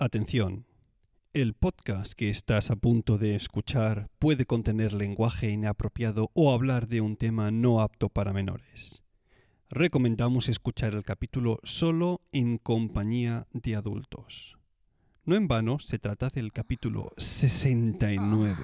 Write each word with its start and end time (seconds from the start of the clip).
Atención. 0.00 0.64
El 1.34 1.52
podcast 1.52 2.14
que 2.14 2.30
estás 2.30 2.70
a 2.70 2.76
punto 2.76 3.18
de 3.18 3.34
escuchar 3.34 4.08
puede 4.18 4.46
contener 4.46 4.94
lenguaje 4.94 5.50
inapropiado 5.50 6.30
o 6.32 6.54
hablar 6.54 6.88
de 6.88 7.02
un 7.02 7.16
tema 7.16 7.50
no 7.50 7.82
apto 7.82 8.08
para 8.08 8.32
menores. 8.32 9.02
Recomendamos 9.68 10.48
escuchar 10.48 10.94
el 10.94 11.04
capítulo 11.04 11.60
solo 11.64 12.22
en 12.32 12.56
compañía 12.56 13.46
de 13.52 13.76
adultos. 13.76 14.56
No 15.26 15.36
en 15.36 15.48
vano, 15.48 15.78
se 15.78 15.98
trata 15.98 16.30
del 16.30 16.50
capítulo 16.50 17.12
69. 17.18 18.56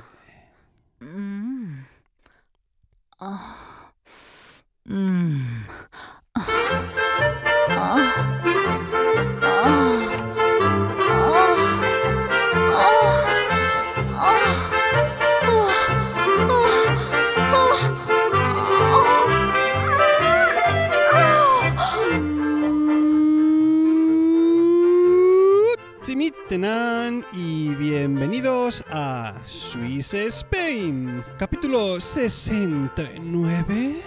Timitenan 26.05 27.25
y 27.33 27.75
bienvenidos 27.75 28.85
a 28.91 29.35
Swiss 29.47 30.15
Spain, 30.15 31.23
capítulo 31.39 32.01
69 32.01 34.03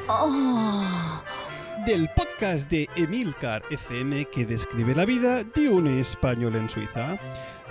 del 1.86 2.10
podcast 2.16 2.70
de 2.70 2.88
Emilcar 2.96 3.64
FM 3.70 4.26
que 4.26 4.46
describe 4.46 4.96
la 4.96 5.06
vida 5.06 5.44
de 5.44 5.70
un 5.70 5.88
español 5.88 6.56
en 6.56 6.70
Suiza. 6.70 7.20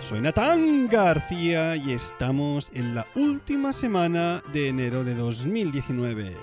Soy 0.01 0.21
Natán 0.21 0.87
García 0.87 1.77
y 1.77 1.93
estamos 1.93 2.71
en 2.73 2.95
la 2.95 3.07
última 3.17 3.73
semana 3.73 4.43
de 4.53 4.69
enero 4.69 5.03
de 5.03 5.15
2019. 5.15 6.37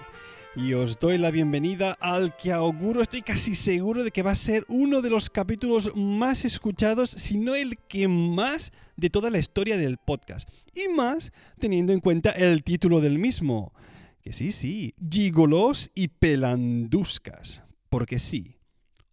Y 0.57 0.73
os 0.73 0.99
doy 0.99 1.17
la 1.17 1.31
bienvenida 1.31 1.93
al 1.99 2.35
que 2.35 2.51
auguro, 2.51 3.01
estoy 3.01 3.21
casi 3.21 3.55
seguro 3.55 4.03
de 4.03 4.11
que 4.11 4.23
va 4.23 4.31
a 4.31 4.35
ser 4.35 4.65
uno 4.67 5.01
de 5.01 5.09
los 5.09 5.29
capítulos 5.29 5.95
más 5.95 6.43
escuchados, 6.43 7.09
si 7.09 7.37
no 7.37 7.55
el 7.55 7.77
que 7.87 8.07
más 8.09 8.73
de 8.97 9.09
toda 9.09 9.29
la 9.29 9.39
historia 9.39 9.77
del 9.77 9.97
podcast. 9.97 10.49
Y 10.73 10.89
más 10.89 11.31
teniendo 11.57 11.93
en 11.93 12.01
cuenta 12.01 12.31
el 12.31 12.61
título 12.61 12.99
del 12.99 13.17
mismo. 13.17 13.73
Que 14.21 14.33
sí, 14.33 14.51
sí, 14.51 14.93
gigolos 15.09 15.91
y 15.95 16.09
pelanduscas. 16.09 17.63
Porque 17.89 18.19
sí, 18.19 18.57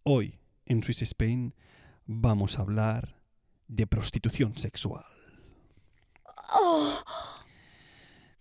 hoy 0.03 0.37
en 0.65 0.83
Swiss 0.83 1.01
Spain 1.01 1.55
vamos 2.05 2.59
a 2.59 2.63
hablar 2.63 3.22
de 3.67 3.87
prostitución 3.87 4.57
sexual. 4.57 5.05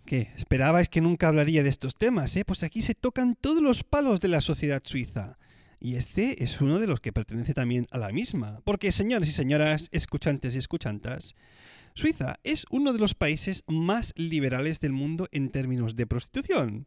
¿Qué? 0.04 0.32
¿Esperabais 0.36 0.88
que 0.88 1.00
nunca 1.00 1.28
hablaría 1.28 1.62
de 1.62 1.68
estos 1.68 1.96
temas? 1.96 2.36
Eh? 2.36 2.44
Pues 2.44 2.62
aquí 2.62 2.82
se 2.82 2.94
tocan 2.94 3.34
todos 3.34 3.62
los 3.62 3.84
palos 3.84 4.20
de 4.20 4.28
la 4.28 4.40
sociedad 4.40 4.82
suiza. 4.84 5.38
Y 5.80 5.96
este 5.96 6.44
es 6.44 6.60
uno 6.60 6.78
de 6.78 6.86
los 6.86 7.00
que 7.00 7.12
pertenece 7.12 7.54
también 7.54 7.86
a 7.90 7.98
la 7.98 8.10
misma. 8.10 8.60
Porque, 8.64 8.92
señores 8.92 9.28
y 9.28 9.32
señoras, 9.32 9.88
escuchantes 9.90 10.54
y 10.54 10.58
escuchantas, 10.58 11.34
Suiza 11.94 12.38
es 12.42 12.64
uno 12.70 12.92
de 12.92 12.98
los 12.98 13.14
países 13.14 13.64
más 13.66 14.14
liberales 14.16 14.80
del 14.80 14.92
mundo 14.92 15.28
en 15.30 15.50
términos 15.50 15.94
de 15.94 16.06
prostitución. 16.06 16.86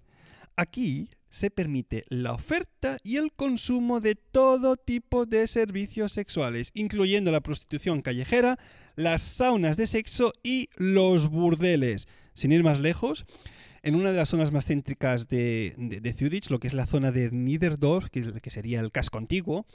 Aquí 0.55 1.09
se 1.35 1.51
permite 1.51 2.05
la 2.07 2.31
oferta 2.31 2.97
y 3.03 3.17
el 3.17 3.33
consumo 3.33 3.99
de 3.99 4.15
todo 4.15 4.77
tipo 4.77 5.25
de 5.25 5.47
servicios 5.47 6.13
sexuales, 6.13 6.71
incluyendo 6.73 7.29
la 7.29 7.41
prostitución 7.41 8.01
callejera, 8.01 8.57
las 8.95 9.21
saunas 9.21 9.75
de 9.75 9.85
sexo 9.85 10.31
y 10.43 10.69
los 10.77 11.29
burdeles. 11.29 12.07
Sin 12.35 12.53
ir 12.53 12.63
más 12.63 12.79
lejos, 12.79 13.25
en 13.83 13.95
una 13.95 14.13
de 14.13 14.17
las 14.17 14.29
zonas 14.29 14.53
más 14.53 14.65
céntricas 14.65 15.27
de, 15.27 15.73
de, 15.77 15.99
de 15.99 16.13
Zurich, 16.13 16.49
lo 16.49 16.61
que 16.61 16.67
es 16.67 16.73
la 16.73 16.85
zona 16.85 17.11
de 17.11 17.29
Niederdorf, 17.31 18.09
que, 18.09 18.39
que 18.41 18.49
sería 18.49 18.79
el 18.79 18.93
casco 18.93 19.17
antiguo 19.17 19.65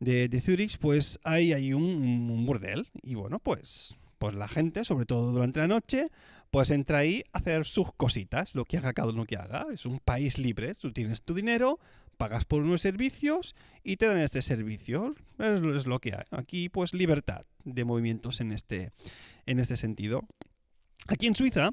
de, 0.00 0.28
de 0.28 0.40
Zurich, 0.42 0.76
pues 0.76 1.18
hay, 1.24 1.54
hay 1.54 1.72
un, 1.72 1.82
un 1.82 2.44
burdel. 2.44 2.88
Y 3.02 3.14
bueno, 3.14 3.38
pues, 3.38 3.96
pues 4.18 4.34
la 4.34 4.48
gente, 4.48 4.84
sobre 4.84 5.06
todo 5.06 5.32
durante 5.32 5.60
la 5.60 5.66
noche, 5.66 6.10
pues 6.56 6.70
entra 6.70 7.00
ahí 7.00 7.22
a 7.34 7.38
hacer 7.40 7.66
sus 7.66 7.92
cositas, 7.92 8.54
lo 8.54 8.64
que 8.64 8.78
haga 8.78 8.94
cada 8.94 9.10
uno 9.10 9.26
que 9.26 9.36
haga. 9.36 9.66
Es 9.74 9.84
un 9.84 10.00
país 10.00 10.38
libre, 10.38 10.74
tú 10.74 10.90
tienes 10.90 11.22
tu 11.22 11.34
dinero, 11.34 11.78
pagas 12.16 12.46
por 12.46 12.62
unos 12.62 12.80
servicios 12.80 13.54
y 13.84 13.98
te 13.98 14.06
dan 14.06 14.16
este 14.16 14.40
servicio. 14.40 15.14
Es, 15.38 15.60
es 15.60 15.86
lo 15.86 15.98
que 16.00 16.14
hay. 16.14 16.24
Aquí, 16.30 16.70
pues, 16.70 16.94
libertad 16.94 17.42
de 17.64 17.84
movimientos 17.84 18.40
en 18.40 18.52
este, 18.52 18.92
en 19.44 19.58
este 19.58 19.76
sentido. 19.76 20.26
Aquí 21.08 21.26
en 21.26 21.36
Suiza, 21.36 21.72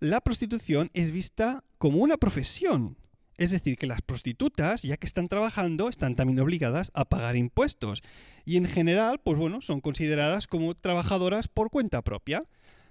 la 0.00 0.20
prostitución 0.20 0.90
es 0.94 1.12
vista 1.12 1.62
como 1.78 1.98
una 1.98 2.16
profesión. 2.16 2.96
Es 3.36 3.52
decir, 3.52 3.78
que 3.78 3.86
las 3.86 4.02
prostitutas, 4.02 4.82
ya 4.82 4.96
que 4.96 5.06
están 5.06 5.28
trabajando, 5.28 5.88
están 5.88 6.16
también 6.16 6.40
obligadas 6.40 6.90
a 6.94 7.04
pagar 7.04 7.36
impuestos. 7.36 8.02
Y 8.44 8.56
en 8.56 8.66
general, 8.66 9.20
pues 9.22 9.38
bueno, 9.38 9.60
son 9.60 9.80
consideradas 9.80 10.48
como 10.48 10.74
trabajadoras 10.74 11.46
por 11.46 11.70
cuenta 11.70 12.02
propia. 12.02 12.42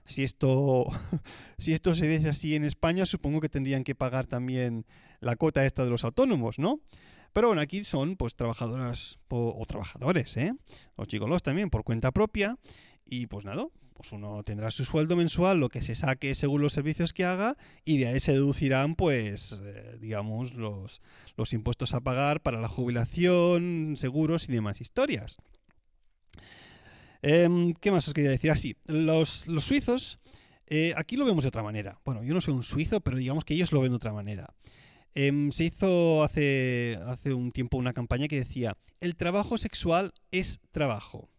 Si 0.06 0.24
esto, 0.24 0.86
si 1.58 1.74
esto 1.74 1.96
se 1.96 2.08
dice 2.08 2.30
así 2.30 2.56
en 2.56 2.64
España, 2.64 3.06
supongo 3.06 3.40
que 3.40 3.50
tendrían 3.50 3.84
que 3.84 3.96
pagar 3.96 4.28
también 4.28 4.86
la 5.20 5.36
cuota 5.36 5.66
esta 5.66 5.84
de 5.84 5.90
los 5.90 6.04
autónomos, 6.04 6.60
¿no? 6.60 6.80
Pero 7.34 7.48
bueno, 7.48 7.62
aquí 7.62 7.84
son 7.84 8.16
pues 8.16 8.36
trabajadoras 8.36 9.18
o 9.30 9.66
trabajadores, 9.68 10.38
¿eh? 10.38 10.54
Los 10.98 11.08
chicolos 11.08 11.42
también 11.42 11.70
por 11.70 11.84
cuenta 11.84 12.12
propia. 12.12 12.58
Y 13.06 13.28
pues 13.28 13.44
nada, 13.44 13.66
pues 13.94 14.12
uno 14.12 14.44
tendrá 14.44 14.72
su 14.72 14.86
sueldo 14.86 15.16
mensual, 15.16 15.60
lo 15.60 15.70
que 15.70 15.82
se 15.82 15.96
saque 15.96 16.36
según 16.36 16.62
los 16.62 16.74
servicios 16.74 17.14
que 17.14 17.26
haga, 17.26 17.56
y 17.86 17.98
de 17.98 18.08
ahí 18.08 18.20
se 18.20 18.34
deducirán, 18.34 18.96
pues, 18.96 19.60
eh, 19.64 19.98
digamos, 20.00 20.54
los, 20.54 21.02
los 21.38 21.54
impuestos 21.54 21.94
a 21.94 22.02
pagar 22.02 22.42
para 22.42 22.60
la 22.60 22.68
jubilación, 22.68 23.96
seguros 23.98 24.50
y 24.50 24.54
demás 24.54 24.82
historias. 24.82 25.38
Eh, 27.24 27.74
¿Qué 27.80 27.90
más 27.90 28.08
os 28.08 28.14
quería 28.14 28.32
decir? 28.32 28.52
Así, 28.52 28.76
los, 28.86 29.48
los 29.48 29.64
suizos, 29.64 30.20
eh, 30.68 30.94
aquí 30.98 31.16
lo 31.16 31.26
vemos 31.26 31.46
de 31.46 31.48
otra 31.48 31.64
manera. 31.64 32.00
Bueno, 32.04 32.22
yo 32.24 32.34
no 32.34 32.42
soy 32.42 32.54
un 32.54 32.64
suizo, 32.64 33.00
pero 33.00 33.18
digamos 33.18 33.46
que 33.46 33.54
ellos 33.54 33.72
lo 33.72 33.82
ven 33.82 33.92
de 33.92 33.96
otra 33.96 34.12
manera. 34.12 34.54
Eh, 35.16 35.50
se 35.52 35.64
hizo 35.64 36.24
hace, 36.24 37.00
hace 37.08 37.34
un 37.34 37.52
tiempo 37.52 37.78
una 37.78 37.94
campaña 37.94 38.28
que 38.28 38.40
decía, 38.40 38.78
el 39.00 39.16
trabajo 39.16 39.58
sexual 39.58 40.14
es 40.32 40.60
trabajo. 40.72 41.30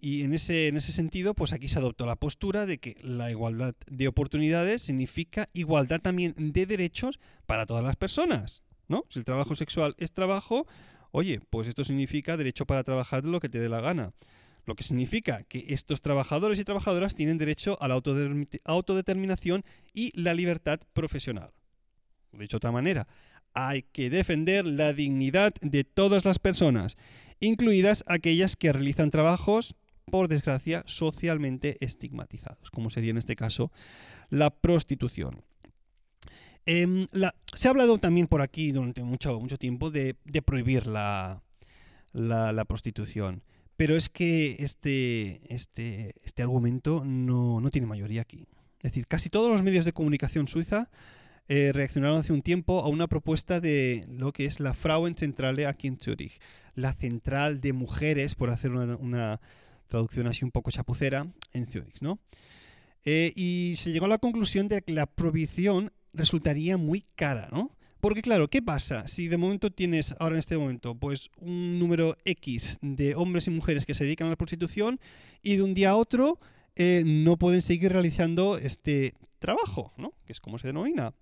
Y 0.00 0.22
en 0.22 0.34
ese, 0.34 0.68
en 0.68 0.76
ese 0.76 0.92
sentido, 0.92 1.34
pues 1.34 1.52
aquí 1.52 1.68
se 1.68 1.78
adoptó 1.78 2.04
la 2.04 2.16
postura 2.16 2.66
de 2.66 2.78
que 2.78 2.96
la 3.02 3.30
igualdad 3.30 3.74
de 3.86 4.08
oportunidades 4.08 4.82
significa 4.82 5.48
igualdad 5.54 6.00
también 6.00 6.34
de 6.36 6.66
derechos 6.66 7.18
para 7.46 7.66
todas 7.66 7.82
las 7.82 7.96
personas, 7.96 8.62
¿no? 8.86 9.04
Si 9.08 9.18
el 9.18 9.24
trabajo 9.24 9.56
sexual 9.56 9.94
es 9.98 10.12
trabajo, 10.12 10.66
oye, 11.10 11.40
pues 11.50 11.66
esto 11.66 11.82
significa 11.82 12.36
derecho 12.36 12.64
para 12.64 12.84
trabajar 12.84 13.22
de 13.22 13.30
lo 13.30 13.40
que 13.40 13.48
te 13.48 13.58
dé 13.58 13.68
la 13.68 13.80
gana. 13.80 14.12
Lo 14.68 14.76
que 14.76 14.84
significa 14.84 15.44
que 15.44 15.64
estos 15.70 16.02
trabajadores 16.02 16.58
y 16.58 16.64
trabajadoras 16.64 17.14
tienen 17.14 17.38
derecho 17.38 17.78
a 17.80 17.88
la 17.88 17.98
autodeterminación 18.64 19.64
y 19.94 20.12
la 20.14 20.34
libertad 20.34 20.78
profesional. 20.92 21.52
Dicho 22.32 22.56
de 22.56 22.58
otra 22.58 22.70
manera, 22.70 23.08
hay 23.54 23.84
que 23.84 24.10
defender 24.10 24.66
la 24.66 24.92
dignidad 24.92 25.54
de 25.62 25.84
todas 25.84 26.26
las 26.26 26.38
personas, 26.38 26.98
incluidas 27.40 28.04
aquellas 28.06 28.56
que 28.56 28.70
realizan 28.70 29.10
trabajos 29.10 29.74
por 30.10 30.28
desgracia, 30.28 30.84
socialmente 30.84 31.78
estigmatizados, 31.80 32.70
como 32.70 32.90
sería 32.90 33.12
en 33.12 33.16
este 33.16 33.36
caso 33.36 33.72
la 34.28 34.50
prostitución. 34.50 35.44
La, 36.66 37.34
se 37.54 37.68
ha 37.68 37.70
hablado 37.70 37.96
también 37.96 38.26
por 38.26 38.42
aquí 38.42 38.72
durante 38.72 39.02
mucho, 39.02 39.40
tiempo 39.58 39.90
de, 39.90 40.14
prohibir 40.44 40.86
la, 40.86 41.42
prostitución, 42.68 43.42
pero 43.78 43.96
es 43.96 44.08
que 44.08 44.56
este, 44.58 45.40
este, 45.54 46.16
este 46.24 46.42
argumento 46.42 47.04
no, 47.04 47.60
no, 47.60 47.70
tiene 47.70 47.86
mayoría 47.86 48.22
aquí. 48.22 48.48
Es 48.80 48.90
decir, 48.90 49.06
casi 49.06 49.30
todos 49.30 49.52
los 49.52 49.62
medios 49.62 49.84
de 49.84 49.92
comunicación 49.92 50.48
suiza 50.48 50.90
eh, 51.46 51.70
reaccionaron 51.72 52.18
hace 52.18 52.32
un 52.32 52.42
tiempo 52.42 52.80
a 52.80 52.88
una 52.88 53.06
propuesta 53.06 53.60
de 53.60 54.04
lo 54.08 54.32
que 54.32 54.46
es 54.46 54.58
la 54.58 54.74
Frauenzentrale 54.74 55.64
aquí 55.64 55.86
en 55.86 55.96
Zurich, 55.96 56.40
la 56.74 56.92
central 56.92 57.60
de 57.60 57.72
mujeres, 57.72 58.34
por 58.34 58.50
hacer 58.50 58.72
una, 58.72 58.96
una 58.96 59.40
traducción 59.86 60.26
así 60.26 60.44
un 60.44 60.50
poco 60.50 60.72
chapucera, 60.72 61.28
en 61.52 61.66
Zurich, 61.66 62.02
¿no? 62.02 62.18
Eh, 63.04 63.32
y 63.36 63.74
se 63.76 63.92
llegó 63.92 64.06
a 64.06 64.08
la 64.08 64.18
conclusión 64.18 64.66
de 64.66 64.82
que 64.82 64.92
la 64.92 65.06
prohibición 65.06 65.92
resultaría 66.12 66.76
muy 66.78 67.06
cara, 67.14 67.48
¿no? 67.52 67.77
Porque 68.00 68.22
claro, 68.22 68.48
¿qué 68.48 68.62
pasa? 68.62 69.08
Si 69.08 69.26
de 69.26 69.36
momento 69.36 69.70
tienes, 69.70 70.14
ahora 70.20 70.36
en 70.36 70.40
este 70.40 70.56
momento, 70.56 70.94
pues 70.94 71.30
un 71.38 71.78
número 71.78 72.16
X 72.24 72.78
de 72.80 73.14
hombres 73.16 73.48
y 73.48 73.50
mujeres 73.50 73.86
que 73.86 73.94
se 73.94 74.04
dedican 74.04 74.28
a 74.28 74.30
la 74.30 74.36
prostitución 74.36 75.00
y 75.42 75.56
de 75.56 75.62
un 75.62 75.74
día 75.74 75.90
a 75.90 75.96
otro 75.96 76.38
eh, 76.76 77.02
no 77.04 77.36
pueden 77.36 77.60
seguir 77.60 77.92
realizando 77.92 78.56
este 78.56 79.14
trabajo, 79.40 79.92
¿no? 79.96 80.12
Que 80.26 80.32
es 80.32 80.40
como 80.40 80.58
se 80.58 80.68
denomina. 80.68 81.12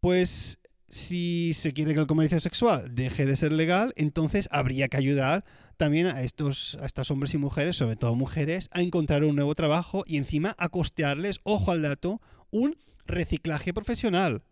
Pues 0.00 0.58
si 0.88 1.54
se 1.54 1.72
quiere 1.72 1.94
que 1.94 2.00
el 2.00 2.06
comercio 2.06 2.40
sexual 2.40 2.94
deje 2.94 3.24
de 3.24 3.36
ser 3.36 3.52
legal, 3.52 3.92
entonces 3.96 4.48
habría 4.50 4.88
que 4.88 4.96
ayudar 4.96 5.44
también 5.76 6.06
a 6.06 6.22
estos, 6.22 6.76
a 6.80 6.86
estos 6.86 7.10
hombres 7.10 7.34
y 7.34 7.38
mujeres, 7.38 7.76
sobre 7.76 7.96
todo 7.96 8.14
mujeres, 8.14 8.68
a 8.72 8.82
encontrar 8.82 9.24
un 9.24 9.36
nuevo 9.36 9.54
trabajo 9.54 10.04
y 10.06 10.16
encima 10.16 10.54
a 10.58 10.68
costearles, 10.68 11.40
ojo 11.44 11.70
al 11.70 11.82
dato, 11.82 12.20
un 12.50 12.76
reciclaje 13.06 13.72
profesional. 13.72 14.42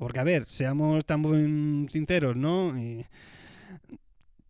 Porque, 0.00 0.18
a 0.18 0.24
ver, 0.24 0.46
seamos 0.46 1.04
tan 1.04 1.86
sinceros, 1.90 2.34
¿no? 2.34 2.72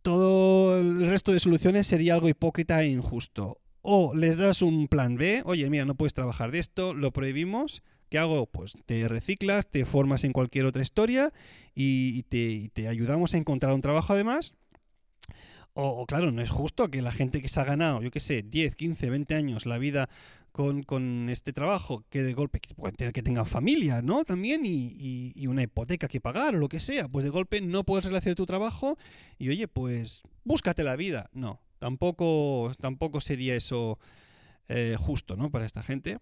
todo 0.03 0.79
el 0.79 1.09
resto 1.09 1.33
de 1.33 1.41
soluciones 1.41 1.89
sería 1.89 2.15
algo 2.15 2.29
hipócrita 2.29 2.85
e 2.85 2.89
injusto. 2.89 3.59
O 3.83 4.15
les 4.15 4.39
das 4.39 4.63
un 4.63 4.87
plan 4.87 5.17
B, 5.17 5.43
oye, 5.45 5.69
mira, 5.69 5.85
no 5.85 5.97
puedes 5.97 6.15
trabajar 6.15 6.53
de 6.53 6.61
esto, 6.61 6.95
lo 6.95 7.11
prohibimos, 7.11 7.83
¿Qué 8.11 8.19
hago? 8.19 8.47
Pues 8.47 8.77
te 8.87 9.07
reciclas, 9.09 9.69
te 9.69 9.85
formas 9.85 10.25
en 10.25 10.33
cualquier 10.33 10.67
otra 10.67 10.83
historia 10.83 11.33
y 11.75 12.23
te, 12.25 12.89
ayudamos 12.89 13.35
a 13.35 13.39
encontrar 13.39 13.73
un 13.73 13.81
trabajo 13.81 14.13
además. 14.13 14.55
O, 15.75 16.05
claro, 16.07 16.33
no 16.33 16.43
es 16.43 16.51
justo 16.51 16.91
que 16.91 17.03
la 17.03 17.13
gente 17.13 17.41
que 17.41 17.49
se 17.49 17.61
ha 17.61 17.65
ganado, 17.65 18.03
yo 18.03 18.11
qué 18.11 18.19
sé, 18.19 18.43
10, 18.43 18.75
15, 18.75 19.11
20 19.11 19.35
años 19.37 19.67
la 19.67 19.79
vida 19.79 20.09
con, 20.53 21.29
este 21.29 21.53
trabajo, 21.53 22.05
que 22.11 22.23
de 22.23 22.35
golpe 22.35 22.61
pueden 22.77 22.97
tener 22.97 23.13
que 23.13 23.23
tengan 23.23 23.47
familia, 23.47 24.03
¿no? 24.03 24.25
También 24.25 24.63
y, 24.65 25.47
una 25.47 25.63
hipoteca 25.63 26.09
que 26.09 26.21
pagar 26.21 26.55
o 26.55 26.59
lo 26.59 26.69
que 26.69 26.81
sea, 26.81 27.09
pues 27.09 27.25
de 27.25 27.31
golpe 27.31 27.61
no 27.61 27.85
puedes 27.85 28.05
relacionar 28.05 28.37
tu 28.37 28.47
trabajo 28.47 28.97
y 29.39 29.49
oye, 29.49 29.69
pues 29.69 30.23
búscate 30.45 30.85
la 30.85 30.97
vida. 30.97 31.31
No, 31.33 31.61
tampoco, 31.79 32.73
tampoco 32.81 33.21
sería 33.21 33.57
eso 33.57 33.99
eh, 34.69 34.97
justo, 34.99 35.37
¿no? 35.37 35.51
Para 35.51 35.67
esta 35.67 35.83
gente. 35.83 36.19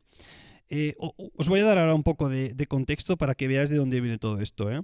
Eh, 0.70 0.94
os 0.98 1.48
voy 1.48 1.60
a 1.60 1.64
dar 1.64 1.78
ahora 1.78 1.94
un 1.94 2.02
poco 2.02 2.28
de, 2.28 2.66
contexto 2.66 3.16
para 3.16 3.34
que 3.34 3.48
veáis 3.48 3.70
de 3.70 3.76
dónde 3.76 4.00
viene 4.00 4.18
todo 4.18 4.40
esto. 4.40 4.70
¿eh? 4.70 4.82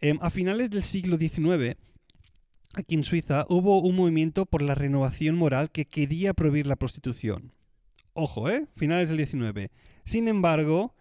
Em, 0.00 0.18
a 0.20 0.30
finales 0.30 0.70
del 0.70 0.84
siglo 0.84 1.16
XIX, 1.16 1.76
aquí 2.74 2.94
en 2.94 3.04
Suiza, 3.04 3.44
hubo 3.48 3.80
un 3.80 3.96
movimiento 3.96 4.46
por 4.46 4.62
la 4.62 4.74
renovación 4.74 5.36
moral 5.36 5.70
que 5.70 5.86
quería 5.86 6.34
prohibir 6.34 6.66
la 6.66 6.76
prostitución. 6.76 7.52
Ojo, 8.20 8.50
¿eh? 8.50 8.66
Finales 8.74 9.10
del 9.10 9.24
XIX. 9.24 9.70
Sin 10.04 10.26
embargo, 10.26 10.92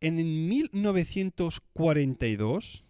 en 0.00 0.16
1942, 0.48 2.84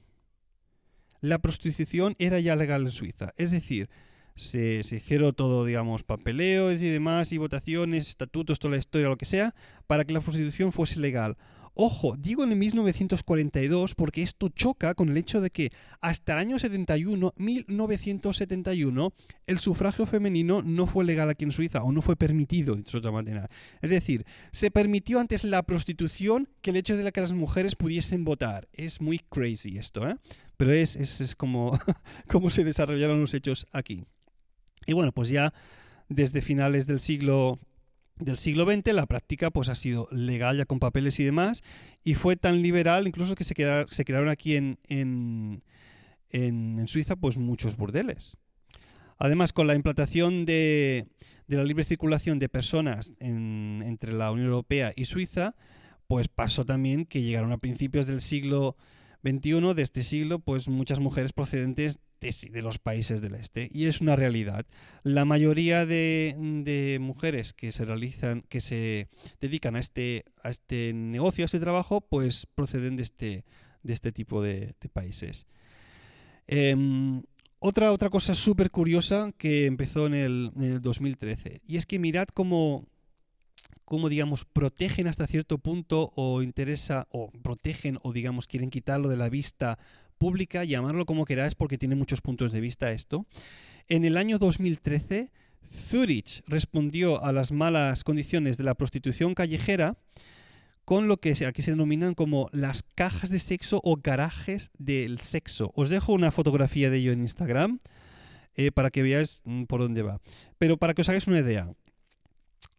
la 1.20 1.38
prostitución 1.38 2.16
era 2.18 2.40
ya 2.40 2.56
legal 2.56 2.86
en 2.86 2.92
Suiza. 2.92 3.34
Es 3.36 3.50
decir, 3.50 3.90
se, 4.36 4.78
hicieron 4.78 5.34
todo, 5.34 5.66
digamos, 5.66 6.02
papeleos 6.02 6.80
y 6.80 6.88
demás, 6.88 7.30
y 7.32 7.36
votaciones, 7.36 8.08
estatutos, 8.08 8.58
toda 8.58 8.72
la 8.72 8.78
historia, 8.78 9.10
lo 9.10 9.18
que 9.18 9.26
sea, 9.26 9.54
para 9.86 10.06
que 10.06 10.14
la 10.14 10.22
prostitución 10.22 10.72
fuese 10.72 10.98
legal. 10.98 11.36
Ojo, 11.76 12.16
digo 12.16 12.44
en 12.44 12.56
1942 12.56 13.96
porque 13.96 14.22
esto 14.22 14.48
choca 14.48 14.94
con 14.94 15.08
el 15.08 15.16
hecho 15.16 15.40
de 15.40 15.50
que 15.50 15.72
hasta 16.00 16.34
el 16.34 16.38
año 16.38 16.58
71, 16.60 17.34
1971, 17.36 19.12
el 19.48 19.58
sufragio 19.58 20.06
femenino 20.06 20.62
no 20.62 20.86
fue 20.86 21.04
legal 21.04 21.30
aquí 21.30 21.44
en 21.44 21.50
Suiza 21.50 21.82
o 21.82 21.90
no 21.90 22.00
fue 22.00 22.14
permitido, 22.14 22.76
de 22.76 22.84
otra 22.96 23.10
manera. 23.10 23.50
Es 23.82 23.90
decir, 23.90 24.24
se 24.52 24.70
permitió 24.70 25.18
antes 25.18 25.42
la 25.42 25.64
prostitución 25.64 26.48
que 26.62 26.70
el 26.70 26.76
hecho 26.76 26.96
de 26.96 27.10
que 27.10 27.20
las 27.20 27.32
mujeres 27.32 27.74
pudiesen 27.74 28.24
votar. 28.24 28.68
Es 28.72 29.00
muy 29.00 29.18
crazy 29.18 29.76
esto, 29.76 30.08
¿eh? 30.08 30.16
Pero 30.56 30.72
es, 30.72 30.94
es, 30.94 31.20
es 31.20 31.34
como, 31.34 31.76
como 32.28 32.50
se 32.50 32.62
desarrollaron 32.62 33.20
los 33.20 33.34
hechos 33.34 33.66
aquí. 33.72 34.04
Y 34.86 34.92
bueno, 34.92 35.10
pues 35.10 35.28
ya 35.28 35.52
desde 36.08 36.40
finales 36.40 36.86
del 36.86 37.00
siglo 37.00 37.58
del 38.16 38.38
siglo 38.38 38.64
XX 38.64 38.92
la 38.92 39.06
práctica 39.06 39.50
pues 39.50 39.68
ha 39.68 39.74
sido 39.74 40.08
legal 40.10 40.56
ya 40.56 40.66
con 40.66 40.78
papeles 40.78 41.18
y 41.18 41.24
demás 41.24 41.62
y 42.04 42.14
fue 42.14 42.36
tan 42.36 42.62
liberal 42.62 43.08
incluso 43.08 43.34
que 43.34 43.44
se, 43.44 43.54
se 43.88 44.04
crearon 44.04 44.28
aquí 44.28 44.54
en, 44.54 45.62
Suiza 46.86 47.16
pues 47.16 47.38
muchos 47.38 47.76
burdeles. 47.76 48.36
Además 49.18 49.52
con 49.52 49.66
la 49.66 49.74
implantación 49.74 50.44
de, 50.44 51.06
de 51.46 51.56
la 51.56 51.64
libre 51.64 51.84
circulación 51.84 52.38
de 52.38 52.48
personas 52.48 53.12
entre 53.20 54.12
la 54.12 54.30
Unión 54.30 54.48
Europea 54.48 54.92
y 54.94 55.04
Suiza 55.06 55.54
pues 56.06 56.28
pasó 56.28 56.64
también 56.64 57.06
que 57.06 57.22
llegaron 57.22 57.52
a 57.52 57.58
principios 57.58 58.06
del 58.06 58.20
siglo 58.20 58.76
XXI, 59.24 59.74
de 59.74 59.82
este 59.82 60.02
siglo, 60.02 60.38
pues 60.38 60.68
muchas 60.68 60.98
mujeres 60.98 61.32
procedentes 61.32 61.98
de, 62.24 62.62
los 62.62 62.78
países 62.78 63.20
del 63.20 63.34
este. 63.34 63.68
Y 63.72 63.86
es 63.86 64.00
una 64.00 64.16
realidad. 64.16 64.66
La 65.02 65.24
mayoría 65.24 65.84
de, 65.84 66.98
mujeres 67.00 67.52
que 67.52 67.72
se 67.72 67.84
realizan, 67.84 68.42
que 68.48 68.60
se 68.60 69.08
dedican 69.40 69.76
a 69.76 69.80
este, 69.80 70.24
a 70.42 70.50
este 70.50 70.92
negocio, 70.94 71.44
a 71.44 71.46
este 71.46 71.60
trabajo, 71.60 72.00
pues 72.00 72.46
proceden 72.46 72.96
de 72.96 73.02
este, 73.02 73.44
de 73.82 73.92
este 73.92 74.12
tipo 74.12 74.42
de, 74.42 74.74
países. 74.92 75.46
Em, 76.46 77.22
otra, 77.58 77.92
otra 77.92 78.10
cosa 78.10 78.34
súper 78.34 78.70
curiosa 78.70 79.32
que 79.36 79.66
empezó 79.66 80.06
en 80.06 80.14
el, 80.14 80.52
en 80.56 80.64
el 80.64 80.80
2013. 80.80 81.60
Y 81.66 81.76
es 81.76 81.86
que 81.86 81.98
mirad 81.98 82.26
cómo 82.32 82.86
cómo 83.84 84.08
digamos 84.08 84.44
protegen 84.44 85.06
hasta 85.06 85.26
cierto 85.26 85.58
punto 85.58 86.12
o 86.16 86.42
interesa 86.42 87.06
o 87.10 87.30
protegen 87.30 87.98
o 88.02 88.12
digamos 88.12 88.46
quieren 88.46 88.70
quitarlo 88.70 89.08
de 89.08 89.16
la 89.16 89.28
vista 89.28 89.78
pública, 90.18 90.64
llamarlo 90.64 91.06
como 91.06 91.24
queráis 91.24 91.54
porque 91.54 91.78
tiene 91.78 91.94
muchos 91.94 92.20
puntos 92.20 92.52
de 92.52 92.60
vista 92.60 92.92
esto. 92.92 93.26
En 93.88 94.04
el 94.04 94.16
año 94.16 94.38
2013 94.38 95.30
Zurich 95.90 96.42
respondió 96.46 97.22
a 97.24 97.32
las 97.32 97.52
malas 97.52 98.04
condiciones 98.04 98.56
de 98.56 98.64
la 98.64 98.74
prostitución 98.74 99.34
callejera 99.34 99.96
con 100.84 101.08
lo 101.08 101.16
que 101.16 101.32
aquí 101.46 101.62
se 101.62 101.70
denominan 101.70 102.14
como 102.14 102.48
las 102.52 102.82
cajas 102.94 103.30
de 103.30 103.38
sexo 103.38 103.80
o 103.82 103.96
garajes 103.96 104.70
del 104.78 105.20
sexo. 105.20 105.72
Os 105.74 105.88
dejo 105.88 106.12
una 106.12 106.30
fotografía 106.30 106.90
de 106.90 106.98
ello 106.98 107.12
en 107.12 107.20
Instagram 107.20 107.78
eh, 108.54 108.70
para 108.70 108.90
que 108.90 109.02
veáis 109.02 109.40
mm, 109.44 109.64
por 109.64 109.80
dónde 109.80 110.02
va. 110.02 110.20
Pero 110.58 110.76
para 110.76 110.94
que 110.94 111.02
os 111.02 111.08
hagáis 111.08 111.26
una 111.26 111.38
idea, 111.38 111.72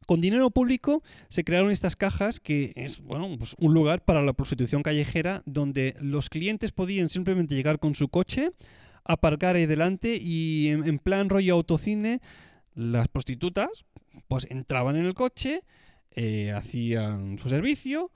con 0.06 0.22
dinero 0.22 0.50
público 0.52 1.04
se 1.30 1.44
crearon 1.44 1.72
estas 1.72 1.96
cajas 1.96 2.40
que 2.40 2.74
es 2.76 3.02
bueno, 3.02 3.36
pues 3.38 3.56
un 3.58 3.74
lugar 3.74 4.04
para 4.04 4.22
la 4.22 4.34
prostitución 4.34 4.84
callejera 4.84 5.42
donde 5.46 5.96
los 6.00 6.30
clientes 6.30 6.72
podían 6.72 7.10
simplemente 7.10 7.56
llegar 7.56 7.80
con 7.80 7.96
su 7.96 8.10
coche, 8.10 8.52
aparcar 9.04 9.56
ahí 9.56 9.66
delante 9.66 10.18
y 10.22 10.68
en, 10.70 11.00
plan 11.00 11.30
rollo 11.30 11.54
autocine 11.54 12.22
las 12.74 13.08
prostitutas 13.08 13.86
pues 14.28 14.48
entraban 14.50 14.96
en 14.96 15.06
el 15.06 15.14
coche, 15.14 15.64
eh, 16.12 16.52
hacían 16.52 17.38
su 17.38 17.50
servicio 17.50 18.12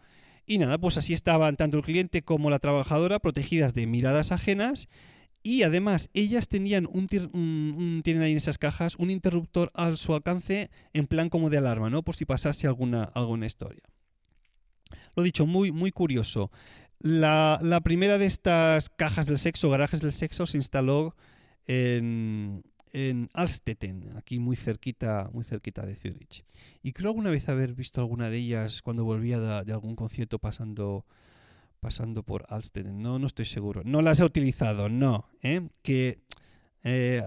y 0.46 0.58
nada, 0.58 0.79
pues 0.79 0.98
así 0.98 1.13
estaban 1.13 1.58
tanto 1.58 1.77
el 1.77 1.84
cliente 1.84 2.24
como 2.24 2.50
la 2.50 2.60
trabajadora 2.60 3.19
protegidas 3.19 3.74
de 3.74 3.86
miradas 3.86 4.31
ajenas 4.31 4.89
y 5.41 5.63
además, 5.63 6.10
ellas 6.13 6.50
tenían 6.50 6.88
un, 6.91 7.08
tienen 8.03 8.24
ahí 8.24 8.31
en 8.31 8.38
esas 8.38 8.58
cajas 8.58 8.96
un 8.98 9.10
interruptor 9.10 9.72
a 9.74 9.96
su 9.96 10.13
alcance 10.13 10.69
en 10.93 11.08
plan 11.08 11.29
como 11.29 11.50
de 11.50 11.58
alarma, 11.58 11.89
¿no? 11.89 12.03
Por 12.03 12.15
si 12.15 12.25
pasase 12.25 12.67
alguna, 12.67 13.03
alguna 13.03 13.46
historia. 13.46 13.84
Lo 15.15 15.24
dicho, 15.24 15.46
muy, 15.46 15.72
muy 15.72 15.91
curioso. 15.91 16.51
La, 17.00 17.79
primera 17.84 18.17
de 18.17 18.25
estas 18.25 18.89
cajas 18.89 19.27
del 19.27 19.39
sexo, 19.39 19.69
garajes 19.69 20.01
del 20.01 20.12
sexo, 20.12 20.46
se 20.46 20.58
instaló 20.58 21.15
en, 21.65 22.63
en 22.91 23.29
Alstetten, 23.34 24.17
aquí 24.17 24.39
muy 24.39 24.58
cerquita, 24.58 25.29
muy 25.31 25.46
cerquita 25.46 25.86
de 25.86 25.96
Zurich. 25.96 26.43
Y 26.84 26.91
creo 26.91 27.12
alguna 27.12 27.29
vez 27.29 27.48
haber 27.48 27.74
visto 27.74 28.01
alguna 28.01 28.29
de 28.29 28.38
ellas 28.38 28.81
cuando 28.81 29.05
volvía 29.05 29.63
de 29.63 29.72
algún 29.72 29.96
concierto 29.96 30.39
pasando 30.39 31.05
pasando 31.79 32.24
por 32.24 32.45
Alsted. 32.50 32.86
No, 32.88 33.19
no 33.19 33.27
estoy 33.27 33.45
seguro. 33.45 33.81
No 33.86 34.01
las 34.01 34.19
he 34.19 34.24
utilizado, 34.24 34.89
no. 34.89 35.29
¿eh? 35.41 35.67
Eh, 35.86 36.17
he 36.83 37.24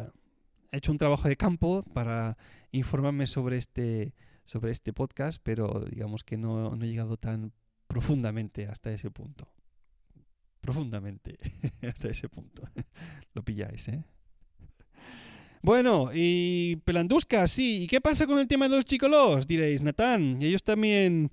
hecho 0.71 0.93
un 0.93 0.99
trabajo 0.99 1.29
de 1.29 1.37
campo 1.37 1.83
para 1.93 2.37
informarme 2.71 3.27
sobre 3.27 3.59
este, 3.59 4.15
sobre 4.45 4.73
este 4.73 4.93
podcast, 4.93 5.41
pero 5.43 5.85
digamos 5.91 6.25
que 6.25 6.37
no, 6.37 6.75
no 6.75 6.85
he 6.85 6.89
llegado 6.89 7.17
tan 7.17 7.53
profundamente 7.87 8.67
hasta 8.67 8.93
ese 8.93 9.11
punto. 9.11 9.49
Profundamente 10.61 11.39
hasta 11.89 12.09
ese 12.09 12.29
punto. 12.29 12.63
Lo 13.35 13.43
pilláis, 13.43 13.89
¿eh? 13.89 14.05
Bueno, 15.63 16.11
y 16.13 16.77
Pelandusca, 16.85 17.47
sí. 17.47 17.85
¿Y 17.85 17.87
qué 17.87 18.01
pasa 18.01 18.27
con 18.27 18.39
el 18.39 18.49
tema 18.49 18.69
de 18.69 18.77
los 18.77 18.85
chicolos? 18.85 19.47
Diréis, 19.47 19.81
Natán. 19.83 20.39
Ellos 20.43 20.65
también 20.65 21.31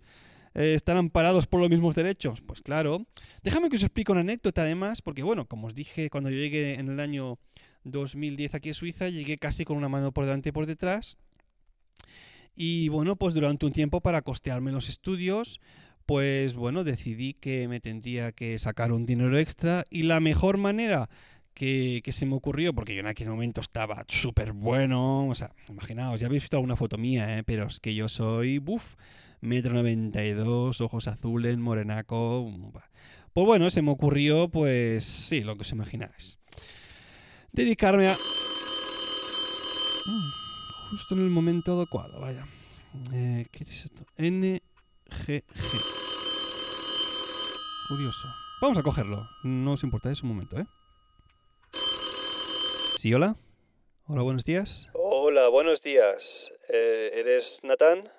eh, 0.53 0.73
están 0.75 0.97
amparados 0.97 1.47
por 1.47 1.59
los 1.59 1.69
mismos 1.69 1.95
derechos? 1.95 2.41
Pues 2.41 2.61
claro. 2.61 3.05
Déjame 3.43 3.69
que 3.69 3.77
os 3.77 3.83
explique 3.83 4.11
una 4.11 4.21
anécdota 4.21 4.61
además, 4.61 5.01
porque 5.01 5.23
bueno, 5.23 5.47
como 5.47 5.67
os 5.67 5.75
dije, 5.75 6.09
cuando 6.09 6.29
yo 6.29 6.37
llegué 6.37 6.75
en 6.75 6.89
el 6.89 6.99
año 6.99 7.39
2010 7.83 8.55
aquí 8.55 8.69
a 8.69 8.73
Suiza, 8.73 9.09
llegué 9.09 9.37
casi 9.37 9.65
con 9.65 9.77
una 9.77 9.89
mano 9.89 10.11
por 10.11 10.25
delante 10.25 10.49
y 10.49 10.51
por 10.51 10.65
detrás. 10.65 11.17
Y 12.55 12.89
bueno, 12.89 13.15
pues 13.15 13.33
durante 13.33 13.65
un 13.65 13.71
tiempo 13.71 14.01
para 14.01 14.21
costearme 14.21 14.71
los 14.71 14.89
estudios, 14.89 15.59
pues 16.05 16.55
bueno, 16.55 16.83
decidí 16.83 17.35
que 17.35 17.67
me 17.67 17.79
tendría 17.79 18.31
que 18.31 18.57
sacar 18.59 18.91
un 18.91 19.05
dinero 19.05 19.37
extra 19.37 19.85
y 19.89 20.03
la 20.03 20.19
mejor 20.19 20.57
manera 20.57 21.09
que, 21.53 22.01
se 22.11 22.25
me 22.25 22.35
ocurrió, 22.35 22.73
porque 22.73 22.95
yo 22.95 23.01
en 23.01 23.07
aquel 23.07 23.29
momento 23.29 23.61
estaba 23.61 24.05
súper 24.07 24.53
bueno, 24.53 25.27
o 25.27 25.35
sea, 25.35 25.53
imaginaos, 25.67 26.19
ya 26.19 26.27
habéis 26.27 26.43
visto 26.43 26.57
alguna 26.57 26.75
foto 26.75 26.97
mía, 26.97 27.37
¿eh? 27.37 27.43
pero 27.43 27.67
es 27.67 27.79
que 27.79 27.93
yo 27.93 28.07
soy, 28.07 28.59
buf, 28.59 28.95
metro 29.41 29.73
92, 29.73 30.81
ojos 30.81 31.07
azules, 31.07 31.57
morenaco. 31.57 32.51
Pues 33.33 33.45
bueno, 33.45 33.69
se 33.69 33.81
me 33.81 33.91
ocurrió, 33.91 34.49
pues 34.49 35.03
sí, 35.03 35.41
lo 35.41 35.55
que 35.55 35.61
os 35.61 35.71
imagináis. 35.71 36.37
Dedicarme 37.51 38.07
a... 38.07 38.13
Mm, 40.05 40.89
justo 40.91 41.15
en 41.15 41.21
el 41.21 41.29
momento 41.29 41.77
adecuado, 41.77 42.19
vaya. 42.19 42.47
Eh, 43.13 43.45
¿Qué 43.51 43.63
es 43.63 43.85
esto? 43.85 44.05
NGG. 44.17 45.43
Curioso. 47.87 48.27
Vamos 48.61 48.77
a 48.77 48.83
cogerlo. 48.83 49.27
No 49.43 49.73
os 49.73 49.83
importa, 49.83 50.11
es 50.11 50.21
un 50.21 50.29
momento, 50.29 50.59
¿eh? 50.59 50.65
Sí, 52.99 53.13
hola. 53.13 53.35
Hola, 54.07 54.23
buenos 54.23 54.43
días. 54.43 54.89
Hola, 54.93 55.47
buenos 55.49 55.81
días. 55.81 56.51
Eh, 56.73 57.11
¿Eres 57.13 57.61
Natán? 57.63 58.09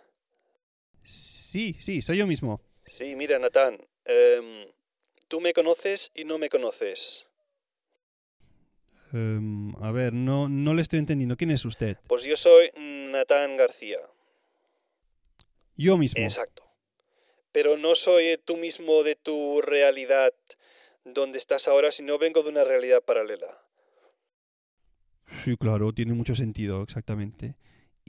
Sí, 1.02 1.76
sí, 1.80 2.02
soy 2.02 2.18
yo 2.18 2.26
mismo. 2.26 2.60
Sí, 2.86 3.16
mira, 3.16 3.38
Natán. 3.38 3.78
em, 4.04 4.66
tú 5.28 5.40
me 5.40 5.52
conoces 5.52 6.10
y 6.14 6.24
no 6.24 6.38
me 6.38 6.48
conoces. 6.48 7.26
Em, 9.12 9.74
a 9.82 9.90
ver, 9.90 10.12
no, 10.12 10.48
no 10.48 10.74
le 10.74 10.82
estoy 10.82 10.98
entendiendo. 10.98 11.36
¿Quién 11.36 11.50
es 11.50 11.64
usted? 11.64 11.98
Pues 12.06 12.24
yo 12.24 12.36
soy 12.36 12.70
Natán 12.76 13.56
García. 13.56 13.98
Yo 15.76 15.96
mismo. 15.96 16.22
Exacto. 16.22 16.64
Pero 17.52 17.76
no 17.76 17.94
soy 17.94 18.38
tú 18.44 18.56
mismo 18.56 19.02
de 19.02 19.16
tu 19.16 19.60
realidad 19.60 20.32
donde 21.04 21.38
estás 21.38 21.68
ahora, 21.68 21.90
sino 21.90 22.18
vengo 22.18 22.42
de 22.42 22.50
una 22.50 22.64
realidad 22.64 23.02
paralela. 23.02 23.48
Sí, 25.44 25.56
claro, 25.56 25.92
tiene 25.92 26.12
mucho 26.12 26.34
sentido, 26.34 26.82
exactamente. 26.82 27.56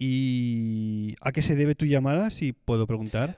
¿Y 0.04 1.16
a 1.22 1.32
qué 1.32 1.44
se 1.44 1.56
debe 1.56 1.76
tu 1.76 1.86
llamada, 1.86 2.32
si 2.32 2.54
puedo 2.54 2.88
preguntar? 2.88 3.38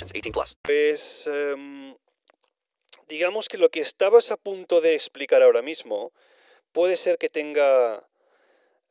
18 0.00 0.32
plus. 0.32 0.56
Pues 0.62 1.26
em, 1.26 1.96
digamos 3.08 3.48
que 3.48 3.58
lo 3.58 3.70
que 3.70 3.80
estabas 3.80 4.30
a 4.30 4.36
punto 4.36 4.80
de 4.80 4.94
explicar 4.94 5.42
ahora 5.42 5.62
mismo 5.62 6.12
puede 6.72 6.96
ser 6.96 7.18
que 7.18 7.28
tenga, 7.28 8.06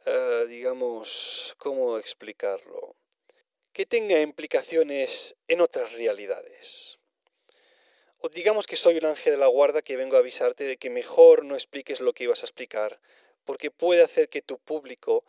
eh, 0.05 0.45
digamos, 0.47 1.55
¿cómo 1.57 1.97
explicarlo? 1.97 2.95
Que 3.73 3.85
tenga 3.85 4.19
implicaciones 4.21 5.35
en 5.47 5.61
otras 5.61 5.93
realidades. 5.93 6.97
O 8.19 8.29
digamos 8.29 8.65
que 8.65 8.75
soy 8.75 8.97
un 8.97 9.05
ángel 9.05 9.33
de 9.33 9.39
la 9.39 9.47
guarda 9.47 9.83
que 9.83 9.97
vengo 9.97 10.15
a 10.15 10.19
avisarte 10.19 10.63
de 10.63 10.77
que 10.77 10.89
mejor 10.89 11.45
no 11.45 11.53
expliques 11.53 11.99
lo 11.99 12.13
que 12.13 12.23
ibas 12.23 12.41
a 12.41 12.45
explicar, 12.45 12.99
porque 13.43 13.69
puede 13.69 14.03
hacer 14.03 14.29
que 14.29 14.41
tu 14.41 14.57
público 14.57 15.23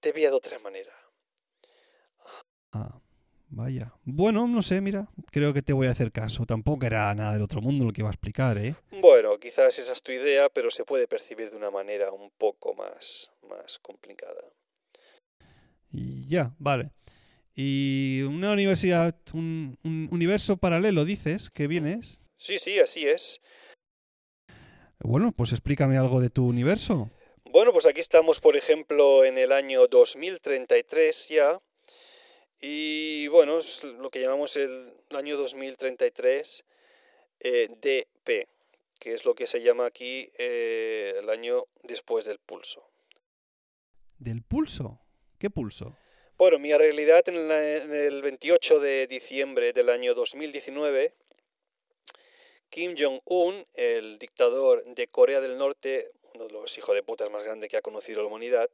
te 0.00 0.12
vea 0.12 0.30
de 0.30 0.36
otra 0.36 0.58
manera. 0.60 0.94
Ah, 2.72 3.01
vaya. 3.52 3.92
Bueno, 4.04 4.48
no 4.48 4.62
sé, 4.62 4.80
mira, 4.80 5.08
creo 5.30 5.52
que 5.52 5.62
te 5.62 5.72
voy 5.72 5.86
a 5.86 5.92
hacer 5.92 6.10
caso. 6.10 6.44
Tampoco 6.46 6.84
era 6.86 7.14
nada 7.14 7.34
del 7.34 7.42
otro 7.42 7.60
mundo 7.60 7.84
lo 7.84 7.92
que 7.92 8.00
iba 8.00 8.10
a 8.10 8.12
explicar, 8.12 8.58
¿eh? 8.58 8.74
Bueno, 9.00 9.38
quizás 9.38 9.78
esa 9.78 9.92
es 9.92 10.02
tu 10.02 10.12
idea, 10.12 10.48
pero 10.48 10.70
se 10.70 10.84
puede 10.84 11.06
percibir 11.06 11.50
de 11.50 11.56
una 11.56 11.70
manera 11.70 12.10
un 12.10 12.30
poco 12.36 12.74
más, 12.74 13.30
más 13.48 13.78
complicada. 13.78 14.42
Ya, 15.92 16.54
vale. 16.58 16.90
Y 17.54 18.22
una 18.22 18.52
universidad, 18.52 19.14
un, 19.34 19.78
un 19.84 20.08
universo 20.10 20.56
paralelo, 20.56 21.04
dices, 21.04 21.50
que 21.50 21.66
vienes. 21.66 22.22
Sí, 22.36 22.58
sí, 22.58 22.78
así 22.78 23.06
es. 23.06 23.40
Bueno, 25.00 25.32
pues 25.32 25.52
explícame 25.52 25.98
algo 25.98 26.20
de 26.20 26.30
tu 26.30 26.46
universo. 26.46 27.10
Bueno, 27.50 27.72
pues 27.72 27.84
aquí 27.84 28.00
estamos, 28.00 28.40
por 28.40 28.56
ejemplo, 28.56 29.24
en 29.24 29.36
el 29.36 29.52
año 29.52 29.86
2033 29.86 31.28
ya. 31.28 31.60
Y 32.64 33.26
bueno, 33.26 33.58
es 33.58 33.82
lo 33.82 34.08
que 34.10 34.20
llamamos 34.20 34.56
el 34.56 34.92
año 35.10 35.36
2033 35.36 36.64
eh, 37.40 37.68
DP, 37.68 38.48
que 39.00 39.14
es 39.14 39.24
lo 39.24 39.34
que 39.34 39.48
se 39.48 39.60
llama 39.62 39.84
aquí 39.86 40.30
eh, 40.38 41.14
el 41.18 41.28
año 41.28 41.66
después 41.82 42.24
del 42.24 42.38
pulso. 42.38 42.88
¿Del 44.18 44.42
pulso? 44.42 45.00
¿Qué 45.40 45.50
pulso? 45.50 45.96
Bueno, 46.38 46.60
mi 46.60 46.72
realidad 46.72 47.28
en, 47.28 47.48
la- 47.48 47.76
en 47.78 47.92
el 47.92 48.22
28 48.22 48.78
de 48.78 49.08
diciembre 49.08 49.72
del 49.72 49.90
año 49.90 50.14
2019, 50.14 51.14
Kim 52.70 52.94
Jong-un, 52.96 53.66
el 53.74 54.18
dictador 54.20 54.84
de 54.84 55.08
Corea 55.08 55.40
del 55.40 55.58
Norte, 55.58 56.12
uno 56.34 56.46
de 56.46 56.52
los 56.52 56.78
hijos 56.78 56.94
de 56.94 57.02
putas 57.02 57.28
más 57.28 57.42
grandes 57.42 57.68
que 57.68 57.76
ha 57.76 57.82
conocido 57.82 58.22
la 58.22 58.28
humanidad, 58.28 58.70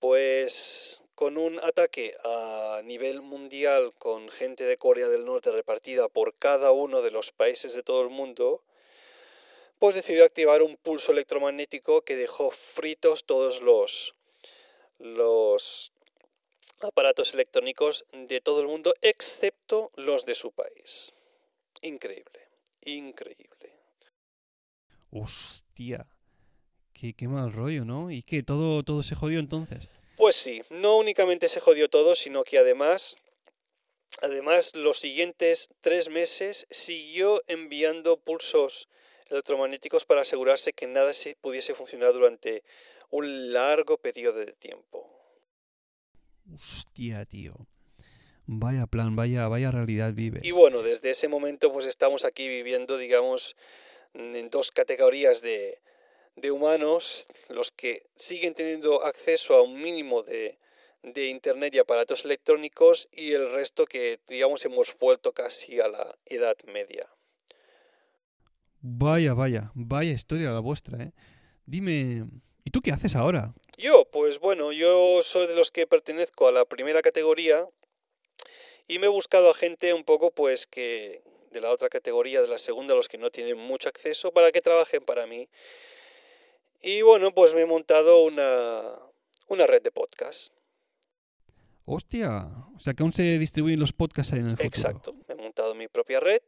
pues 0.00 1.02
con 1.14 1.36
un 1.36 1.58
ataque 1.60 2.14
a 2.24 2.82
nivel 2.84 3.22
mundial 3.22 3.92
con 3.98 4.28
gente 4.28 4.64
de 4.64 4.76
Corea 4.76 5.08
del 5.08 5.24
Norte 5.24 5.52
repartida 5.52 6.08
por 6.08 6.34
cada 6.34 6.72
uno 6.72 7.02
de 7.02 7.10
los 7.10 7.30
países 7.30 7.74
de 7.74 7.82
todo 7.82 8.02
el 8.02 8.10
mundo, 8.10 8.62
pues 9.78 9.94
decidió 9.94 10.24
activar 10.24 10.62
un 10.62 10.76
pulso 10.76 11.12
electromagnético 11.12 12.02
que 12.02 12.16
dejó 12.16 12.50
fritos 12.50 13.24
todos 13.24 13.62
los, 13.62 14.14
los 14.98 15.92
aparatos 16.80 17.34
electrónicos 17.34 18.04
de 18.12 18.40
todo 18.40 18.60
el 18.60 18.66
mundo, 18.66 18.94
excepto 19.00 19.90
los 19.96 20.24
de 20.24 20.34
su 20.34 20.52
país. 20.52 21.12
Increíble, 21.82 22.48
increíble. 22.82 23.72
Hostia. 25.10 26.06
Qué, 26.92 27.12
qué 27.12 27.28
mal 27.28 27.52
rollo, 27.52 27.84
¿no? 27.84 28.10
¿Y 28.10 28.22
qué? 28.22 28.42
¿Todo, 28.42 28.82
todo 28.82 29.02
se 29.02 29.14
jodió 29.14 29.38
entonces? 29.38 29.88
Pues 30.16 30.36
sí, 30.36 30.62
no 30.70 30.96
únicamente 30.96 31.48
se 31.48 31.60
jodió 31.60 31.88
todo, 31.88 32.14
sino 32.14 32.44
que 32.44 32.58
además, 32.58 33.16
además 34.22 34.74
los 34.74 34.98
siguientes 34.98 35.68
tres 35.80 36.08
meses 36.08 36.66
siguió 36.70 37.42
enviando 37.46 38.16
pulsos 38.16 38.88
electromagnéticos 39.30 40.04
para 40.04 40.22
asegurarse 40.22 40.72
que 40.72 40.86
nada 40.86 41.14
se 41.14 41.36
pudiese 41.40 41.74
funcionar 41.74 42.12
durante 42.12 42.62
un 43.10 43.52
largo 43.52 43.98
periodo 43.98 44.38
de 44.38 44.52
tiempo. 44.52 45.10
Hostia, 46.54 47.24
tío. 47.24 47.54
Vaya 48.46 48.86
plan, 48.86 49.16
vaya, 49.16 49.48
vaya 49.48 49.70
realidad 49.70 50.12
vives. 50.12 50.44
Y 50.44 50.52
bueno, 50.52 50.82
desde 50.82 51.10
ese 51.10 51.28
momento 51.28 51.72
pues 51.72 51.86
estamos 51.86 52.24
aquí 52.24 52.46
viviendo, 52.46 52.98
digamos, 52.98 53.56
en 54.12 54.50
dos 54.50 54.70
categorías 54.70 55.40
de, 55.40 55.80
de 56.36 56.50
humanos, 56.50 57.26
los 57.48 57.70
que 57.70 58.06
siguen 58.16 58.54
teniendo 58.54 59.04
acceso 59.04 59.54
a 59.54 59.62
un 59.62 59.80
mínimo 59.80 60.22
de, 60.22 60.58
de 61.02 61.26
Internet 61.26 61.74
y 61.74 61.78
aparatos 61.78 62.24
electrónicos 62.24 63.08
y 63.12 63.32
el 63.32 63.50
resto 63.52 63.86
que, 63.86 64.20
digamos, 64.26 64.64
hemos 64.64 64.96
vuelto 64.98 65.32
casi 65.32 65.80
a 65.80 65.88
la 65.88 66.18
Edad 66.26 66.56
Media. 66.66 67.06
Vaya, 68.80 69.34
vaya, 69.34 69.70
vaya 69.74 70.12
historia 70.12 70.50
la 70.50 70.60
vuestra, 70.60 71.02
¿eh? 71.02 71.12
Dime, 71.66 72.26
¿y 72.64 72.70
tú 72.70 72.82
qué 72.82 72.92
haces 72.92 73.16
ahora? 73.16 73.54
Yo, 73.78 74.04
pues 74.10 74.38
bueno, 74.38 74.72
yo 74.72 75.22
soy 75.22 75.46
de 75.46 75.54
los 75.54 75.70
que 75.70 75.86
pertenezco 75.86 76.48
a 76.48 76.52
la 76.52 76.64
primera 76.66 77.00
categoría 77.00 77.66
y 78.86 78.98
me 78.98 79.06
he 79.06 79.08
buscado 79.08 79.50
a 79.50 79.54
gente 79.54 79.94
un 79.94 80.04
poco 80.04 80.30
pues 80.30 80.66
que 80.66 81.22
de 81.50 81.60
la 81.60 81.70
otra 81.70 81.88
categoría, 81.88 82.42
de 82.42 82.48
la 82.48 82.58
segunda, 82.58 82.94
los 82.94 83.08
que 83.08 83.16
no 83.16 83.30
tienen 83.30 83.56
mucho 83.56 83.88
acceso, 83.88 84.32
para 84.32 84.52
que 84.52 84.60
trabajen 84.60 85.02
para 85.02 85.26
mí. 85.26 85.48
Y 86.84 87.00
bueno, 87.00 87.32
pues 87.32 87.54
me 87.54 87.62
he 87.62 87.66
montado 87.66 88.24
una, 88.24 88.82
una 89.48 89.66
red 89.66 89.80
de 89.80 89.90
podcast. 89.90 90.52
Hostia, 91.86 92.46
o 92.76 92.78
sea 92.78 92.92
que 92.92 93.02
aún 93.02 93.14
se 93.14 93.38
distribuyen 93.38 93.80
los 93.80 93.94
podcasts 93.94 94.34
ahí 94.34 94.40
en 94.40 94.50
el 94.50 94.56
futuro. 94.58 94.68
Exacto, 94.68 95.14
me 95.26 95.34
he 95.34 95.36
montado 95.36 95.74
mi 95.74 95.88
propia 95.88 96.20
red 96.20 96.42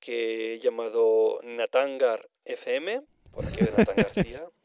que 0.00 0.54
he 0.54 0.58
llamado 0.58 1.38
Natangar 1.42 2.30
FM, 2.46 3.02
por 3.30 3.44
aquí 3.44 3.62
de 3.62 3.72
Natán 3.76 3.96
García. 3.96 4.48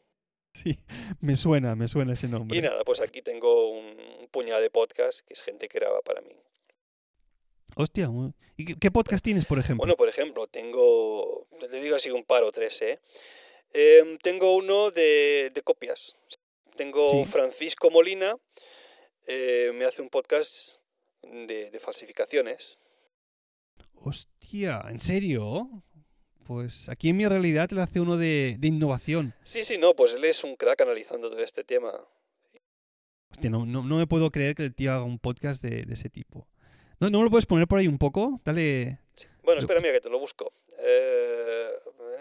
Sí, 0.54 0.78
me 1.22 1.38
suena, 1.38 1.76
me 1.76 1.88
suena 1.88 2.12
ese 2.12 2.28
nombre. 2.28 2.58
Y 2.58 2.62
nada, 2.62 2.84
pues 2.84 3.00
aquí 3.00 3.22
tengo 3.22 3.70
un 3.72 4.28
puñado 4.32 4.60
de 4.62 4.70
podcasts 4.70 5.24
que 5.24 5.34
es 5.34 5.42
gente 5.42 5.70
que 5.70 5.80
graba 5.80 6.02
para 6.02 6.20
mí. 6.20 6.36
Hostia, 7.78 8.10
¿y 8.58 8.66
qué, 8.66 8.76
qué 8.78 8.92
podcast 8.92 9.24
tienes, 9.24 9.46
por 9.46 9.60
ejemplo? 9.60 9.78
Bueno, 9.78 9.96
por 9.96 10.10
ejemplo, 10.10 10.48
tengo, 10.48 11.48
te 11.58 11.82
digo 11.82 11.96
así 11.96 12.12
un 12.12 12.26
par 12.26 12.44
o 12.44 12.52
tres, 12.52 12.82
¿eh? 12.82 13.00
Em, 13.74 14.18
tengo 14.18 14.56
uno 14.56 14.92
de, 14.92 15.52
de 15.54 15.62
copias. 15.62 16.14
Tengo 16.76 17.24
Sí. 17.26 17.32
Francisco 17.32 17.90
Molina, 17.90 18.36
eh, 19.28 19.72
me 19.74 19.86
hace 19.86 20.02
un 20.02 20.10
podcast 20.10 20.78
de, 21.22 21.70
de 21.72 21.80
falsificaciones. 21.80 22.80
Hostia, 24.04 24.84
¿en 24.90 25.00
serio? 25.00 25.84
Pues 26.46 26.90
aquí 26.90 27.10
en 27.10 27.18
mi 27.18 27.26
realidad 27.28 27.70
le 27.72 27.82
hace 27.82 28.00
uno 28.00 28.18
de, 28.18 28.56
de 28.60 28.68
innovación. 28.68 29.34
Sí, 29.44 29.64
sí, 29.64 29.78
no, 29.78 29.96
pues 29.96 30.14
él 30.16 30.24
es 30.26 30.44
un 30.44 30.56
crack 30.56 30.82
analizando 30.82 31.30
todo 31.30 31.40
este 31.42 31.64
tema. 31.64 31.94
Hostia, 33.32 33.50
no, 33.50 33.66
no, 33.66 33.84
no 33.84 33.98
me 33.98 34.08
puedo 34.08 34.32
creer 34.32 34.56
que 34.56 34.64
el 34.64 34.76
tío 34.76 34.92
haga 34.92 35.04
un 35.04 35.20
podcast 35.20 35.62
de, 35.64 35.84
de 35.84 35.94
ese 35.94 36.10
tipo. 36.10 36.48
¿No, 37.00 37.10
¿No 37.10 37.20
me 37.20 37.26
lo 37.26 37.30
puedes 37.32 37.46
poner 37.46 37.68
por 37.68 37.80
ahí 37.80 37.88
un 37.88 37.98
poco? 37.98 38.42
Dale. 38.44 39.00
Bueno, 39.44 39.60
espera, 39.60 39.80
mira 39.80 39.94
que 39.94 40.02
te 40.02 40.10
lo 40.10 40.20
busco. 40.20 40.52
Eh, 40.80 41.70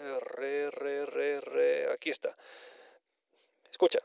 re, 0.01 0.71
re, 0.71 1.05
re, 1.05 1.41
re, 1.41 1.93
aquí 1.93 2.09
está. 2.09 2.35
Escucha. 3.69 3.99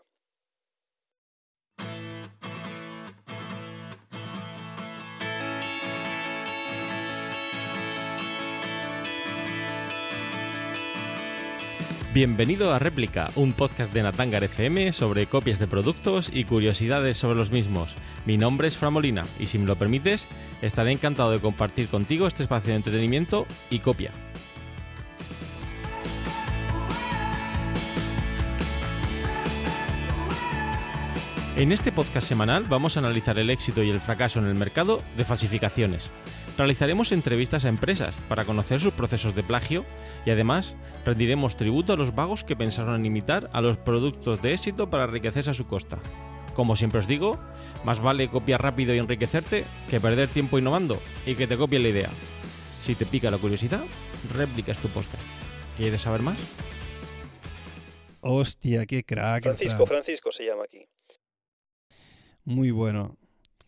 Bienvenido 12.16 12.72
a 12.72 12.78
Réplica, 12.78 13.28
un 13.36 13.52
podcast 13.52 13.92
de 13.92 14.02
Natangar 14.02 14.42
FM 14.42 14.92
sobre 14.92 15.26
copias 15.26 15.58
de 15.58 15.66
productos 15.66 16.30
y 16.32 16.44
curiosidades 16.44 17.18
sobre 17.18 17.36
los 17.36 17.50
mismos. 17.50 17.94
Mi 18.24 18.38
nombre 18.38 18.68
es 18.68 18.78
Framolina 18.78 19.26
y 19.38 19.48
si 19.48 19.58
me 19.58 19.66
lo 19.66 19.76
permites, 19.76 20.26
estaré 20.62 20.92
encantado 20.92 21.30
de 21.30 21.40
compartir 21.40 21.88
contigo 21.88 22.26
este 22.26 22.44
espacio 22.44 22.70
de 22.70 22.76
entretenimiento 22.76 23.46
y 23.68 23.80
copia. 23.80 24.12
En 31.56 31.72
este 31.72 31.90
podcast 31.90 32.28
semanal 32.28 32.64
vamos 32.64 32.96
a 32.96 33.00
analizar 33.00 33.38
el 33.38 33.48
éxito 33.48 33.82
y 33.82 33.88
el 33.88 33.98
fracaso 33.98 34.40
en 34.40 34.44
el 34.44 34.56
mercado 34.56 35.02
de 35.16 35.24
falsificaciones. 35.24 36.10
Realizaremos 36.58 37.12
entrevistas 37.12 37.64
a 37.64 37.70
empresas 37.70 38.14
para 38.28 38.44
conocer 38.44 38.78
sus 38.78 38.92
procesos 38.92 39.34
de 39.34 39.42
plagio 39.42 39.86
y 40.26 40.30
además 40.30 40.76
rendiremos 41.06 41.56
tributo 41.56 41.94
a 41.94 41.96
los 41.96 42.14
vagos 42.14 42.44
que 42.44 42.56
pensaron 42.56 42.94
en 42.96 43.06
imitar 43.06 43.48
a 43.54 43.62
los 43.62 43.78
productos 43.78 44.42
de 44.42 44.52
éxito 44.52 44.90
para 44.90 45.04
enriquecerse 45.04 45.48
a 45.48 45.54
su 45.54 45.66
costa. 45.66 45.98
Como 46.52 46.76
siempre 46.76 47.00
os 47.00 47.06
digo, 47.06 47.40
más 47.84 48.02
vale 48.02 48.28
copiar 48.28 48.62
rápido 48.62 48.94
y 48.94 48.98
enriquecerte 48.98 49.64
que 49.88 49.98
perder 49.98 50.28
tiempo 50.28 50.58
innovando 50.58 51.00
y 51.24 51.36
que 51.36 51.46
te 51.46 51.56
copien 51.56 51.84
la 51.84 51.88
idea. 51.88 52.10
Si 52.82 52.94
te 52.94 53.06
pica 53.06 53.30
la 53.30 53.38
curiosidad, 53.38 53.82
réplica 54.34 54.72
es 54.72 54.78
tu 54.78 54.90
podcast. 54.90 55.24
¿Quieres 55.78 56.02
saber 56.02 56.20
más? 56.20 56.36
Hostia, 58.20 58.84
qué 58.84 59.04
crack. 59.04 59.42
Francisco, 59.42 59.86
Fran. 59.86 60.02
Francisco 60.02 60.30
se 60.32 60.44
llama 60.44 60.64
aquí. 60.64 60.86
Muy 62.46 62.70
bueno. 62.70 63.16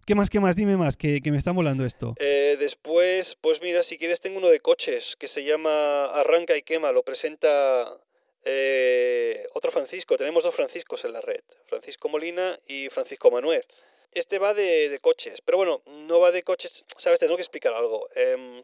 ¿Qué 0.06 0.14
más, 0.14 0.30
qué 0.30 0.40
más? 0.40 0.56
Dime 0.56 0.76
más, 0.76 0.97
que, 0.97 1.20
que 1.20 1.30
me 1.30 1.37
está 1.37 1.52
molando 1.52 1.85
esto. 1.85 2.14
Eh, 2.18 2.56
después, 2.58 3.37
pues 3.38 3.61
mira, 3.61 3.82
si 3.82 3.99
quieres 3.99 4.20
tengo 4.20 4.38
uno 4.38 4.49
de 4.49 4.61
coches 4.61 5.16
que 5.16 5.28
se 5.28 5.44
llama 5.44 6.06
Arranca 6.06 6.56
y 6.56 6.62
quema, 6.62 6.92
lo 6.92 7.02
presenta 7.02 8.00
eh, 8.44 9.47
otro 9.52 9.70
Francisco, 9.70 10.16
tenemos 10.16 10.44
dos 10.44 10.54
Franciscos 10.54 11.04
en 11.04 11.12
la 11.12 11.20
red, 11.20 11.42
Francisco 11.66 12.08
Molina 12.08 12.58
y 12.66 12.88
Francisco 12.88 13.30
Manuel. 13.30 13.66
Este 14.12 14.38
va 14.38 14.54
de, 14.54 14.88
de 14.88 14.99
coches, 15.00 15.42
pero 15.44 15.58
bueno, 15.58 15.82
no 15.87 16.20
va 16.20 16.30
de 16.30 16.42
coches, 16.42 16.87
sabes, 16.97 17.20
tengo 17.20 17.37
que 17.37 17.42
explicar 17.42 17.75
algo. 17.75 18.08
Em, 18.14 18.62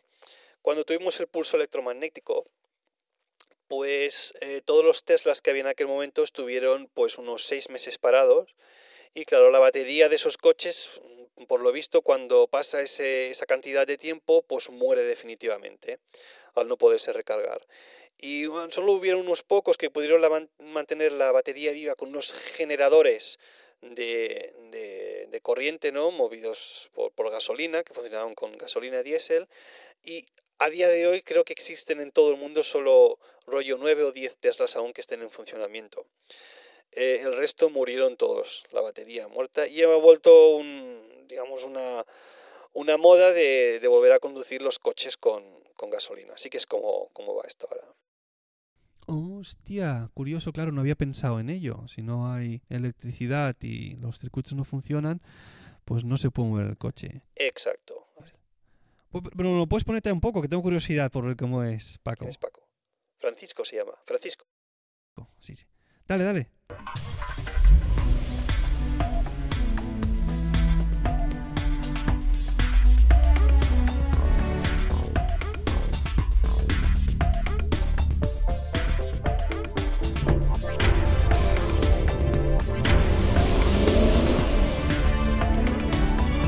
cuando 0.62 0.85
tuvimos 0.85 1.18
el 1.21 1.26
pulso 1.26 1.56
electromagnético, 1.56 2.47
pues 3.69 4.32
eh, 4.41 4.62
todos 4.65 4.84
los 4.84 5.04
Teslas 5.04 5.43
que 5.43 5.50
había 5.50 5.62
en 5.62 5.69
aquel 5.69 5.89
momento 5.89 6.23
estuvieron 6.23 6.89
pues 6.95 7.19
unos 7.19 7.45
seis 7.45 7.69
meses 7.69 7.99
parados 7.99 8.54
y 9.15 9.25
claro, 9.25 9.50
la 9.50 9.59
batería 9.61 10.09
de 10.09 10.17
esos 10.17 10.37
coches, 10.39 10.91
mm, 11.37 11.45
por 11.45 11.61
lo 11.61 11.73
visto, 11.73 12.03
cuando 12.03 12.49
pasa 12.49 12.81
ese- 12.83 13.31
esa 13.31 13.47
cantidad 13.47 13.87
de 13.87 13.99
tiempo, 13.99 14.43
pues 14.43 14.71
muere 14.71 15.05
definitivamente 15.05 15.99
al 16.55 16.69
no 16.69 16.77
poderse 16.79 17.13
recargar. 17.13 17.61
Y 18.19 18.45
solo 18.71 18.93
hubieron 18.93 19.23
unos 19.23 19.43
pocos 19.43 19.77
que 19.77 19.91
pudieron 19.91 20.49
mantener 20.59 21.13
la 21.13 21.33
batería 21.33 21.73
viva 21.73 21.95
con 21.97 22.11
unos 22.11 22.33
generadores 22.33 23.39
de, 23.83 24.55
de- 24.71 25.41
corriente, 25.43 25.93
¿no? 25.93 26.11
Movidos 26.11 26.89
por, 26.95 27.13
por 27.13 27.31
gasolina, 27.31 27.83
que 27.83 27.93
funcionaban 27.93 28.35
con 28.35 28.57
gasolina 28.57 29.03
diésel. 29.03 29.47
Y 30.03 30.25
a 30.59 30.71
día 30.71 30.89
de 30.89 31.07
hoy 31.07 31.21
creo 31.23 31.45
que 31.45 31.53
existen 31.53 32.00
en 32.00 32.13
todo 32.13 32.31
el 32.31 32.37
mundo 32.39 32.65
solo 32.65 33.19
rollo 33.47 33.77
9 33.79 34.05
o 34.05 34.13
10 34.13 34.39
Teslas 34.39 34.77
aún 34.77 34.95
que 34.95 35.03
estén 35.03 35.21
en 35.23 35.31
funcionamiento. 35.31 36.07
Eh, 36.97 37.21
el 37.23 37.37
resto 37.37 37.71
murieron 37.71 38.17
todos, 38.17 38.65
la 38.73 38.80
batería 38.80 39.26
muerta, 39.28 39.67
y 39.67 39.83
ha 39.83 39.97
vuelto 39.97 40.57
un, 40.57 41.26
digamos, 41.28 41.65
una, 41.65 42.04
una 42.73 42.97
moda 42.97 43.33
de, 43.33 43.80
de 43.80 43.89
volver 43.89 44.13
a 44.13 44.21
conducir 44.21 44.63
los 44.63 44.78
coches 44.78 45.17
con, 45.17 45.43
con 45.75 45.91
gasolina. 45.91 46.35
Así 46.35 46.50
que 46.50 46.57
es 46.59 46.67
como, 46.67 47.09
como 47.13 47.35
va 47.35 47.43
esto 47.49 47.67
ahora. 47.71 47.85
Hostia, 49.07 50.09
curioso, 50.15 50.52
claro, 50.52 50.73
no 50.73 50.80
había 50.80 50.95
pensado 50.95 51.39
en 51.41 51.50
ello. 51.50 51.87
Si 51.89 52.02
no 52.02 52.33
hay 52.33 52.63
electricidad 52.71 53.54
y 53.61 53.97
los 53.97 54.19
circuitos 54.19 54.54
no 54.54 54.65
funcionan, 54.65 55.21
pues 55.85 56.04
no 56.04 56.17
se 56.17 56.30
puede 56.30 56.49
mover 56.49 56.67
el 56.69 56.78
coche. 56.78 57.23
Exacto. 57.35 58.07
Pu- 59.13 59.30
Pero 59.37 59.59
lo 59.59 59.67
puedes 59.67 59.85
ponerte 59.85 60.11
un 60.11 60.21
poco, 60.21 60.41
que 60.41 60.49
tengo 60.49 60.63
curiosidad 60.63 61.11
por 61.13 61.26
ver 61.26 61.37
cómo 61.37 61.63
es, 61.63 61.99
Paco. 62.02 62.21
¿Quién 62.21 62.30
es 62.30 62.39
Paco? 62.39 62.67
Francisco 63.19 63.65
se 63.65 63.76
llama. 63.76 63.93
Francisco. 64.07 64.47
Sí, 65.41 65.54
sí. 65.57 65.65
Dale, 66.06 66.25
dale. 66.25 66.49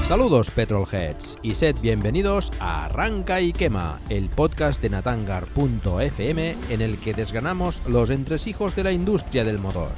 Saludos 0.08 0.52
Petrolheads 0.52 1.36
y 1.42 1.56
sed 1.56 1.74
bienvenidos 1.82 2.52
a 2.60 2.84
Arranca 2.84 3.40
y 3.40 3.52
Quema, 3.52 3.98
el 4.08 4.28
podcast 4.28 4.80
de 4.80 4.88
Natangar.fm 4.88 6.56
en 6.70 6.80
el 6.80 6.98
que 6.98 7.12
desganamos 7.12 7.82
los 7.88 8.10
entresijos 8.10 8.76
de 8.76 8.84
la 8.84 8.92
industria 8.92 9.42
del 9.42 9.58
motor. 9.58 9.90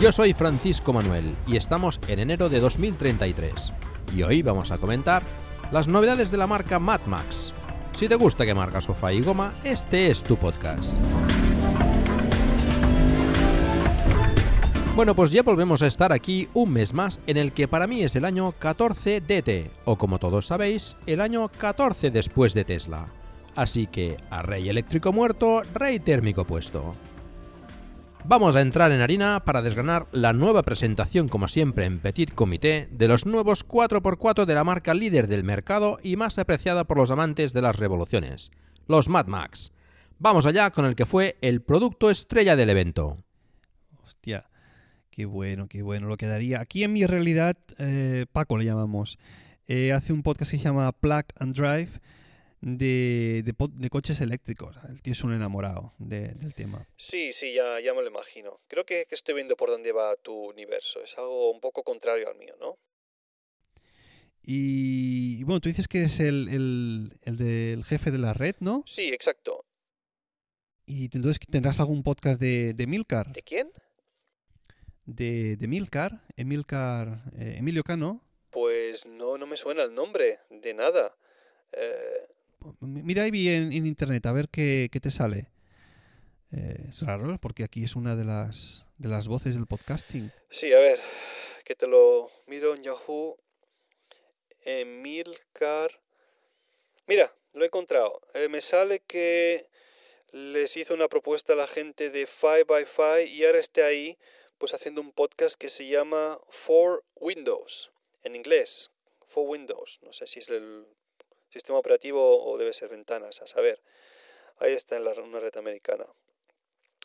Yo 0.00 0.12
soy 0.12 0.32
Francisco 0.32 0.94
Manuel 0.94 1.36
y 1.46 1.58
estamos 1.58 2.00
en 2.08 2.20
enero 2.20 2.48
de 2.48 2.60
2033 2.60 3.74
y 4.16 4.22
hoy 4.22 4.40
vamos 4.40 4.70
a 4.70 4.78
comentar 4.78 5.22
las 5.70 5.86
novedades 5.86 6.30
de 6.30 6.38
la 6.38 6.46
marca 6.46 6.78
Mad 6.78 7.02
Max. 7.04 7.52
Si 7.92 8.08
te 8.08 8.14
gusta 8.14 8.46
que 8.46 8.54
marca 8.54 8.80
sofá 8.80 9.12
y 9.12 9.20
goma, 9.20 9.52
este 9.62 10.10
es 10.10 10.22
tu 10.22 10.38
podcast. 10.38 10.94
Bueno, 14.94 15.14
pues 15.14 15.30
ya 15.30 15.42
volvemos 15.42 15.80
a 15.80 15.86
estar 15.86 16.12
aquí 16.12 16.50
un 16.52 16.70
mes 16.70 16.92
más 16.92 17.18
en 17.26 17.38
el 17.38 17.52
que 17.52 17.66
para 17.66 17.86
mí 17.86 18.02
es 18.02 18.14
el 18.14 18.26
año 18.26 18.52
14 18.58 19.22
DT, 19.22 19.70
o 19.86 19.96
como 19.96 20.18
todos 20.18 20.46
sabéis, 20.46 20.98
el 21.06 21.22
año 21.22 21.48
14 21.48 22.10
después 22.10 22.52
de 22.52 22.66
Tesla. 22.66 23.08
Así 23.54 23.86
que 23.86 24.18
a 24.28 24.42
rey 24.42 24.68
eléctrico 24.68 25.10
muerto, 25.10 25.62
rey 25.72 25.98
térmico 25.98 26.44
puesto. 26.44 26.94
Vamos 28.24 28.54
a 28.54 28.60
entrar 28.60 28.92
en 28.92 29.00
harina 29.00 29.40
para 29.46 29.62
desgranar 29.62 30.08
la 30.12 30.34
nueva 30.34 30.62
presentación, 30.62 31.26
como 31.26 31.48
siempre 31.48 31.86
en 31.86 31.98
Petit 31.98 32.34
Comité, 32.34 32.86
de 32.92 33.08
los 33.08 33.24
nuevos 33.24 33.66
4x4 33.66 34.44
de 34.44 34.54
la 34.54 34.62
marca 34.62 34.92
líder 34.92 35.26
del 35.26 35.42
mercado 35.42 36.00
y 36.02 36.16
más 36.16 36.38
apreciada 36.38 36.84
por 36.84 36.98
los 36.98 37.10
amantes 37.10 37.54
de 37.54 37.62
las 37.62 37.78
revoluciones, 37.78 38.52
los 38.88 39.08
Mad 39.08 39.26
Max. 39.26 39.72
Vamos 40.18 40.44
allá 40.44 40.70
con 40.70 40.84
el 40.84 40.96
que 40.96 41.06
fue 41.06 41.38
el 41.40 41.62
producto 41.62 42.10
estrella 42.10 42.56
del 42.56 42.68
evento. 42.68 43.16
Hostia, 44.04 44.44
qué 45.12 45.24
bueno, 45.26 45.68
qué 45.68 45.82
bueno. 45.82 46.08
Lo 46.08 46.16
quedaría. 46.16 46.60
Aquí 46.60 46.82
en 46.82 46.92
mi 46.92 47.06
realidad, 47.06 47.56
eh, 47.78 48.26
Paco 48.32 48.56
le 48.58 48.64
llamamos. 48.64 49.18
eh, 49.68 49.92
hace 49.92 50.12
un 50.12 50.24
podcast 50.24 50.50
que 50.50 50.58
se 50.58 50.64
llama 50.64 50.90
Plug 50.90 51.24
and 51.36 51.54
Drive 51.54 51.90
de, 52.60 53.42
de 53.44 53.90
coches 53.90 54.20
eléctricos. 54.20 54.76
El 54.88 55.00
tío 55.02 55.12
es 55.12 55.22
un 55.22 55.32
enamorado 55.32 55.94
de- 55.98 56.32
del 56.34 56.52
tema. 56.54 56.88
Sí, 56.96 57.32
sí, 57.32 57.54
ya, 57.54 57.78
ya 57.80 57.94
me 57.94 58.02
lo 58.02 58.08
imagino. 58.08 58.60
Creo 58.68 58.84
que, 58.84 59.04
que 59.08 59.14
estoy 59.14 59.34
viendo 59.36 59.56
por 59.56 59.70
dónde 59.70 59.92
va 59.92 60.16
tu 60.16 60.34
universo. 60.50 61.00
Es 61.04 61.16
algo 61.16 61.50
un 61.52 61.60
poco 61.60 61.84
contrario 61.84 62.28
al 62.28 62.36
mío, 62.36 62.54
¿no? 62.60 62.76
Y, 64.42 65.38
y 65.40 65.44
bueno, 65.44 65.60
tú 65.60 65.68
dices 65.68 65.86
que 65.88 66.04
es 66.04 66.18
el, 66.20 66.48
el, 66.48 67.18
el 67.22 67.36
del 67.36 67.84
jefe 67.84 68.10
de 68.10 68.18
la 68.18 68.34
red, 68.34 68.56
¿no? 68.60 68.82
Sí, 68.86 69.12
exacto. 69.12 69.64
Y 70.84 71.04
entonces 71.04 71.38
tendrás 71.50 71.78
algún 71.78 72.02
podcast 72.02 72.40
de, 72.40 72.74
de 72.74 72.86
Milcar, 72.88 73.32
¿De 73.32 73.42
quién? 73.42 73.70
De, 75.14 75.56
de 75.56 75.68
Milcar, 75.68 76.22
Emilcar, 76.36 77.22
eh, 77.38 77.56
Emilio 77.58 77.82
Cano. 77.82 78.22
Pues 78.50 79.06
no, 79.06 79.38
no 79.38 79.46
me 79.46 79.56
suena 79.56 79.82
el 79.82 79.94
nombre, 79.94 80.40
de 80.50 80.74
nada. 80.74 81.14
Eh, 81.72 82.28
Mira 82.80 83.24
ahí 83.24 83.48
en, 83.48 83.72
en 83.72 83.86
internet 83.86 84.24
a 84.26 84.32
ver 84.32 84.48
qué, 84.48 84.88
qué 84.92 85.00
te 85.00 85.10
sale. 85.10 85.48
Eh, 86.52 86.86
es 86.90 87.00
raro 87.02 87.38
porque 87.40 87.64
aquí 87.64 87.82
es 87.82 87.96
una 87.96 88.14
de 88.14 88.24
las, 88.24 88.84
de 88.98 89.08
las 89.08 89.26
voces 89.26 89.54
del 89.54 89.66
podcasting. 89.66 90.30
sí, 90.50 90.72
a 90.72 90.78
ver, 90.78 91.00
que 91.64 91.74
te 91.74 91.86
lo 91.86 92.28
miro 92.46 92.74
en 92.74 92.82
Yahoo. 92.82 93.38
Emilcar. 94.64 95.90
Mira, 97.06 97.34
lo 97.54 97.62
he 97.62 97.66
encontrado. 97.66 98.20
Eh, 98.34 98.48
me 98.48 98.60
sale 98.60 99.00
que 99.00 99.66
les 100.32 100.76
hizo 100.76 100.94
una 100.94 101.08
propuesta 101.08 101.54
a 101.54 101.56
la 101.56 101.66
gente 101.66 102.10
de 102.10 102.26
5by5 102.26 103.28
y 103.28 103.44
ahora 103.44 103.58
está 103.58 103.86
ahí 103.86 104.16
pues 104.62 104.74
haciendo 104.74 105.00
un 105.00 105.10
podcast 105.10 105.56
que 105.56 105.68
se 105.68 105.88
llama 105.88 106.40
For 106.48 107.02
Windows, 107.16 107.90
en 108.22 108.36
inglés. 108.36 108.92
For 109.26 109.44
Windows. 109.44 109.98
No 110.02 110.12
sé 110.12 110.28
si 110.28 110.38
es 110.38 110.50
el 110.50 110.86
sistema 111.50 111.80
operativo 111.80 112.48
o 112.48 112.56
debe 112.58 112.72
ser 112.72 112.88
ventanas, 112.88 113.42
a 113.42 113.48
saber. 113.48 113.80
Ahí 114.60 114.72
está 114.72 114.96
en 114.96 115.02
la, 115.02 115.14
una 115.14 115.40
red 115.40 115.56
americana. 115.56 116.06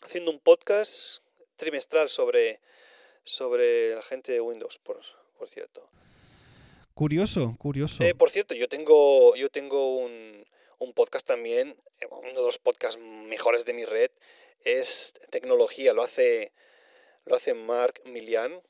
Haciendo 0.04 0.30
un 0.30 0.38
podcast 0.38 1.24
trimestral 1.56 2.10
sobre, 2.10 2.60
sobre 3.24 3.96
la 3.96 4.04
gente 4.04 4.34
de 4.34 4.40
Windows, 4.40 4.78
por, 4.78 5.02
por 5.36 5.50
cierto. 5.50 5.90
Curioso, 6.94 7.56
curioso. 7.58 8.04
Eh, 8.04 8.14
por 8.14 8.30
cierto, 8.30 8.54
yo 8.54 8.70
tengo, 8.70 9.36
yo 9.36 9.50
tengo 9.50 9.96
un, 9.96 10.46
un 10.78 10.94
podcast 10.94 11.26
también, 11.26 11.76
eh, 12.02 12.08
uno 12.12 12.40
de 12.40 12.46
los 12.46 12.60
podcasts 12.60 13.02
mejores 13.02 13.66
de 13.66 13.74
mi 13.74 13.84
red, 13.84 14.12
es 14.64 15.16
tecnología, 15.32 15.94
lo 15.94 16.04
hace, 16.04 16.52
lo 17.28 17.36
hace 17.36 17.54
Mark 17.54 18.02
Milian. 18.06 18.62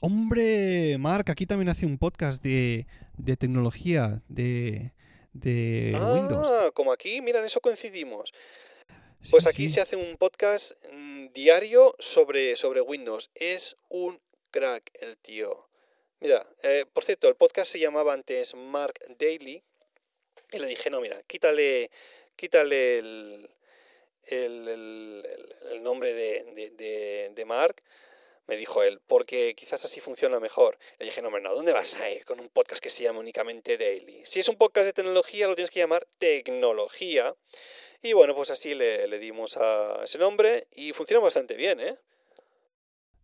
Hombre, 0.00 0.96
Mark, 0.98 1.30
aquí 1.30 1.46
también 1.46 1.68
hace 1.70 1.84
un 1.86 1.98
podcast 1.98 2.42
de, 2.42 2.86
de 3.16 3.36
tecnología, 3.36 4.22
de, 4.28 4.92
de 5.32 5.92
Windows. 6.14 6.46
Ah, 6.48 6.70
como 6.72 6.92
aquí, 6.92 7.20
mira, 7.20 7.40
en 7.40 7.46
eso 7.46 7.60
coincidimos. 7.60 8.32
Pues 9.30 9.44
Sí, 9.44 9.50
aquí 9.50 9.66
sí. 9.68 9.74
se 9.74 9.80
hace 9.80 9.96
un 9.96 10.16
podcast 10.16 10.72
mm, 10.92 11.28
diario 11.32 11.96
sobre, 11.98 12.54
sobre 12.56 12.80
Windows. 12.80 13.30
Es 13.34 13.76
un 13.88 14.20
crack 14.52 14.90
el 15.00 15.18
tío. 15.18 15.68
Mira, 16.20 16.46
eh, 16.62 16.84
por 16.92 17.04
cierto, 17.04 17.26
el 17.28 17.34
podcast 17.34 17.72
se 17.72 17.80
llamaba 17.80 18.12
antes 18.12 18.54
Mark 18.54 18.94
Daily. 19.18 19.64
Y 20.52 20.58
le 20.60 20.66
dije, 20.68 20.90
no, 20.90 21.00
mira, 21.00 21.20
quítale, 21.26 21.90
quítale 22.36 22.98
el, 23.00 23.50
el, 24.30 24.68
el- 24.68 25.24
el- 25.26 25.72
el 25.72 25.82
nombre 25.82 26.12
de, 26.14 26.44
de- 26.54 26.70
de- 26.70 27.30
de 27.34 27.44
Mark. 27.44 27.82
Me 28.46 28.56
dijo 28.56 28.82
él, 28.82 28.98
porque 29.06 29.54
quizás 29.54 29.84
así 29.84 30.00
funciona 30.00 30.40
mejor. 30.40 30.78
Le 30.98 31.04
dije, 31.04 31.20
no, 31.20 31.28
no, 31.30 31.54
¿dónde 31.54 31.72
vas 31.72 32.00
a 32.00 32.10
ir 32.10 32.24
con 32.24 32.40
un 32.40 32.48
podcast 32.48 32.82
que 32.82 32.88
se 32.88 33.02
llama 33.02 33.20
únicamente 33.20 33.76
Daily? 33.76 34.22
Si 34.24 34.40
es 34.40 34.48
un 34.48 34.56
podcast 34.56 34.86
de 34.86 34.94
tecnología, 34.94 35.46
lo 35.46 35.54
tienes 35.54 35.70
que 35.70 35.80
llamar 35.80 36.06
Tecnología. 36.16 37.34
Y 38.00 38.14
bueno, 38.14 38.34
pues 38.34 38.50
así 38.50 38.74
le, 38.74 39.06
le 39.06 39.18
dimos 39.18 39.58
a 39.58 40.02
ese 40.04 40.16
nombre 40.18 40.66
y 40.72 40.92
funciona 40.94 41.22
bastante 41.22 41.56
bien, 41.56 41.78
¿eh? 41.80 41.98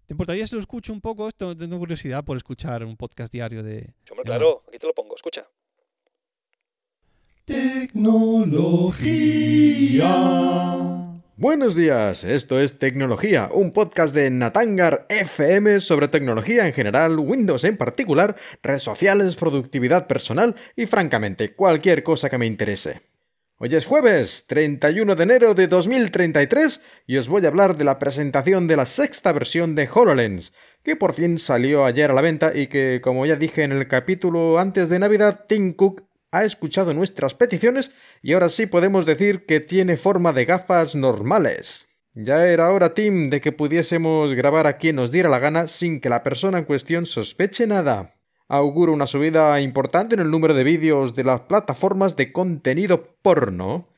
¿Te 0.07 0.13
importaría 0.13 0.47
si 0.47 0.55
lo 0.57 0.61
escucho 0.61 0.93
un 0.93 1.01
poco? 1.01 1.27
Esto 1.29 1.57
tengo 1.57 1.79
curiosidad 1.79 2.23
por 2.23 2.37
escuchar 2.37 2.85
un 2.85 2.95
podcast 2.99 3.33
diario 3.33 3.63
de... 3.63 3.81
Sí, 4.05 4.11
hombre, 4.11 4.25
de 4.25 4.25
claro, 4.25 4.63
aquí 4.69 4.79
te 4.79 4.87
lo 4.87 4.93
pongo, 4.95 5.15
escucha. 5.15 5.49
Buenos 11.37 11.75
días, 11.75 12.25
esto 12.25 12.59
es 12.59 12.79
Tecnología, 12.79 13.51
un 13.53 13.73
podcast 13.73 14.15
de 14.15 14.31
Natangar 14.31 15.05
FM 15.11 15.81
sobre 15.81 16.09
tecnología 16.09 16.67
en 16.67 16.73
general, 16.73 17.19
Windows 17.19 17.65
en 17.65 17.77
particular, 17.77 18.37
redes 18.63 18.83
sociales, 18.83 19.37
productividad 19.37 20.07
personal 20.07 20.55
y 20.75 20.87
francamente 20.87 21.55
cualquier 21.55 22.03
cosa 22.03 22.31
que 22.31 22.39
me 22.39 22.47
interese. 22.47 23.03
Hoy 23.59 23.75
es 23.75 23.85
jueves 23.85 24.47
31 24.49 25.15
de 25.15 25.23
enero 25.23 25.55
de 25.55 25.69
2033 25.69 26.81
y 27.07 27.19
os 27.19 27.29
voy 27.29 27.45
a 27.45 27.49
hablar 27.49 27.77
de 27.77 27.85
la 27.85 27.99
presentación 27.99 28.67
de 28.67 28.77
la 28.77 28.87
sexta 28.87 29.33
versión 29.33 29.75
de 29.75 29.87
HoloLens, 29.93 30.55
que 30.83 30.97
por 30.97 31.13
fin 31.13 31.39
salió 31.39 31.85
ayer 31.85 32.11
a 32.11 32.15
la 32.15 32.23
venta 32.23 32.57
y 32.57 32.69
que, 32.69 33.01
como 33.03 33.27
ya 33.27 33.37
dije 33.37 33.65
en 33.65 33.73
el 33.73 33.87
capítulo 33.87 34.59
antes 34.59 34.89
de 34.89 34.99
Navidad, 34.99 35.45
Tim 35.47 35.75
Cook 35.75 36.05
ha 36.35 36.45
escuchado 36.45 36.93
nuestras 36.93 37.35
peticiones 37.35 37.93
y 38.21 38.33
ahora 38.33 38.49
sí 38.49 38.67
podemos 38.67 39.07
decir 39.07 39.47
que 39.47 39.61
tiene 39.61 39.97
forma 39.97 40.33
de 40.33 40.45
gafas 40.45 40.97
normales. 40.97 41.87
Ya 42.13 42.47
era 42.47 42.71
hora, 42.71 42.93
Tim, 42.93 43.31
de 43.31 43.41
que 43.41 43.53
pudiésemos 43.53 44.35
grabar 44.35 44.67
a 44.67 44.77
quien 44.77 44.97
nos 44.97 45.13
diera 45.13 45.29
la 45.29 45.39
gana 45.39 45.69
sin 45.69 46.01
que 46.01 46.09
la 46.09 46.25
persona 46.25 46.59
en 46.59 46.65
cuestión 46.65 47.07
sospeche 47.07 47.67
nada. 47.67 48.15
Auguro 48.49 48.93
una 48.93 49.07
subida 49.07 49.61
importante 49.61 50.17
en 50.17 50.21
el 50.21 50.31
número 50.31 50.55
de 50.55 50.65
vídeos 50.65 51.15
de 51.15 51.25
las 51.25 51.41
plataformas 51.43 52.17
de 52.17 52.33
contenido 52.33 53.17
porno. 53.23 53.89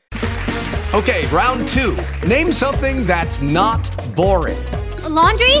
Okay, 0.93 1.25
round 1.31 1.67
two. 1.67 1.95
Name 2.27 2.51
something 2.51 3.05
that's 3.05 3.41
not 3.41 3.89
boring. 4.15 4.57
A 5.03 5.09
laundry? 5.09 5.57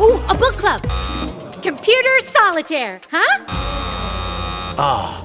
Ooh, 0.00 0.20
a 0.28 0.34
book 0.34 0.56
club. 0.56 0.80
Computer 1.62 2.22
solitaire, 2.22 3.00
huh? 3.10 3.44
Ah, 4.80 5.24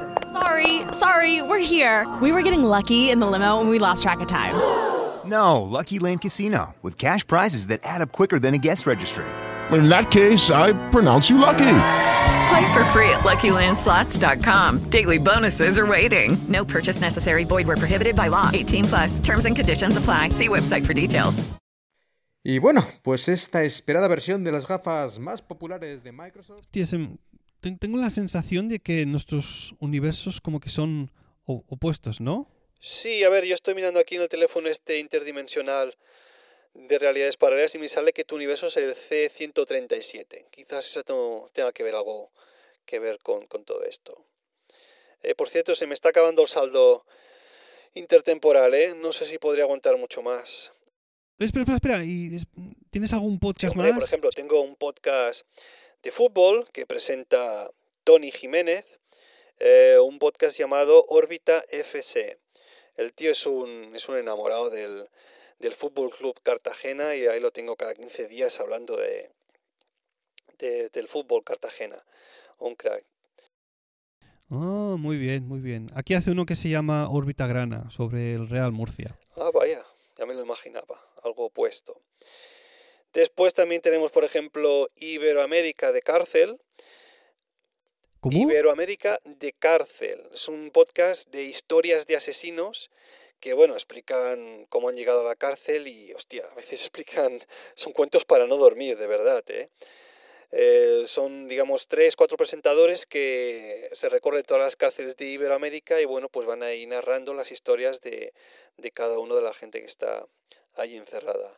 Sorry, 0.33 0.81
sorry, 0.93 1.41
we're 1.41 1.59
here. 1.59 2.07
We 2.21 2.31
were 2.31 2.41
getting 2.41 2.63
lucky 2.63 3.09
in 3.09 3.19
the 3.19 3.27
limo 3.27 3.59
and 3.59 3.69
we 3.69 3.79
lost 3.79 4.03
track 4.03 4.19
of 4.21 4.27
time. 4.27 4.55
No, 5.23 5.61
Lucky 5.61 5.99
Land 5.99 6.21
Casino, 6.21 6.73
with 6.81 6.97
cash 6.97 7.25
prizes 7.25 7.67
that 7.67 7.81
add 7.83 8.01
up 8.01 8.11
quicker 8.11 8.39
than 8.39 8.55
a 8.55 8.57
guest 8.57 8.87
registry. 8.87 9.23
In 9.71 9.87
that 9.87 10.09
case, 10.09 10.49
I 10.49 10.73
pronounce 10.89 11.29
you 11.29 11.37
lucky. 11.37 11.77
Play 12.49 12.73
for 12.73 12.83
free 12.85 13.09
at 13.11 13.21
LuckyLandSlots.com. 13.21 14.89
Daily 14.89 15.19
bonuses 15.19 15.77
are 15.77 15.85
waiting. 15.85 16.35
No 16.49 16.65
purchase 16.65 17.01
necessary. 17.01 17.43
Void 17.43 17.67
were 17.67 17.77
prohibited 17.77 18.15
by 18.15 18.29
law. 18.29 18.49
18 18.51 18.83
plus. 18.85 19.19
Terms 19.19 19.45
and 19.45 19.55
conditions 19.55 19.95
apply. 19.95 20.29
See 20.29 20.47
website 20.47 20.85
for 20.85 20.93
details. 20.93 21.43
Y 22.43 22.57
bueno, 22.57 22.87
pues 23.03 23.29
esta 23.29 23.63
esperada 23.63 24.07
versión 24.07 24.43
de 24.43 24.51
las 24.51 24.67
gafas 24.67 25.19
más 25.19 25.43
populares 25.43 26.03
de 26.03 26.11
Microsoft. 26.11 26.65
Tengo 27.61 27.97
la 27.97 28.09
sensación 28.09 28.69
de 28.69 28.79
que 28.79 29.05
nuestros 29.05 29.75
universos 29.79 30.41
como 30.41 30.59
que 30.59 30.69
son 30.69 31.11
opuestos, 31.45 32.19
¿no? 32.21 32.47
Sí, 32.79 33.23
a 33.23 33.29
ver, 33.29 33.45
yo 33.45 33.53
estoy 33.53 33.75
mirando 33.75 33.99
aquí 33.99 34.15
en 34.15 34.21
el 34.23 34.29
teléfono 34.29 34.67
este 34.67 34.97
interdimensional 34.99 35.95
de 36.73 36.97
realidades 36.97 37.37
paralelas 37.37 37.75
y 37.75 37.79
me 37.79 37.89
sale 37.89 38.13
que 38.13 38.23
tu 38.23 38.35
universo 38.35 38.67
es 38.67 38.77
el 38.77 38.95
C137. 38.95 40.45
Quizás 40.49 40.87
eso 40.87 41.03
tenga 41.53 41.71
que 41.73 41.83
ver 41.83 41.93
algo 41.95 42.31
que 42.85 42.97
ver 42.99 43.19
con, 43.19 43.45
con 43.45 43.63
todo 43.63 43.83
esto. 43.83 44.25
Eh, 45.21 45.35
por 45.35 45.49
cierto, 45.49 45.75
se 45.75 45.85
me 45.85 45.93
está 45.93 46.09
acabando 46.09 46.41
el 46.41 46.47
saldo 46.47 47.05
intertemporal, 47.93 48.73
¿eh? 48.73 48.95
No 48.95 49.13
sé 49.13 49.25
si 49.25 49.37
podría 49.37 49.65
aguantar 49.65 49.97
mucho 49.97 50.21
más. 50.23 50.71
Espera, 51.37 51.61
espera, 51.61 51.75
espera. 51.75 52.03
¿y 52.03 52.35
es- 52.35 52.47
¿Tienes 52.89 53.13
algún 53.13 53.33
Sí, 53.33 53.39
podcast 53.39 53.75
hombre, 53.75 53.89
más? 53.91 53.99
por 53.99 54.07
ejemplo, 54.07 54.29
tengo 54.31 54.61
un 54.61 54.75
podcast 54.75 55.45
de 56.03 56.11
fútbol 56.11 56.67
que 56.71 56.85
presenta 56.85 57.69
Tony 58.03 58.31
Jiménez, 58.31 58.99
eh, 59.59 59.97
un 60.03 60.19
podcast 60.19 60.57
llamado 60.57 61.05
Órbita 61.09 61.63
FC. 61.69 62.39
El 62.95 63.13
tío 63.13 63.31
es 63.31 63.45
un, 63.45 63.95
es 63.95 64.09
un 64.09 64.17
enamorado 64.17 64.69
del, 64.69 65.07
del 65.59 65.73
Fútbol 65.73 66.09
Club 66.09 66.39
Cartagena 66.43 67.15
y 67.15 67.27
ahí 67.27 67.39
lo 67.39 67.51
tengo 67.51 67.75
cada 67.75 67.93
15 67.93 68.27
días 68.27 68.59
hablando 68.59 68.97
de, 68.97 69.31
de- 70.57 70.89
del 70.89 71.07
fútbol 71.07 71.43
Cartagena. 71.43 72.03
Un 72.57 72.75
crack. 72.75 73.05
Oh, 74.49 74.97
muy 74.99 75.17
bien, 75.17 75.47
muy 75.47 75.59
bien. 75.59 75.89
Aquí 75.95 76.13
hace 76.13 76.31
uno 76.31 76.45
que 76.45 76.55
se 76.57 76.67
llama 76.69 77.09
Órbita 77.09 77.47
Grana, 77.47 77.89
sobre 77.89 78.33
el 78.33 78.49
Real 78.49 78.71
Murcia. 78.73 79.17
Ah, 79.37 79.49
vaya, 79.53 79.85
ya 80.17 80.25
me 80.25 80.33
lo 80.33 80.41
imaginaba, 80.41 80.99
algo 81.23 81.45
opuesto. 81.45 82.01
Después 83.13 83.53
también 83.53 83.81
tenemos, 83.81 84.11
por 84.11 84.23
ejemplo, 84.23 84.89
Iberoamérica 84.95 85.91
de 85.91 86.01
Cárcel, 86.01 86.59
¿Cómo? 88.21 88.37
Iberoamérica 88.37 89.19
de 89.25 89.51
Cárcel. 89.51 90.29
Es 90.33 90.47
un 90.47 90.69
podcast 90.69 91.29
de 91.29 91.41
historias 91.43 92.05
de 92.05 92.15
asesinos 92.15 92.91
que, 93.39 93.53
bueno, 93.53 93.73
explican 93.73 94.67
cómo 94.69 94.89
han 94.89 94.95
llegado 94.95 95.21
a 95.21 95.29
la 95.29 95.35
cárcel 95.35 95.87
y, 95.87 96.13
hostia, 96.13 96.47
a 96.49 96.53
veces 96.53 96.81
explican, 96.85 97.39
son 97.73 97.91
cuentos 97.91 98.23
para 98.23 98.45
no 98.45 98.57
dormir, 98.57 98.97
de 98.97 99.07
verdad, 99.07 99.43
¿eh? 99.47 99.69
Eh, 100.53 101.03
son, 101.05 101.47
digamos, 101.47 101.87
tres, 101.87 102.15
cuatro 102.15 102.37
presentadores 102.37 103.05
que 103.05 103.89
se 103.93 104.09
recorren 104.09 104.43
todas 104.43 104.61
las 104.61 104.75
cárceles 104.75 105.15
de 105.15 105.25
Iberoamérica 105.25 105.99
y 106.01 106.05
bueno, 106.05 106.27
pues 106.29 106.45
van 106.45 106.61
a 106.61 106.73
ir 106.73 106.89
narrando 106.89 107.33
las 107.33 107.51
historias 107.51 108.01
de, 108.01 108.33
de 108.77 108.91
cada 108.91 109.17
uno 109.17 109.35
de 109.35 109.41
la 109.41 109.53
gente 109.53 109.79
que 109.79 109.87
está 109.87 110.27
ahí 110.75 110.97
encerrada. 110.97 111.57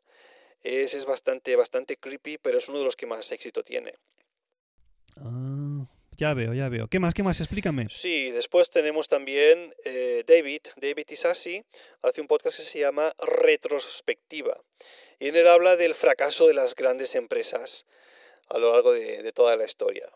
Ese 0.63 0.97
es 0.97 1.05
bastante, 1.05 1.55
bastante 1.55 1.97
creepy, 1.97 2.37
pero 2.37 2.57
es 2.57 2.69
uno 2.69 2.79
de 2.79 2.85
los 2.85 2.95
que 2.95 3.05
más 3.05 3.31
éxito 3.31 3.63
tiene. 3.63 3.93
Ah, 5.17 5.85
ya 6.17 6.33
veo, 6.33 6.53
ya 6.53 6.69
veo. 6.69 6.87
¿Qué 6.87 6.99
más, 6.99 7.13
qué 7.13 7.21
más? 7.21 7.39
Explícame. 7.39 7.87
Sí, 7.89 8.31
después 8.31 8.69
tenemos 8.69 9.07
también 9.07 9.73
eh, 9.83 10.23
David, 10.25 10.61
David 10.77 11.05
Isasi, 11.09 11.63
hace 12.01 12.21
un 12.21 12.27
podcast 12.27 12.57
que 12.57 12.63
se 12.63 12.79
llama 12.79 13.13
Retrospectiva. 13.19 14.57
Y 15.19 15.27
en 15.27 15.35
él 15.35 15.47
habla 15.47 15.75
del 15.75 15.93
fracaso 15.93 16.47
de 16.47 16.53
las 16.53 16.75
grandes 16.75 17.15
empresas 17.15 17.85
a 18.49 18.57
lo 18.57 18.71
largo 18.71 18.93
de, 18.93 19.21
de 19.21 19.31
toda 19.31 19.57
la 19.57 19.65
historia. 19.65 20.07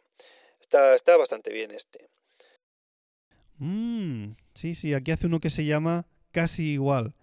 Está, 0.62 0.96
está 0.96 1.18
bastante 1.18 1.52
bien 1.52 1.72
este. 1.72 2.10
Mm, 3.58 4.36
sí, 4.54 4.76
sí, 4.76 4.94
aquí 4.94 5.12
hace 5.12 5.28
uno 5.28 5.40
que 5.40 5.50
se 5.50 5.66
llama 5.66 6.08
casi 6.32 6.74
igual. 6.74 7.16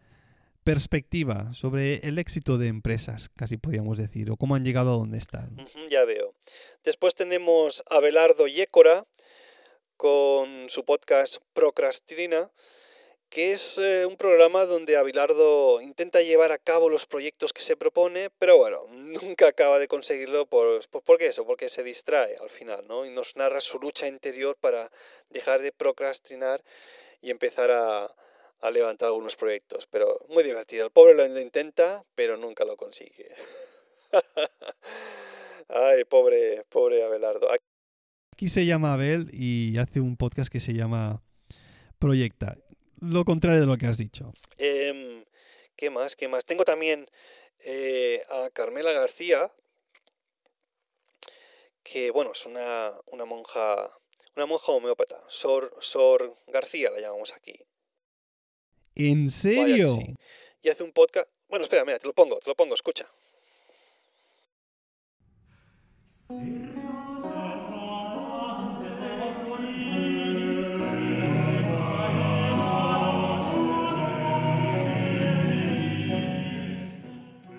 Perspectiva 0.65 1.53
sobre 1.53 1.97
el 2.09 2.19
éxito 2.19 2.57
de 2.57 2.69
empresas, 2.69 3.29
casi 3.37 3.59
podríamos 3.59 3.99
decir, 3.99 4.31
o 4.31 4.39
cómo 4.39 4.55
han 4.55 4.65
llegado 4.65 4.95
a 4.95 4.97
donde 4.97 5.19
están. 5.19 5.57
Ya 5.91 6.07
veo. 6.07 6.35
Después 6.83 7.15
tenemos 7.15 7.85
a 7.91 8.01
Belardo 8.01 8.47
Yécora 8.47 9.07
con 9.99 10.71
su 10.71 10.87
podcast 10.87 11.37
Procrastina, 11.53 12.51
que 13.29 13.53
es 13.53 13.77
eh, 13.77 14.07
un 14.07 14.17
programa 14.17 14.65
donde 14.65 14.97
Abelardo 14.97 15.83
intenta 15.83 16.23
llevar 16.23 16.51
a 16.51 16.59
cabo 16.59 16.89
los 16.89 17.05
proyectos 17.05 17.53
que 17.53 17.61
se 17.61 17.77
propone, 17.77 18.31
pero 18.39 18.57
bueno, 18.57 18.87
nunca 18.91 19.49
acaba 19.49 19.79
de 19.79 19.87
conseguirlo 19.89 20.47
por, 20.47 20.89
por, 20.89 21.03
¿por 21.03 21.19
qué 21.19 21.27
eso? 21.27 21.45
Porque 21.45 21.69
se 21.69 21.83
distrae 21.83 22.37
al 22.41 22.49
final, 22.49 22.87
¿no? 22.89 23.05
Y 23.05 23.11
nos 23.11 23.37
narra 23.37 23.61
su 23.61 23.79
lucha 23.79 24.09
interior 24.09 24.57
para 24.59 24.91
dejar 25.29 25.61
de 25.61 25.73
procrastinar 25.73 26.65
y 27.21 27.31
empezar 27.31 27.71
a, 27.71 28.15
a 28.65 28.71
levantar 28.71 29.09
algunos 29.09 29.37
proyectos. 29.37 29.87
Pero 29.87 30.19
muy 30.31 30.43
divertido. 30.43 30.87
El 30.87 30.91
pobre 30.91 31.15
lo, 31.15 31.29
lo 31.29 31.41
intenta, 31.41 32.05
pero 32.15 32.37
nunca 32.37 32.65
lo 32.65 32.77
consigue. 32.77 33.29
Ay, 35.69 36.05
pobre, 36.05 36.65
pobre 36.71 37.05
Abelardo. 37.05 37.49
Aquí 38.33 38.49
se 38.49 38.65
llama 38.65 38.95
Abel 38.95 39.29
y 39.33 39.77
hace 39.79 40.01
un 40.01 40.17
podcast 40.17 40.51
que 40.51 40.61
se 40.61 40.73
llama 40.73 41.23
Proyecta. 41.99 42.57
Lo 43.01 43.25
contrario 43.25 43.61
de 43.61 43.67
lo 43.67 43.77
que 43.77 43.87
has 43.87 43.99
dicho. 43.99 44.33
Em, 44.57 45.25
¿Qué 45.77 45.91
más? 45.91 46.17
¿Qué 46.17 46.27
más? 46.29 46.47
Tengo 46.47 46.65
también 46.65 47.07
eh, 47.67 48.23
a 48.31 48.49
Carmela 48.51 48.93
García, 48.93 49.53
que 51.83 52.11
bueno, 52.11 52.33
es 52.33 52.47
una, 52.47 52.93
una 53.13 53.27
monja, 53.27 53.91
una 54.37 54.47
monja 54.47 54.73
homeópata. 54.73 55.21
Sor, 55.29 55.77
Sor 55.81 56.35
García 56.47 56.91
la 56.91 57.01
llamamos 57.01 57.35
aquí. 57.35 57.55
¿En 58.95 59.31
serio? 59.31 59.89
sí. 59.89 60.15
Y 60.63 60.69
hace 60.69 60.83
un 60.83 60.93
podcast. 60.93 61.29
Bueno, 61.49 61.65
espera, 61.65 61.85
mira, 61.85 61.99
te 61.99 62.07
lo 62.07 62.15
pongo, 62.15 62.39
te 62.39 62.49
lo 62.49 62.55
pongo, 62.55 62.75
escucha. 62.75 63.07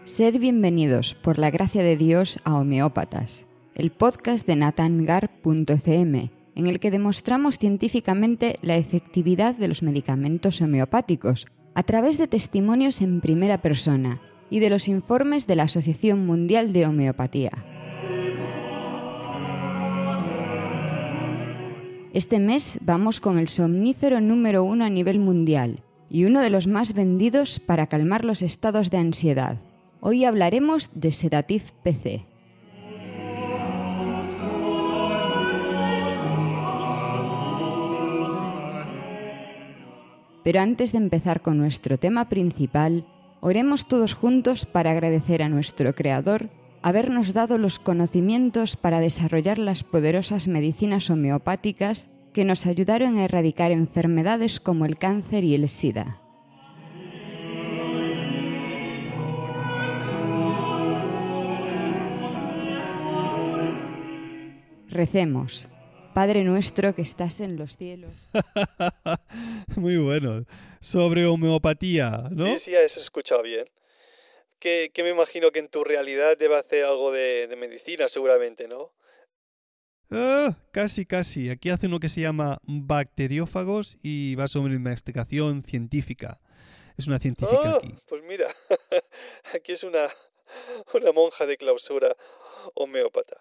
Sed 0.06 0.40
bienvenidos, 0.40 1.14
por 1.14 1.38
la 1.38 1.52
gracia 1.52 1.84
de 1.84 1.98
Dios, 1.98 2.40
a 2.46 2.56
Homeópatas, 2.56 3.46
el 3.76 3.92
podcast 3.92 4.48
de 4.48 4.56
natangar.fm, 4.56 6.32
en 6.56 6.68
el 6.68 6.80
que 6.80 6.92
demostramos 6.92 7.58
científicamente 7.58 8.58
la 8.62 8.76
efectividad 8.76 9.56
de 9.56 9.68
los 9.68 9.84
medicamentos 9.84 10.62
homeopáticos 10.62 11.48
a 11.74 11.84
través 11.84 12.18
de 12.18 12.28
testimonios 12.28 13.02
en 13.02 13.22
primera 13.22 13.62
persona 13.62 14.22
y 14.50 14.60
de 14.60 14.70
los 14.70 14.88
informes 14.88 15.48
de 15.48 15.58
la 15.58 15.64
Asociación 15.64 16.26
Mundial 16.26 16.72
de 16.72 16.86
Homeopatía. 16.86 17.52
Este 22.14 22.40
mes 22.40 22.80
vamos 22.82 23.20
con 23.20 23.38
el 23.38 23.50
somnífero 23.50 24.22
número 24.22 24.64
uno 24.64 24.86
a 24.86 24.90
nivel 24.90 25.20
mundial 25.20 25.84
y 26.10 26.24
uno 26.24 26.40
de 26.40 26.50
los 26.50 26.66
más 26.66 26.94
vendidos 26.94 27.60
para 27.60 27.88
calmar 27.88 28.24
los 28.24 28.42
estados 28.42 28.90
de 28.90 28.98
ansiedad. 29.00 29.60
Hoy 30.00 30.24
hablaremos 30.24 30.92
de 30.94 31.12
Sedatif 31.12 31.72
PC. 31.84 32.26
Pero 40.46 40.62
antes 40.62 40.92
de 40.92 41.00
empezar 41.00 41.42
con 41.42 41.58
nuestro 41.58 41.98
tema 41.98 42.30
principal, 42.30 43.08
oremos 43.42 43.88
todos 43.88 44.14
juntos 44.14 44.68
para 44.68 44.92
agradecer 44.92 45.42
a 45.42 45.50
nuestro 45.50 45.96
Creador 45.96 46.52
habernos 46.84 47.34
dado 47.34 47.58
los 47.58 47.80
conocimientos 47.80 48.76
para 48.76 49.00
desarrollar 49.00 49.58
las 49.58 49.84
poderosas 49.84 50.48
medicinas 50.48 51.10
homeopáticas 51.10 52.12
que 52.32 52.46
nos 52.46 52.68
ayudaron 52.68 53.18
a 53.18 53.24
erradicar 53.24 53.72
enfermedades 53.72 54.60
como 54.60 54.86
el 54.86 55.00
cáncer 55.00 55.44
y 55.44 55.56
el 55.56 55.68
SIDA. 55.68 56.22
Recemos. 64.90 65.70
Padre 66.16 66.44
nuestro 66.46 66.96
que 66.96 67.02
estás 67.02 67.42
en 67.42 67.58
los 67.58 67.76
cielos. 67.76 68.12
Muy 69.76 69.98
bueno. 69.98 70.46
Sobre 70.80 71.26
homeopatía, 71.26 72.30
¿no? 72.32 72.46
Sí, 72.46 72.58
sí, 72.58 72.76
has 72.76 72.96
escuchado 72.98 73.44
bien. 73.44 73.66
Que, 74.60 74.92
que 74.94 75.04
me 75.04 75.10
imagino 75.10 75.52
que 75.52 75.60
en 75.60 75.68
tu 75.68 75.84
realidad 75.84 76.38
debe 76.38 76.56
hacer 76.56 76.86
algo 76.86 77.12
de, 77.12 77.48
de 77.48 77.56
medicina, 77.58 78.08
seguramente, 78.08 78.68
¿no? 78.70 78.94
Ah, 80.10 80.56
casi, 80.72 81.06
casi. 81.06 81.50
Aquí 81.50 81.70
hace 81.70 81.88
uno 81.88 82.00
que 82.00 82.08
se 82.10 82.22
llama 82.22 82.60
bacteriófagos 82.64 83.98
y 84.02 84.36
va 84.36 84.48
sobre 84.48 84.74
investigación 84.76 85.64
científica. 85.64 86.40
Es 86.98 87.08
una 87.08 87.20
científica 87.20 87.60
Ah, 87.62 87.78
aquí. 87.78 87.94
pues 88.08 88.24
mira, 88.24 88.48
aquí 89.54 89.74
es 89.74 89.84
una, 89.84 90.08
una 90.94 91.12
monja 91.12 91.46
de 91.46 91.58
clausura 91.58 92.16
homeópata. 92.74 93.36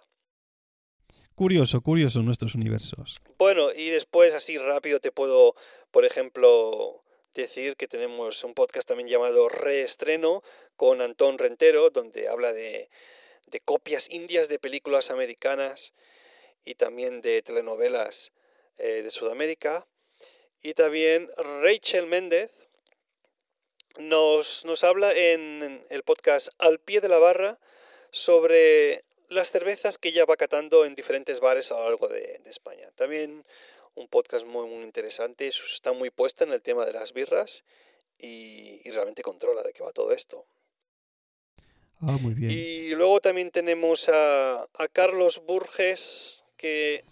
Curioso, 1.35 1.81
curioso 1.81 2.23
nuestros 2.23 2.55
universos. 2.55 3.17
Bueno, 3.39 3.73
y 3.73 3.91
después 3.91 4.35
así 4.35 4.57
rápido 4.57 5.01
te 5.01 5.11
puedo, 5.11 5.57
por 5.91 6.05
ejemplo, 6.05 7.03
decir 7.35 7.77
que 7.77 7.89
tenemos 7.89 8.45
un 8.45 8.55
podcast 8.55 8.87
también 8.87 9.09
llamado 9.09 9.49
Reestreno 9.49 10.43
con 10.77 11.03
Antón 11.03 11.39
Rentero, 11.39 11.91
donde 11.91 12.29
habla 12.29 12.53
de, 12.53 12.89
de 13.47 13.61
copias 13.61 14.09
indias 14.13 14.49
de 14.49 14.61
películas 14.61 15.11
americanas 15.11 15.93
y 16.65 16.77
también 16.77 17.21
de 17.21 17.43
telenovelas 17.43 18.33
eh, 18.79 19.03
de 19.03 19.11
Sudamérica. 19.11 19.89
Y 20.63 20.75
también 20.75 21.29
Rachel 21.37 22.07
Méndez 22.07 22.69
nos, 23.99 24.65
nos 24.65 24.85
habla 24.85 25.13
en 25.13 25.85
el 25.91 26.03
podcast 26.05 26.49
Al 26.59 26.79
pie 26.79 27.01
de 27.01 27.09
la 27.09 27.19
barra 27.19 27.59
sobre 28.11 29.05
las 29.29 29.51
cervezas 29.51 29.99
que 29.99 30.11
ella 30.11 30.25
va 30.25 30.37
catando 30.37 30.85
en 30.85 30.95
diferentes 30.95 31.41
bares 31.41 31.71
a 31.71 31.75
lo 31.75 31.85
largo 31.85 32.09
de, 32.09 32.41
de 32.43 32.51
España. 32.51 32.91
También 32.95 33.45
un 33.95 34.09
podcast 34.09 34.47
muy, 34.47 34.69
muy 34.69 34.83
interesante, 34.83 35.47
está 35.47 35.93
muy 35.93 36.11
puesta 36.11 36.45
en 36.45 36.53
el 36.53 36.61
tema 36.61 36.85
de 36.85 36.93
las 36.93 37.13
birras 37.13 37.65
y, 38.19 38.81
y 38.85 38.91
realmente 38.91 39.23
controla 39.23 39.63
de 39.63 39.73
qué 39.73 39.83
va 39.83 39.93
todo 39.93 40.13
esto. 40.13 40.47
Ah, 42.01 42.19
muy 42.21 42.35
bien. 42.35 42.51
Y 42.51 42.91
luego 42.91 43.21
también 43.21 43.51
tenemos 43.51 44.09
a, 44.09 44.63
a 44.63 44.89
Carlos 44.93 45.41
Burges, 45.47 46.45
que... 46.57 47.03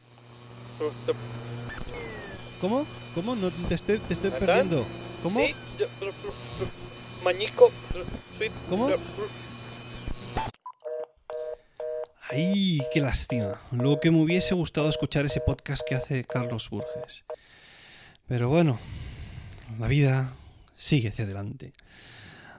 ¿Cómo? 2.61 2.87
¿Cómo? 3.15 3.37
No 3.37 3.51
te 3.69 3.75
estoy, 3.75 3.99
te 4.01 4.15
estoy 4.15 4.31
perdiendo. 4.31 4.87
¿Cómo? 5.23 5.41
Sí, 5.41 5.55
Mañico... 7.23 7.71
¿Cómo? 8.69 8.89
Ay, 12.31 12.81
qué 12.93 13.01
lástima. 13.01 13.61
Lo 13.73 13.99
que 13.99 14.11
me 14.11 14.19
hubiese 14.19 14.55
gustado 14.55 14.89
escuchar 14.89 15.27
ese 15.27 15.41
podcast 15.41 15.83
que 15.87 15.97
hace 15.97 16.25
Carlos 16.25 16.71
Burges. 16.71 17.25
Pero 18.29 18.49
bueno, 18.49 18.79
la 19.79 19.89
vida 19.89 20.33
sigue 20.77 21.09
hacia 21.09 21.25
adelante. 21.25 21.73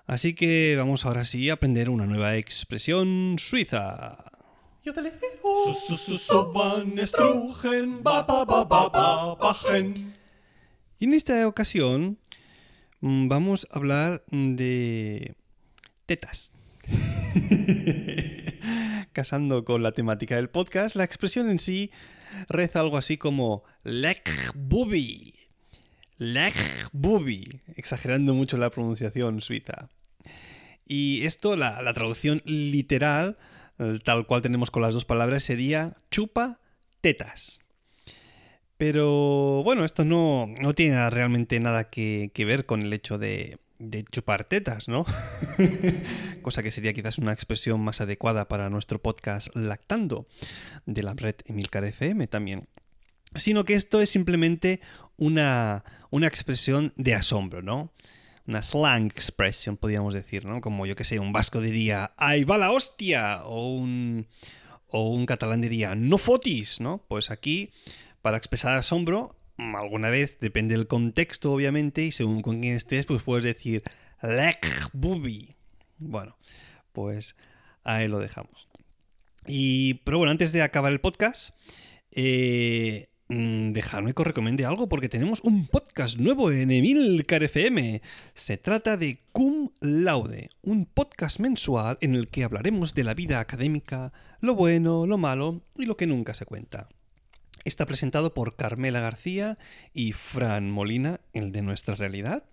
Así 0.05 0.35
que 0.35 0.75
vamos 0.77 1.05
ahora 1.05 1.23
sí 1.23 1.49
a 1.49 1.53
aprender 1.53 1.89
una 1.89 2.05
nueva 2.05 2.35
expresión 2.35 3.37
suiza. 3.39 4.25
Y 10.99 11.05
en 11.05 11.13
esta 11.13 11.47
ocasión 11.47 12.17
mm, 12.99 13.29
vamos 13.29 13.65
a 13.71 13.77
hablar 13.77 14.23
de 14.29 15.35
tetas. 16.05 16.53
casando 19.13 19.63
con 19.63 19.83
la 19.83 19.93
temática 19.93 20.35
del 20.35 20.49
podcast, 20.49 20.95
la 20.95 21.03
expresión 21.03 21.49
en 21.49 21.59
sí 21.59 21.91
reza 22.49 22.79
algo 22.79 22.97
así 22.97 23.17
como 23.17 23.63
Lech 23.83 24.51
Bubi. 24.55 25.33
Lech 26.17 26.55
Bubi, 26.91 27.61
exagerando 27.75 28.33
mucho 28.33 28.57
la 28.57 28.69
pronunciación 28.69 29.39
suiza. 29.41 29.89
Y 30.85 31.25
esto, 31.25 31.55
la, 31.55 31.93
traducción 31.93 32.41
literal, 32.45 33.37
eh, 33.79 33.99
tal 34.03 34.25
cual 34.25 34.41
tenemos 34.41 34.69
con 34.69 34.81
las 34.81 34.93
dos 34.93 35.05
palabras, 35.05 35.43
sería 35.43 35.95
chupa 36.11 36.59
tetas. 36.99 37.61
Pero 38.77 39.63
bueno, 39.63 39.85
esto 39.85 40.03
no, 40.03 40.47
no 40.59 40.73
tiene 40.73 41.09
realmente 41.09 41.59
nada 41.59 41.89
que 41.89 42.31
ver 42.35 42.65
con 42.65 42.81
el 42.81 42.91
hecho 42.91 43.17
de, 43.17 43.57
de 43.89 44.03
chupar 44.05 44.45
tetas, 44.45 44.87
¿no? 44.87 45.05
Cosa 46.41 46.63
que 46.63 46.71
sería 46.71 46.93
quizás 46.93 47.17
una 47.17 47.33
expresión 47.33 47.81
más 47.81 48.01
adecuada 48.01 48.47
para 48.47 48.69
nuestro 48.69 49.01
podcast 49.01 49.53
Lactando 49.55 50.27
de 50.85 51.03
la 51.03 51.13
red 51.13 51.35
Emilcar 51.45 51.83
FM 51.83 52.27
también. 52.27 52.67
Sino 53.35 53.65
que 53.65 53.73
esto 53.73 54.01
es 54.01 54.09
simplemente 54.09 54.79
una, 55.17 55.83
una 56.11 56.27
expresión 56.27 56.93
de 56.95 57.15
asombro, 57.15 57.61
¿no? 57.61 57.91
Una 58.45 58.61
slang 58.61 59.07
expression, 59.07 59.77
podríamos 59.77 60.13
decir, 60.13 60.45
¿no? 60.45 60.61
Como 60.61 60.85
yo 60.85 60.95
que 60.95 61.05
sé, 61.05 61.19
un 61.19 61.33
vasco 61.33 61.61
diría, 61.61 62.13
¡ay 62.17 62.43
va 62.43 62.57
la 62.57 62.71
hostia! 62.71 63.43
O 63.45 63.75
un, 63.75 64.27
o 64.87 65.09
un 65.09 65.25
catalán 65.25 65.61
diría, 65.61 65.95
no 65.95 66.17
fotis, 66.17 66.79
¿no? 66.79 67.03
Pues 67.07 67.31
aquí, 67.31 67.71
para 68.21 68.37
expresar 68.37 68.77
asombro, 68.77 69.35
alguna 69.75 70.09
vez, 70.09 70.37
depende 70.39 70.75
del 70.75 70.87
contexto, 70.87 71.53
obviamente, 71.53 72.03
y 72.03 72.11
según 72.11 72.41
con 72.41 72.61
quién 72.61 72.75
estés, 72.75 73.05
pues 73.05 73.23
puedes 73.23 73.43
decir 73.43 73.83
Lech 74.21 74.89
Bubi. 74.93 75.55
Bueno, 75.97 76.37
pues 76.91 77.35
ahí 77.83 78.07
lo 78.07 78.19
dejamos. 78.19 78.67
Y, 79.45 79.95
pero 80.05 80.17
bueno, 80.17 80.31
antes 80.31 80.53
de 80.53 80.61
acabar 80.61 80.91
el 80.91 81.01
podcast, 81.01 81.55
eh, 82.11 83.09
mm, 83.27 83.71
dejadme 83.71 84.13
que 84.13 84.21
os 84.21 84.27
recomiende 84.27 84.65
algo, 84.65 84.87
porque 84.87 85.09
tenemos 85.09 85.41
un 85.41 85.67
podcast 85.67 86.17
nuevo 86.17 86.51
en 86.51 86.71
Emilcar 86.71 87.43
FM. 87.43 88.01
Se 88.33 88.57
trata 88.57 88.97
de 88.97 89.19
Cum 89.31 89.71
Laude, 89.81 90.49
un 90.61 90.85
podcast 90.85 91.39
mensual 91.39 91.97
en 92.01 92.15
el 92.15 92.27
que 92.27 92.43
hablaremos 92.43 92.93
de 92.93 93.03
la 93.03 93.13
vida 93.13 93.39
académica, 93.39 94.13
lo 94.39 94.55
bueno, 94.55 95.05
lo 95.05 95.17
malo 95.17 95.61
y 95.77 95.85
lo 95.85 95.97
que 95.97 96.07
nunca 96.07 96.33
se 96.33 96.45
cuenta. 96.45 96.87
Está 97.65 97.85
presentado 97.85 98.33
por 98.33 98.55
Carmela 98.55 98.99
García 98.99 99.57
y 99.93 100.11
Fran 100.11 100.69
Molina, 100.69 101.21
el 101.33 101.51
de 101.51 101.61
nuestra 101.61 101.95
realidad. 101.95 102.43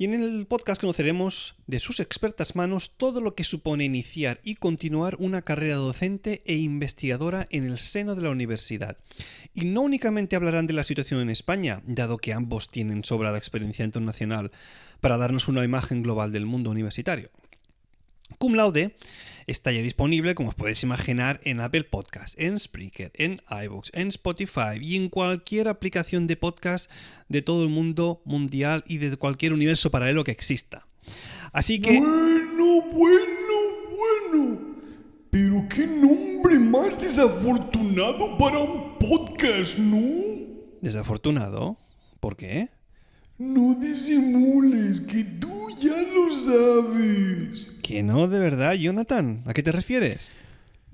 Y 0.00 0.04
en 0.04 0.14
el 0.14 0.46
podcast 0.46 0.80
conoceremos 0.80 1.56
de 1.66 1.78
sus 1.78 2.00
expertas 2.00 2.56
manos 2.56 2.92
todo 2.96 3.20
lo 3.20 3.34
que 3.34 3.44
supone 3.44 3.84
iniciar 3.84 4.40
y 4.42 4.54
continuar 4.54 5.16
una 5.18 5.42
carrera 5.42 5.74
docente 5.74 6.40
e 6.46 6.56
investigadora 6.56 7.44
en 7.50 7.66
el 7.66 7.78
seno 7.78 8.14
de 8.14 8.22
la 8.22 8.30
universidad. 8.30 8.96
Y 9.52 9.66
no 9.66 9.82
únicamente 9.82 10.36
hablarán 10.36 10.66
de 10.66 10.72
la 10.72 10.84
situación 10.84 11.20
en 11.20 11.28
España, 11.28 11.82
dado 11.84 12.16
que 12.16 12.32
ambos 12.32 12.68
tienen 12.68 13.04
sobrada 13.04 13.36
experiencia 13.36 13.84
internacional 13.84 14.52
para 15.00 15.18
darnos 15.18 15.48
una 15.48 15.64
imagen 15.64 16.02
global 16.02 16.32
del 16.32 16.46
mundo 16.46 16.70
universitario. 16.70 17.30
Cum 18.38 18.54
Laude 18.54 18.94
está 19.46 19.72
ya 19.72 19.82
disponible, 19.82 20.34
como 20.34 20.50
os 20.50 20.54
podéis 20.54 20.82
imaginar, 20.82 21.40
en 21.44 21.60
Apple 21.60 21.84
Podcast, 21.84 22.34
en 22.38 22.58
Spreaker, 22.58 23.10
en 23.14 23.40
iVoox, 23.50 23.90
en 23.92 24.08
Spotify 24.08 24.78
y 24.80 24.96
en 24.96 25.08
cualquier 25.08 25.68
aplicación 25.68 26.26
de 26.26 26.36
podcast 26.36 26.90
de 27.28 27.42
todo 27.42 27.64
el 27.64 27.68
mundo 27.68 28.22
mundial 28.24 28.84
y 28.86 28.98
de 28.98 29.16
cualquier 29.16 29.52
universo 29.52 29.90
paralelo 29.90 30.24
que 30.24 30.30
exista. 30.30 30.86
Así 31.52 31.80
que... 31.80 31.98
Bueno, 31.98 32.82
bueno, 32.92 33.56
bueno. 34.30 34.60
Pero 35.30 35.66
qué 35.68 35.86
nombre 35.86 36.58
más 36.58 36.98
desafortunado 36.98 38.36
para 38.38 38.58
un 38.58 38.98
podcast, 38.98 39.78
¿no? 39.78 40.00
¿Desafortunado? 40.80 41.76
¿Por 42.20 42.36
qué? 42.36 42.68
No 43.40 43.74
disimules, 43.74 45.00
que 45.00 45.24
tú 45.24 45.70
ya 45.80 46.02
lo 46.02 46.30
sabes. 46.30 47.72
Que 47.82 48.02
no, 48.02 48.28
de 48.28 48.38
verdad, 48.38 48.74
Jonathan. 48.74 49.42
¿A 49.46 49.54
qué 49.54 49.62
te 49.62 49.72
refieres? 49.72 50.34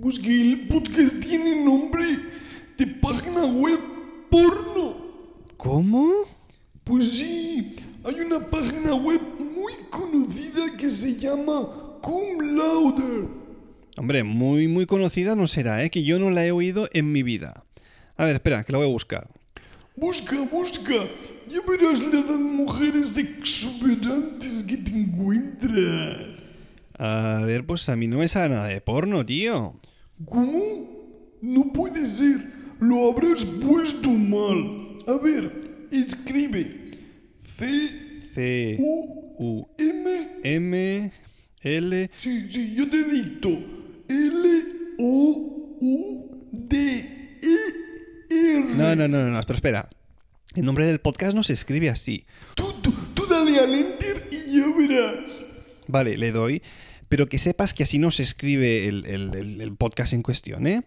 Pues 0.01 0.21
que 0.21 0.43
el 0.43 0.69
podcast 0.69 1.19
tiene 1.19 1.65
nombre 1.65 2.07
de 2.79 2.87
página 2.87 3.47
web 3.47 3.81
porno. 4.31 4.97
¿Cómo? 5.57 6.09
Pues 6.85 7.19
sí, 7.19 7.75
hay 8.05 8.21
una 8.21 8.49
página 8.49 8.95
web 8.95 9.21
muy 9.41 9.73
conocida 9.91 10.77
que 10.77 10.89
se 10.89 11.17
llama 11.17 11.99
Cum 12.01 12.57
Laude. 12.57 13.27
Hombre, 13.97 14.23
muy, 14.23 14.69
muy 14.69 14.87
conocida 14.87 15.35
no 15.35 15.49
será, 15.49 15.83
¿eh? 15.83 15.91
Que 15.91 16.05
yo 16.05 16.21
no 16.21 16.31
la 16.31 16.47
he 16.47 16.53
oído 16.53 16.89
en 16.93 17.11
mi 17.11 17.25
vida. 17.25 17.65
A 18.17 18.25
ver, 18.25 18.37
espera, 18.37 18.63
que 18.63 18.71
la 18.71 18.79
voy 18.79 18.87
a 18.87 18.93
buscar. 18.93 19.36
Busca, 19.97 20.37
busca. 20.43 21.09
Ya 21.49 21.61
verás 21.67 22.01
la 22.01 22.21
de 22.21 22.37
mujeres 22.37 23.17
exuberantes 23.17 24.63
que 24.63 24.77
te 24.77 24.91
encuentras. 24.91 26.37
A 26.99 27.43
ver, 27.47 27.65
pues 27.65 27.89
a 27.89 27.97
mí 27.97 28.07
no 28.07 28.19
me 28.19 28.29
sale 28.29 28.55
nada 28.55 28.67
de 28.67 28.83
porno, 28.83 29.25
tío. 29.25 29.81
¿Cómo? 30.27 31.39
No 31.41 31.73
puede 31.73 32.07
ser. 32.11 32.53
Lo 32.79 33.11
habrás 33.11 33.47
puesto 33.47 34.11
mal. 34.11 34.99
A 35.07 35.13
ver, 35.13 35.89
escribe. 35.91 36.91
C. 37.57 38.21
C. 38.35 38.77
U. 38.79 39.35
U. 39.39 39.67
M. 39.79 40.29
M. 40.43 41.13
L. 41.63 42.11
Sí, 42.19 42.51
sí, 42.51 42.75
yo 42.75 42.91
te 42.91 43.03
dicto. 43.03 43.49
L. 44.09 44.65
O. 44.99 45.79
U. 45.81 46.49
D. 46.53 47.39
E. 47.43 47.86
R. 48.47 48.75
No, 48.77 48.97
no, 48.97 49.09
no, 49.09 49.29
no, 49.31 49.41
pero 49.43 49.57
espera. 49.57 49.89
El 50.55 50.65
nombre 50.65 50.87
del 50.87 51.01
podcast 51.01 51.35
no 51.35 51.43
se 51.43 51.53
escribe 51.53 51.91
así. 51.91 52.25
Tú, 52.55 52.73
tú, 52.81 52.93
tú 53.15 53.27
dale 53.27 53.59
al 53.59 53.75
enter 53.75 54.29
y 54.31 54.57
ya 54.57 54.67
verás. 54.77 55.45
Vale, 55.87 56.17
le 56.17 56.33
doy. 56.33 56.63
Pero 57.09 57.29
que 57.29 57.39
sepas 57.39 57.75
que 57.75 57.83
así 57.83 57.99
no 57.99 58.11
se 58.11 58.23
escribe 58.23 58.89
el, 58.89 59.07
el, 59.07 59.35
el, 59.35 59.61
el 59.61 59.77
podcast 59.77 60.13
en 60.13 60.23
cuestión, 60.23 60.67
¿eh? 60.67 60.83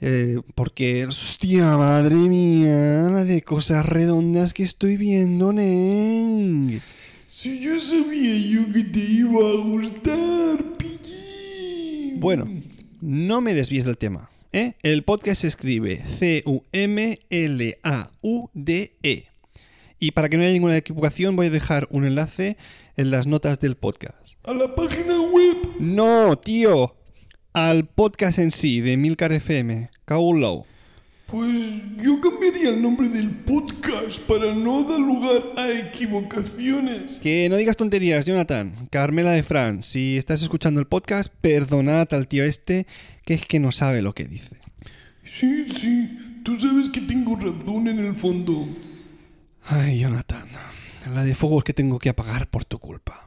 ¿eh? 0.00 0.36
Porque, 0.54 1.06
hostia, 1.06 1.76
madre 1.76 2.16
mía, 2.16 3.08
la 3.10 3.24
de 3.24 3.42
cosas 3.42 3.86
redondas 3.86 4.52
que 4.52 4.62
estoy 4.62 4.96
viendo, 4.96 5.52
Neng. 5.52 6.80
Si 7.26 7.60
yo 7.60 7.78
sabía 7.80 8.36
yo 8.36 8.70
que 8.72 8.84
te 8.84 9.00
iba 9.00 9.40
a 9.40 9.56
gustar, 9.64 10.76
pillín. 10.76 12.20
Bueno, 12.20 12.48
no 13.00 13.40
me 13.40 13.54
desvíes 13.54 13.84
del 13.84 13.96
tema. 13.96 14.28
¿Eh? 14.54 14.74
El 14.82 15.02
podcast 15.02 15.42
se 15.42 15.48
escribe 15.48 16.02
C-U-M-L-A-U-D-E. 16.18 16.54
Y 19.98 20.10
para 20.12 20.28
que 20.28 20.36
no 20.36 20.44
haya 20.44 20.52
ninguna 20.52 20.76
equivocación, 20.76 21.34
voy 21.34 21.46
a 21.46 21.50
dejar 21.50 21.88
un 21.90 22.04
enlace 22.04 22.56
en 22.96 23.10
las 23.10 23.26
notas 23.26 23.58
del 23.58 23.76
podcast. 23.76 24.34
¿A 24.44 24.52
la 24.54 24.72
página 24.74 25.20
web? 25.20 25.56
No, 25.80 26.38
tío. 26.38 26.94
Al 27.52 27.86
podcast 27.86 28.38
en 28.38 28.52
sí, 28.52 28.80
de 28.80 28.96
Milcar 28.96 29.32
FM. 29.32 29.90
Kaulo. 30.04 30.66
Pues 31.34 31.82
yo 32.00 32.20
cambiaría 32.20 32.68
el 32.68 32.80
nombre 32.80 33.08
del 33.08 33.28
podcast 33.28 34.20
para 34.20 34.54
no 34.54 34.84
dar 34.84 35.00
lugar 35.00 35.42
a 35.56 35.68
equivocaciones. 35.68 37.14
Que 37.14 37.48
no 37.48 37.56
digas 37.56 37.76
tonterías, 37.76 38.24
Jonathan. 38.24 38.86
Carmela 38.88 39.32
de 39.32 39.42
Fran, 39.42 39.82
si 39.82 40.16
estás 40.16 40.42
escuchando 40.42 40.78
el 40.78 40.86
podcast, 40.86 41.32
perdonad 41.40 42.14
al 42.14 42.28
tío 42.28 42.44
este 42.44 42.86
que 43.24 43.34
es 43.34 43.46
que 43.46 43.58
no 43.58 43.72
sabe 43.72 44.00
lo 44.00 44.14
que 44.14 44.26
dice. 44.26 44.58
Sí, 45.24 45.66
sí, 45.76 46.40
tú 46.44 46.60
sabes 46.60 46.88
que 46.88 47.00
tengo 47.00 47.34
razón 47.34 47.88
en 47.88 47.98
el 47.98 48.14
fondo. 48.14 48.68
Ay, 49.64 49.98
Jonathan, 49.98 50.46
la 51.12 51.24
de 51.24 51.34
fuegos 51.34 51.64
que 51.64 51.72
tengo 51.74 51.98
que 51.98 52.10
apagar 52.10 52.48
por 52.48 52.64
tu 52.64 52.78
culpa. 52.78 53.26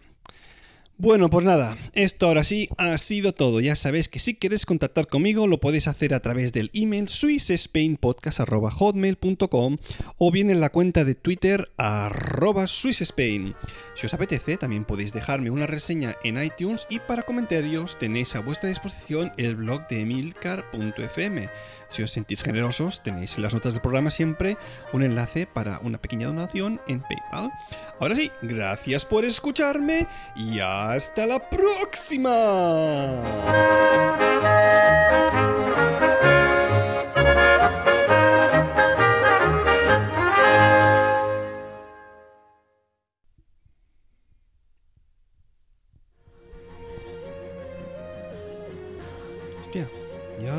Bueno, 1.00 1.30
pues 1.30 1.46
nada, 1.46 1.78
esto 1.94 2.26
ahora 2.26 2.44
sí 2.44 2.70
ha 2.80 2.98
sido 2.98 3.32
todo. 3.32 3.60
Ya 3.60 3.76
sabéis 3.76 4.10
que 4.10 4.18
si 4.18 4.34
queréis 4.34 4.66
contactar 4.66 5.06
conmigo 5.06 5.46
lo 5.46 5.60
podéis 5.60 5.88
hacer 5.88 6.16
a 6.16 6.22
través 6.22 6.54
del 6.54 6.72
email 6.74 7.08
swissspainpodcast.hotmail.com 7.08 9.78
o 10.18 10.32
bien 10.32 10.50
en 10.50 10.60
la 10.60 10.72
cuenta 10.72 11.06
de 11.06 11.14
Twitter 11.14 11.70
arroba 11.78 12.66
swissspain. 12.66 13.54
Si 13.94 14.08
os 14.08 14.14
apetece, 14.16 14.58
también 14.58 14.86
podéis 14.86 15.14
dejarme 15.14 15.52
una 15.52 15.68
reseña 15.68 16.16
en 16.24 16.44
iTunes 16.44 16.88
y 16.90 17.00
para 17.00 17.22
comentarios 17.22 18.00
tenéis 18.00 18.36
a 18.36 18.40
vuestra 18.40 18.70
disposición 18.70 19.34
el 19.38 19.56
blog 19.56 19.88
de 19.90 20.02
emilcar.fm. 20.02 21.48
Si 21.90 22.04
os 22.04 22.12
sentís 22.12 22.44
generosos, 22.44 23.02
tenéis 23.02 23.38
en 23.38 23.44
las 23.44 23.54
notas 23.54 23.74
del 23.74 23.82
programa 23.82 24.12
siempre 24.12 24.58
un 24.94 25.04
enlace 25.04 25.48
para 25.48 25.80
una 25.80 25.98
pequeña 25.98 26.28
donación 26.28 26.82
en 26.88 27.02
PayPal. 27.02 27.52
Ahora 28.00 28.16
sí, 28.16 28.32
gracias 28.42 29.06
por 29.06 29.26
escucharme 29.26 30.08
y 30.36 30.60
hasta 30.60 31.26
la 31.26 31.50
próxima. 31.50 33.24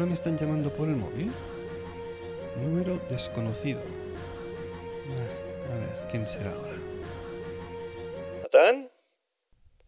Me 0.09 0.15
están 0.15 0.39
llamando 0.39 0.73
por 0.75 0.89
el 0.89 0.97
móvil. 0.97 1.31
Número 2.57 2.99
desconocido. 3.11 3.83
Ah, 5.07 5.75
A 5.75 5.79
ver, 5.79 6.09
¿quién 6.11 6.27
será 6.27 6.51
ahora? 6.51 6.77
¿Natán? 8.43 8.91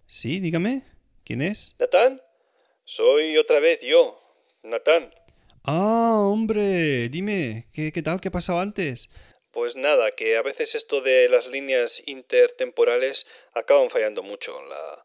Sí, 0.07 0.41
dígame. 0.41 0.83
¿Quién 1.25 1.41
es? 1.43 1.75
¿Natán? 1.79 2.21
Soy 2.85 3.39
otra 3.39 3.61
vez 3.61 3.81
yo, 3.81 4.21
Natán. 4.62 5.14
Ah, 5.64 6.16
hombre, 6.18 7.09
dime, 7.09 7.68
¿qué, 7.73 7.93
qué 7.93 8.03
tal? 8.03 8.21
¿Qué 8.21 8.29
ha 8.29 8.33
pasado 8.33 8.61
antes? 8.61 9.09
Pues 9.53 9.75
nada, 9.75 10.11
que 10.12 10.37
a 10.37 10.43
veces 10.43 10.75
esto 10.75 11.01
de 11.01 11.29
las 11.29 11.49
líneas 11.49 12.03
intertemporales 12.07 13.27
acaban 13.55 13.91
fallando 13.91 14.23
mucho. 14.23 14.61
La, 14.62 15.05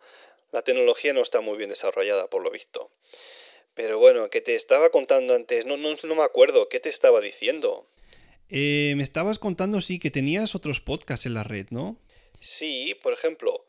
la 0.51 0.61
tecnología 0.61 1.13
no 1.13 1.21
está 1.21 1.41
muy 1.41 1.57
bien 1.57 1.69
desarrollada, 1.69 2.29
por 2.29 2.43
lo 2.43 2.51
visto. 2.51 2.91
Pero 3.75 3.99
bueno, 3.99 4.29
que 4.29 4.41
te 4.41 4.55
estaba 4.55 4.89
contando 4.89 5.35
antes, 5.35 5.65
no, 5.65 5.77
no, 5.77 5.95
no 6.01 6.15
me 6.15 6.23
acuerdo, 6.23 6.69
¿qué 6.69 6.79
te 6.79 6.89
estaba 6.89 7.19
diciendo? 7.21 7.87
Eh, 8.49 8.93
me 8.95 9.03
estabas 9.03 9.37
contando, 9.37 9.81
sí, 9.81 9.99
que 9.99 10.11
tenías 10.11 10.55
otros 10.55 10.79
podcasts 10.81 11.25
en 11.25 11.33
la 11.33 11.43
red, 11.43 11.67
¿no? 11.71 11.97
Sí, 12.39 12.95
por 13.03 13.11
ejemplo, 13.11 13.65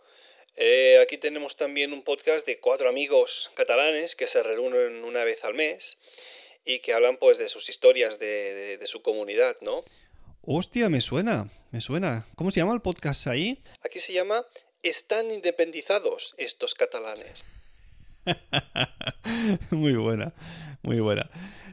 eh, 0.55 0.99
aquí 1.03 1.19
tenemos 1.19 1.57
también 1.57 1.93
un 1.93 2.03
podcast 2.03 2.47
de 2.47 2.61
cuatro 2.61 2.89
amigos 2.89 3.51
catalanes 3.55 4.15
que 4.17 4.27
se 4.27 4.43
reúnen 4.43 5.03
una 5.05 5.25
vez 5.25 5.45
al 5.45 5.55
mes 5.55 5.99
y 6.65 6.79
que 6.81 6.93
hablan 6.93 7.17
pues 7.17 7.39
de 7.39 7.49
sus 7.49 7.69
historias 7.69 8.19
de, 8.19 8.27
de- 8.55 8.79
de 8.79 8.87
su 8.87 9.03
comunidad, 9.03 9.57
¿no? 9.61 9.85
Hostia, 10.43 10.89
me 10.89 11.01
suena, 11.01 11.51
me 11.73 11.81
suena. 11.81 12.29
¿Cómo 12.37 12.51
se 12.53 12.61
llama 12.61 12.75
el 12.75 12.81
podcast 12.83 13.27
ahí? 13.27 13.61
Aquí 13.83 13.99
se 13.99 14.13
llama 14.13 14.47
Están 14.83 15.31
independizados 15.33 16.35
estos 16.39 16.75
catalanes. 16.75 17.45
muy 19.71 19.95
buena, 19.95 20.35
muy 20.83 21.01
buena. 21.01 21.31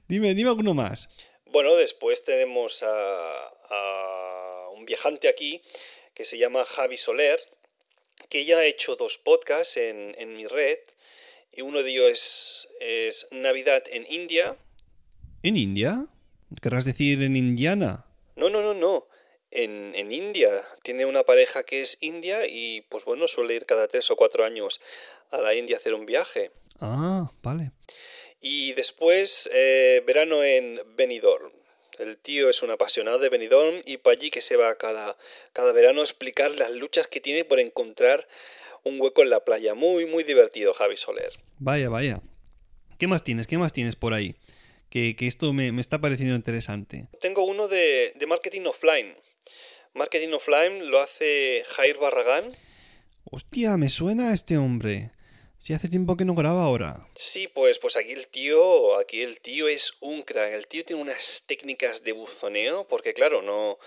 Dime, 0.08 0.34
dime 0.34 0.50
alguno 0.50 0.74
más. 0.74 1.10
Bueno, 1.46 1.76
después 1.76 2.24
tenemos 2.24 2.84
a, 2.84 3.48
a 3.70 4.70
un 4.74 4.86
viajante 4.86 5.28
aquí 5.28 5.62
que 6.14 6.26
se 6.26 6.38
llama 6.38 6.64
Javi 6.64 6.98
Soler, 6.98 7.40
que 8.30 8.46
ya 8.46 8.58
ha 8.58 8.66
hecho 8.66 8.96
dos 8.96 9.18
podcasts 9.18 9.78
en, 9.78 10.16
en 10.18 10.36
mi 10.36 10.48
red, 10.48 10.80
y 11.52 11.62
uno 11.62 11.84
de 11.84 11.92
ellos 11.92 12.10
es, 12.10 12.70
es 12.80 13.28
Navidad 13.32 13.84
en 13.92 14.06
India. 14.10 14.58
¿En 15.44 15.58
India? 15.58 16.08
¿Querrás 16.62 16.86
decir 16.86 17.22
en 17.22 17.36
Indiana? 17.36 18.06
No, 18.36 18.50
no, 18.50 18.62
no, 18.62 18.74
no. 18.74 19.06
En, 19.52 19.94
en 19.94 20.12
India. 20.12 20.50
Tiene 20.84 21.06
una 21.06 21.24
pareja 21.24 21.64
que 21.64 21.82
es 21.82 21.98
india 22.02 22.48
y 22.48 22.82
pues 22.90 23.06
bueno, 23.06 23.28
suele 23.28 23.54
ir 23.54 23.68
cada 23.68 23.88
tres 23.88 24.10
o 24.10 24.16
cuatro 24.16 24.44
años 24.44 24.82
a 25.34 25.42
la 25.42 25.54
India 25.56 25.76
a 25.76 25.80
hacer 25.80 25.94
un 25.94 26.06
viaje. 26.06 26.52
Ah, 26.80 27.32
vale. 27.42 27.72
Y 28.42 28.74
después, 28.74 29.50
eh, 29.54 30.04
verano 30.06 30.44
en 30.44 30.80
Benidorm. 30.96 31.52
El 32.00 32.18
tío 32.18 32.50
es 32.50 32.64
un 32.64 32.72
apasionado 32.72 33.20
de 33.20 33.30
Benidorm 33.30 33.82
y 33.86 33.98
para 33.98 34.16
allí 34.16 34.30
que 34.32 34.42
se 34.42 34.58
va 34.58 34.76
cada, 34.76 35.16
cada 35.54 35.72
verano 35.74 36.02
a 36.02 36.04
explicar 36.04 36.52
las 36.52 36.72
luchas 36.72 37.08
que 37.08 37.22
tiene 37.22 37.46
por 37.46 37.60
encontrar 37.60 38.28
un 38.84 39.00
hueco 39.00 39.22
en 39.22 39.30
la 39.30 39.46
playa. 39.46 39.76
Muy, 39.76 40.06
muy 40.06 40.24
divertido, 40.24 40.74
Javi 40.74 40.98
Soler. 40.98 41.32
Vaya, 41.60 41.90
vaya. 41.90 42.22
¿Qué 42.98 43.08
más 43.08 43.24
tienes? 43.24 43.48
¿Qué 43.48 43.58
más 43.58 43.74
tienes 43.74 43.96
por 43.96 44.14
ahí? 44.14 44.36
Que, 44.90 45.16
que 45.16 45.28
esto 45.28 45.54
me, 45.54 45.72
me 45.72 45.82
está 45.82 46.02
pareciendo 46.02 46.36
interesante. 46.36 47.08
Tengo 47.22 47.44
uno 47.44 47.68
de, 47.68 48.14
de 48.16 48.28
marketing 48.28 48.66
offline. 48.66 49.16
Marketing 49.94 50.34
offline 50.34 50.90
lo 50.90 51.00
hace 51.00 51.64
Jair 51.68 51.98
Barragán. 51.98 52.52
Hostia, 53.24 53.78
me 53.78 53.90
suena 53.90 54.32
a 54.32 54.34
este 54.34 54.58
hombre. 54.58 55.12
Si 55.64 55.72
hace 55.72 55.88
tiempo 55.88 56.18
que 56.18 56.26
no 56.26 56.36
graba 56.36 56.66
ahora. 56.66 57.00
Sí, 57.16 57.48
pues, 57.48 57.80
pues 57.80 57.96
aquí 57.96 58.12
el 58.12 58.28
tío, 58.28 59.00
aquí 59.00 59.22
el 59.22 59.40
tío 59.40 59.70
es 59.70 59.94
un 60.02 60.22
crack. 60.22 60.52
El 60.52 60.68
tío 60.68 60.84
tiene 60.84 61.02
unas 61.02 61.46
técnicas 61.48 62.04
de 62.04 62.12
buzoneo, 62.12 62.86
porque 62.86 63.14
claro, 63.14 63.42
no, 63.42 63.78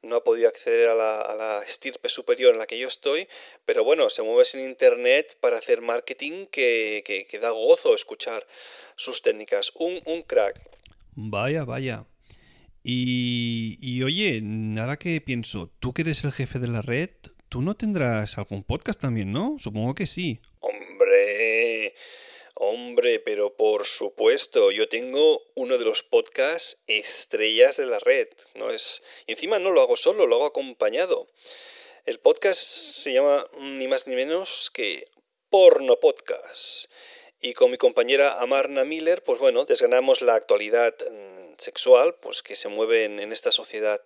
no 0.00 0.16
ha 0.16 0.24
podido 0.24 0.48
acceder 0.48 0.88
a 0.88 0.94
la, 0.94 1.20
a 1.20 1.36
la 1.36 1.62
estirpe 1.62 2.08
superior 2.08 2.54
en 2.54 2.58
la 2.58 2.66
que 2.66 2.78
yo 2.78 2.88
estoy, 2.88 3.28
pero 3.66 3.84
bueno, 3.84 4.08
se 4.08 4.22
mueve 4.22 4.46
sin 4.46 4.60
internet 4.60 5.36
para 5.42 5.58
hacer 5.58 5.82
marketing 5.82 6.46
que, 6.46 7.02
que, 7.04 7.26
que 7.26 7.38
da 7.38 7.50
gozo 7.50 7.94
escuchar 7.94 8.46
sus 8.96 9.20
técnicas. 9.20 9.70
Un, 9.74 10.00
un 10.06 10.22
crack. 10.22 10.58
Vaya, 11.14 11.64
vaya. 11.64 12.06
Y, 12.82 13.76
y 13.82 14.02
oye, 14.02 14.42
ahora 14.78 14.96
que 14.96 15.20
pienso, 15.20 15.70
tú 15.78 15.92
que 15.92 16.00
eres 16.00 16.24
el 16.24 16.32
jefe 16.32 16.58
de 16.58 16.68
la 16.68 16.80
red, 16.80 17.10
tú 17.50 17.60
no 17.60 17.76
tendrás 17.76 18.38
algún 18.38 18.62
podcast 18.62 18.98
también, 18.98 19.30
¿no? 19.30 19.56
Supongo 19.58 19.94
que 19.94 20.06
sí. 20.06 20.40
Hombre, 20.60 20.97
hombre, 22.54 23.20
pero 23.20 23.54
por 23.54 23.86
supuesto, 23.86 24.70
yo 24.70 24.88
tengo 24.88 25.42
uno 25.54 25.78
de 25.78 25.84
los 25.84 26.02
podcasts 26.02 26.82
estrellas 26.86 27.76
de 27.76 27.86
la 27.86 27.98
red. 27.98 28.28
No 28.54 28.70
es, 28.70 29.02
encima 29.26 29.58
no 29.58 29.70
lo 29.70 29.80
hago 29.80 29.96
solo, 29.96 30.26
lo 30.26 30.36
hago 30.36 30.46
acompañado. 30.46 31.28
El 32.04 32.18
podcast 32.18 32.60
se 32.60 33.12
llama 33.12 33.46
ni 33.58 33.86
más 33.86 34.06
ni 34.06 34.16
menos 34.16 34.70
que 34.70 35.06
Porno 35.50 36.00
Podcast. 36.00 36.90
Y 37.40 37.52
con 37.52 37.70
mi 37.70 37.76
compañera 37.76 38.40
Amarna 38.40 38.84
Miller, 38.84 39.22
pues 39.22 39.38
bueno, 39.38 39.64
desgranamos 39.64 40.22
la 40.22 40.34
actualidad 40.34 40.94
mm, 40.98 41.54
sexual, 41.58 42.16
pues 42.16 42.42
que 42.42 42.56
se 42.56 42.68
mueve 42.68 43.04
en 43.04 43.30
esta 43.30 43.52
sociedad 43.52 44.02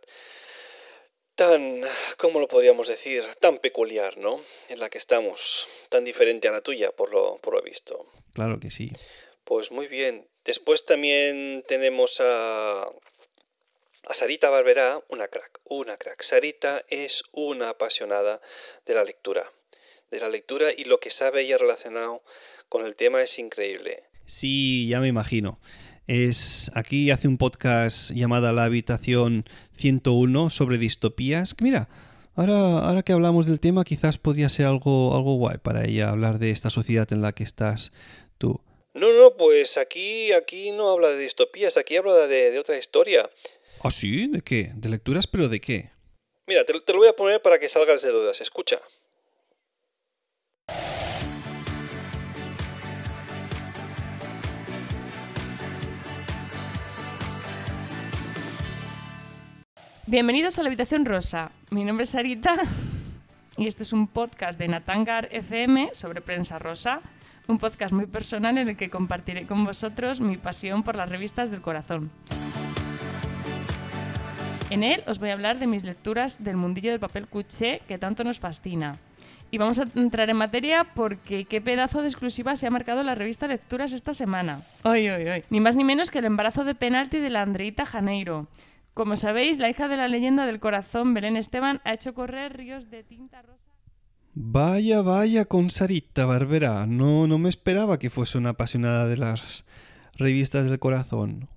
tan, 1.34 1.82
¿cómo 2.18 2.40
lo 2.40 2.48
podríamos 2.48 2.88
decir? 2.88 3.24
Tan 3.40 3.58
peculiar, 3.58 4.18
¿no? 4.18 4.40
En 4.68 4.80
la 4.80 4.88
que 4.88 4.98
estamos, 4.98 5.66
tan 5.88 6.04
diferente 6.04 6.48
a 6.48 6.52
la 6.52 6.60
tuya, 6.60 6.92
por 6.92 7.12
lo, 7.12 7.38
por 7.38 7.54
lo 7.54 7.62
visto. 7.62 8.06
Claro 8.32 8.60
que 8.60 8.70
sí. 8.70 8.92
Pues 9.44 9.70
muy 9.70 9.88
bien. 9.88 10.26
Después 10.44 10.84
también 10.84 11.64
tenemos 11.66 12.20
a, 12.20 12.82
a 12.84 14.14
Sarita 14.14 14.50
Barberá, 14.50 15.02
una 15.08 15.28
crack, 15.28 15.60
una 15.64 15.96
crack. 15.96 16.22
Sarita 16.22 16.84
es 16.88 17.24
una 17.32 17.70
apasionada 17.70 18.40
de 18.86 18.94
la 18.94 19.04
lectura, 19.04 19.52
de 20.10 20.20
la 20.20 20.28
lectura 20.28 20.70
y 20.76 20.84
lo 20.84 21.00
que 21.00 21.10
sabe 21.10 21.42
ella 21.42 21.58
relacionado 21.58 22.22
con 22.68 22.86
el 22.86 22.96
tema 22.96 23.22
es 23.22 23.38
increíble. 23.38 24.04
Sí, 24.26 24.88
ya 24.88 25.00
me 25.00 25.08
imagino. 25.08 25.60
Es 26.12 26.70
aquí 26.74 27.10
hace 27.10 27.26
un 27.26 27.38
podcast 27.38 28.10
llamado 28.10 28.52
La 28.52 28.64
Habitación 28.64 29.46
101 29.78 30.50
sobre 30.50 30.76
distopías. 30.76 31.54
Que 31.54 31.64
Mira, 31.64 31.88
ahora, 32.34 32.80
ahora 32.80 33.02
que 33.02 33.14
hablamos 33.14 33.46
del 33.46 33.60
tema, 33.60 33.82
quizás 33.82 34.18
podría 34.18 34.50
ser 34.50 34.66
algo, 34.66 35.16
algo 35.16 35.36
guay 35.36 35.56
para 35.56 35.86
ella 35.86 36.10
hablar 36.10 36.38
de 36.38 36.50
esta 36.50 36.68
sociedad 36.68 37.10
en 37.14 37.22
la 37.22 37.32
que 37.32 37.44
estás 37.44 37.92
tú. 38.36 38.60
No, 38.92 39.10
no, 39.10 39.38
pues 39.38 39.78
aquí, 39.78 40.32
aquí 40.32 40.72
no 40.72 40.90
habla 40.90 41.08
de 41.08 41.16
distopías, 41.16 41.78
aquí 41.78 41.96
habla 41.96 42.12
de, 42.12 42.50
de 42.50 42.58
otra 42.58 42.76
historia. 42.76 43.30
¿Ah, 43.82 43.90
sí? 43.90 44.26
¿De 44.26 44.42
qué? 44.42 44.70
¿De 44.74 44.90
lecturas, 44.90 45.26
pero 45.26 45.48
de 45.48 45.62
qué? 45.62 45.92
Mira, 46.46 46.66
te, 46.66 46.78
te 46.78 46.92
lo 46.92 46.98
voy 46.98 47.08
a 47.08 47.16
poner 47.16 47.40
para 47.40 47.58
que 47.58 47.70
salgas 47.70 48.02
de 48.02 48.10
dudas. 48.10 48.38
Escucha. 48.42 48.78
Bienvenidos 60.12 60.58
a 60.58 60.62
la 60.62 60.68
Habitación 60.68 61.06
Rosa. 61.06 61.52
Mi 61.70 61.84
nombre 61.84 62.04
es 62.04 62.10
Sarita 62.10 62.56
y 63.56 63.66
este 63.66 63.82
es 63.82 63.94
un 63.94 64.06
podcast 64.06 64.58
de 64.58 64.68
Natangar 64.68 65.30
FM 65.32 65.88
sobre 65.94 66.20
prensa 66.20 66.58
rosa. 66.58 67.00
Un 67.48 67.56
podcast 67.56 67.94
muy 67.94 68.04
personal 68.04 68.58
en 68.58 68.68
el 68.68 68.76
que 68.76 68.90
compartiré 68.90 69.46
con 69.46 69.64
vosotros 69.64 70.20
mi 70.20 70.36
pasión 70.36 70.82
por 70.82 70.96
las 70.96 71.08
revistas 71.08 71.50
del 71.50 71.62
corazón. 71.62 72.10
En 74.68 74.82
él 74.82 75.02
os 75.06 75.18
voy 75.18 75.30
a 75.30 75.32
hablar 75.32 75.58
de 75.58 75.66
mis 75.66 75.82
lecturas 75.82 76.44
del 76.44 76.58
mundillo 76.58 76.90
del 76.90 77.00
papel 77.00 77.26
cuché 77.26 77.80
que 77.88 77.96
tanto 77.96 78.22
nos 78.22 78.38
fascina. 78.38 78.98
Y 79.50 79.56
vamos 79.56 79.78
a 79.78 79.86
entrar 79.94 80.28
en 80.28 80.36
materia 80.36 80.84
porque 80.94 81.46
qué 81.46 81.62
pedazo 81.62 82.02
de 82.02 82.08
exclusiva 82.08 82.54
se 82.56 82.66
ha 82.66 82.70
marcado 82.70 83.02
la 83.02 83.14
revista 83.14 83.46
Lecturas 83.46 83.94
esta 83.94 84.12
semana. 84.12 84.60
Hoy, 84.82 85.08
hoy, 85.08 85.26
hoy. 85.26 85.44
Ni 85.48 85.60
más 85.60 85.74
ni 85.74 85.84
menos 85.84 86.10
que 86.10 86.18
el 86.18 86.26
embarazo 86.26 86.64
de 86.64 86.74
penalti 86.74 87.16
de 87.16 87.30
la 87.30 87.40
Andreita 87.40 87.86
Janeiro. 87.86 88.46
Como 88.94 89.16
sabéis, 89.16 89.58
la 89.58 89.70
hija 89.70 89.88
de 89.88 89.96
la 89.96 90.08
leyenda 90.08 90.44
del 90.44 90.60
corazón, 90.60 91.14
Belén 91.14 91.36
Esteban, 91.36 91.80
ha 91.84 91.94
hecho 91.94 92.12
correr 92.12 92.56
ríos 92.56 92.90
de 92.90 93.02
tinta 93.02 93.40
rosa. 93.40 93.72
Vaya, 94.34 95.00
vaya 95.02 95.46
con 95.46 95.70
Sarita 95.70 96.26
Barbera. 96.26 96.86
No, 96.86 97.26
no 97.26 97.38
me 97.38 97.48
esperaba 97.48 97.98
que 97.98 98.10
fuese 98.10 98.38
una 98.38 98.50
apasionada 98.50 99.06
de 99.06 99.16
las 99.16 99.64
revistas 100.16 100.68
del 100.68 100.78
corazón. 100.78 101.48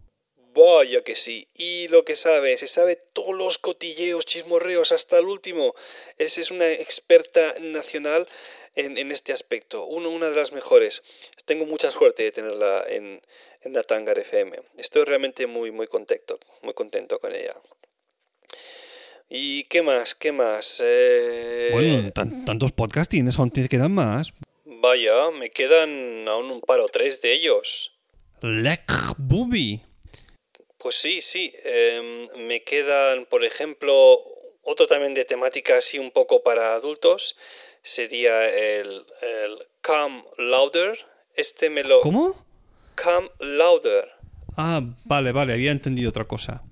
Vaya 0.56 1.04
que 1.04 1.16
sí. 1.18 1.48
Y 1.54 1.90
lo 1.90 2.06
que 2.06 2.16
sabe, 2.16 2.58
se 2.58 2.68
sabe 2.68 2.98
todos 3.14 3.36
los 3.36 3.58
cotilleos, 3.58 4.26
chismorreos 4.26 4.94
hasta 4.94 5.20
el 5.20 5.26
último. 5.26 5.74
Esa 6.18 6.40
es 6.40 6.52
una 6.52 6.70
experta 6.72 7.56
nacional 7.62 8.28
en, 8.76 8.98
en 8.98 9.12
este 9.12 9.34
aspecto. 9.34 9.86
Uno, 9.86 10.10
una 10.10 10.30
de 10.30 10.38
las 10.38 10.54
mejores. 10.54 11.04
Tengo 11.44 11.66
mucha 11.66 11.92
suerte 11.92 12.24
de 12.24 12.32
tenerla 12.32 12.86
en, 12.88 13.22
en 13.66 13.74
Natangar 13.74 14.18
FM. 14.20 14.58
Estoy 14.78 15.04
realmente 15.04 15.48
muy, 15.48 15.72
muy 15.72 15.88
contento, 15.88 16.40
muy 16.62 16.74
contento 16.74 17.20
con 17.20 17.34
ella. 17.36 17.56
¿Y 19.30 19.64
qué 19.64 19.82
más? 19.82 20.14
¿Qué 20.16 20.32
más? 20.32 20.82
Eh, 20.86 21.70
Bueno, 21.72 22.12
tan- 22.12 22.46
tantos 22.46 22.72
podcasts 22.72 23.10
tienes, 23.10 23.38
aún 23.40 23.52
te 23.52 23.68
quedan 23.68 23.92
más. 23.92 24.34
Vaya, 24.66 25.32
me 25.32 25.50
quedan 25.50 26.28
aún 26.28 26.52
un 26.52 26.62
par 26.62 26.80
o 26.80 26.88
tres 26.88 27.22
de 27.22 27.34
ellos. 27.34 27.98
Lek 28.42 28.92
Booby. 29.18 29.82
Pues 30.78 30.96
sí, 30.96 31.22
sí. 31.24 31.54
Em, 31.64 32.28
me 32.48 32.62
quedan, 32.64 33.26
por 33.26 33.44
ejemplo, 33.44 34.22
otro 34.62 34.86
también 34.86 35.16
de 35.16 35.26
temática 35.26 35.78
así 35.78 35.98
un 35.98 36.12
poco 36.12 36.44
para 36.44 36.76
adultos. 36.76 37.36
Sería 37.82 38.48
el, 38.48 39.06
el 39.22 39.58
Come 39.82 40.24
Louder. 40.38 41.00
Este 41.36 41.72
me 41.72 41.84
lo... 41.84 42.02
¿Cómo? 42.02 42.45
Come 43.02 43.30
Louder. 43.40 44.10
Ah, 44.58 44.82
vale, 45.04 45.32
vale, 45.32 45.54
había 45.54 45.72
entendido 45.72 46.10
otra 46.10 46.26
cosa. 46.26 46.64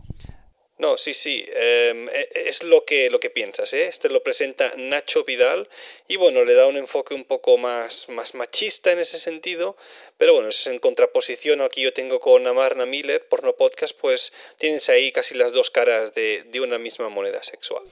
No, 0.79 0.97
sí, 0.97 1.13
sí, 1.13 1.45
em, 1.55 2.09
e- 2.09 2.29
es 2.47 2.63
lo 2.63 2.83
que, 2.83 3.09
lo 3.09 3.19
que 3.19 3.29
piensas, 3.29 3.73
¿eh? 3.73 3.87
Este 3.87 4.09
lo 4.09 4.21
presenta 4.21 4.73
Nacho 4.77 5.23
Vidal 5.23 5.69
y 6.09 6.17
bueno, 6.17 6.43
le 6.43 6.55
da 6.55 6.67
un 6.67 6.75
enfoque 6.75 7.13
un 7.13 7.23
poco 7.23 7.57
más, 7.57 8.07
más 8.09 8.33
machista 8.35 8.91
en 8.91 8.99
ese 8.99 9.17
sentido, 9.17 9.77
pero 10.17 10.33
bueno, 10.33 10.49
es 10.49 10.67
en 10.67 10.79
contraposición 10.79 11.61
al 11.61 11.69
que 11.69 11.81
yo 11.81 11.93
tengo 11.93 12.19
con 12.19 12.45
Amarna 12.47 12.85
Miller, 12.85 13.25
Porno 13.29 13.53
Podcast, 13.55 13.95
pues 13.99 14.33
tienes 14.57 14.89
ahí 14.89 15.11
casi 15.13 15.35
las 15.35 15.53
dos 15.53 15.69
caras 15.69 16.13
de, 16.15 16.43
de 16.51 16.59
una 16.59 16.77
misma 16.79 17.07
moneda 17.07 17.41
sexual. 17.43 17.83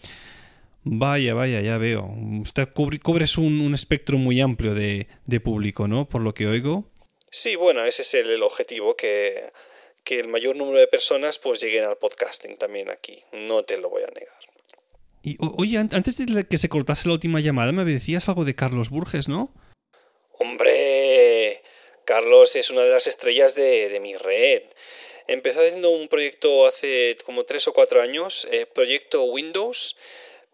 Vaya, 0.83 1.33
vaya, 1.35 1.61
ya 1.61 1.77
veo. 1.77 2.09
Usted 2.41 2.67
cubre- 2.73 2.99
cubres 3.01 3.37
un, 3.37 3.61
un 3.61 3.73
espectro 3.75 4.17
muy 4.17 4.41
amplio 4.41 4.73
de, 4.73 5.07
de 5.27 5.39
público, 5.39 5.87
¿no? 5.87 6.09
Por 6.09 6.21
lo 6.23 6.33
que 6.33 6.47
oigo. 6.47 6.90
Sí, 7.31 7.55
bueno, 7.55 7.83
ese 7.85 8.01
es 8.03 8.13
el, 8.13 8.29
el 8.29 8.43
objetivo, 8.43 8.95
que, 8.95 9.51
que 10.03 10.19
el 10.19 10.27
mayor 10.27 10.55
número 10.57 10.77
de 10.77 10.87
personas 10.87 11.39
pues 11.39 11.61
lleguen 11.61 11.85
al 11.85 11.97
podcasting 11.97 12.57
también 12.57 12.91
aquí, 12.91 13.23
no 13.31 13.63
te 13.63 13.77
lo 13.77 13.89
voy 13.89 14.03
a 14.03 14.07
negar. 14.07 14.35
Y, 15.23 15.37
oye, 15.39 15.77
an- 15.77 15.89
antes 15.93 16.17
de 16.17 16.45
que 16.45 16.57
se 16.57 16.67
cortase 16.67 17.07
la 17.07 17.13
última 17.13 17.39
llamada, 17.39 17.71
me 17.71 17.85
decías 17.85 18.27
algo 18.27 18.43
de 18.43 18.53
Carlos 18.55 18.89
Burges, 18.89 19.27
¿no? 19.27 19.53
Hombre, 20.33 21.61
Carlos 22.05 22.55
es 22.55 22.69
una 22.71 22.81
de 22.81 22.89
las 22.89 23.07
estrellas 23.07 23.55
de, 23.55 23.89
de 23.89 23.99
mi 23.99 24.15
red. 24.15 24.63
Empezó 25.27 25.59
haciendo 25.61 25.91
un 25.91 26.07
proyecto 26.07 26.65
hace 26.65 27.15
como 27.23 27.43
tres 27.45 27.67
o 27.67 27.73
cuatro 27.73 28.01
años, 28.01 28.47
eh, 28.51 28.65
proyecto 28.65 29.23
Windows, 29.23 29.95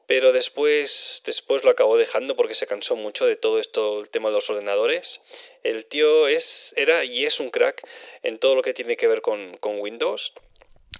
pero 0.08 0.32
después, 0.32 1.22
después 1.26 1.64
lo 1.64 1.70
acabó 1.70 1.98
dejando 1.98 2.36
porque 2.36 2.56
se 2.56 2.66
cansó 2.66 2.96
mucho 2.96 3.26
de 3.26 3.36
todo 3.36 3.60
esto, 3.60 4.00
el 4.00 4.10
tema 4.10 4.30
de 4.30 4.36
los 4.36 4.50
ordenadores. 4.50 5.22
El 5.64 5.86
tío 5.86 6.28
es, 6.28 6.74
era 6.78 7.04
y 7.04 7.26
es 7.26 7.40
un 7.40 7.50
crack 7.52 7.82
en 8.24 8.40
todo 8.40 8.56
lo 8.56 8.62
que 8.64 8.74
tiene 8.74 8.96
que 8.98 9.08
ver 9.08 9.22
con, 9.22 9.58
con 9.58 9.80
Windows. 9.80 10.34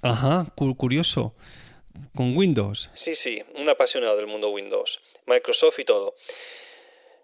Ajá, 0.02 0.46
cu- 0.56 0.76
curioso. 0.78 1.34
Con 2.16 2.38
Windows. 2.38 2.90
Sí, 2.94 3.16
sí, 3.16 3.44
un 3.58 3.68
apasionado 3.70 4.16
del 4.18 4.28
mundo 4.28 4.50
Windows, 4.50 5.00
Microsoft 5.26 5.80
y 5.80 5.86
todo. 5.86 6.14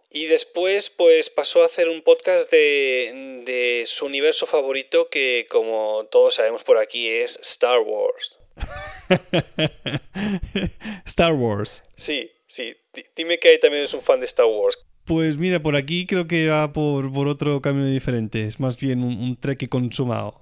Y 0.09 0.25
después, 0.27 0.89
pues 0.89 1.29
pasó 1.29 1.61
a 1.61 1.65
hacer 1.65 1.89
un 1.89 2.01
podcast 2.01 2.49
de, 2.51 3.41
de 3.45 3.83
su 3.87 4.05
universo 4.05 4.45
favorito, 4.45 5.09
que 5.09 5.45
como 5.49 6.07
todos 6.11 6.35
sabemos 6.35 6.63
por 6.63 6.77
aquí 6.77 7.07
es 7.09 7.37
Star 7.41 7.79
Wars. 7.79 8.39
Star 11.05 11.33
Wars. 11.33 11.83
Sí, 11.95 12.31
sí, 12.47 12.75
di- 12.93 13.05
dime 13.15 13.39
que 13.39 13.49
ahí 13.49 13.59
también 13.59 13.83
es 13.83 13.93
un 13.93 14.01
fan 14.01 14.19
de 14.19 14.25
Star 14.25 14.45
Wars. 14.45 14.77
Pues 15.05 15.37
mira, 15.37 15.61
por 15.61 15.75
aquí 15.75 16.05
creo 16.05 16.27
que 16.27 16.47
va 16.47 16.71
por, 16.71 17.11
por 17.11 17.27
otro 17.27 17.61
camino 17.61 17.87
diferente. 17.87 18.45
Es 18.45 18.59
más 18.59 18.77
bien 18.77 19.03
un, 19.03 19.19
un 19.21 19.39
trek 19.39 19.67
consumado. 19.67 20.39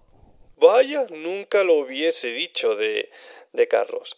Vaya, 0.57 1.07
nunca 1.09 1.63
lo 1.63 1.75
hubiese 1.79 2.31
dicho 2.33 2.75
de, 2.75 3.09
de 3.53 3.67
Carlos. 3.67 4.17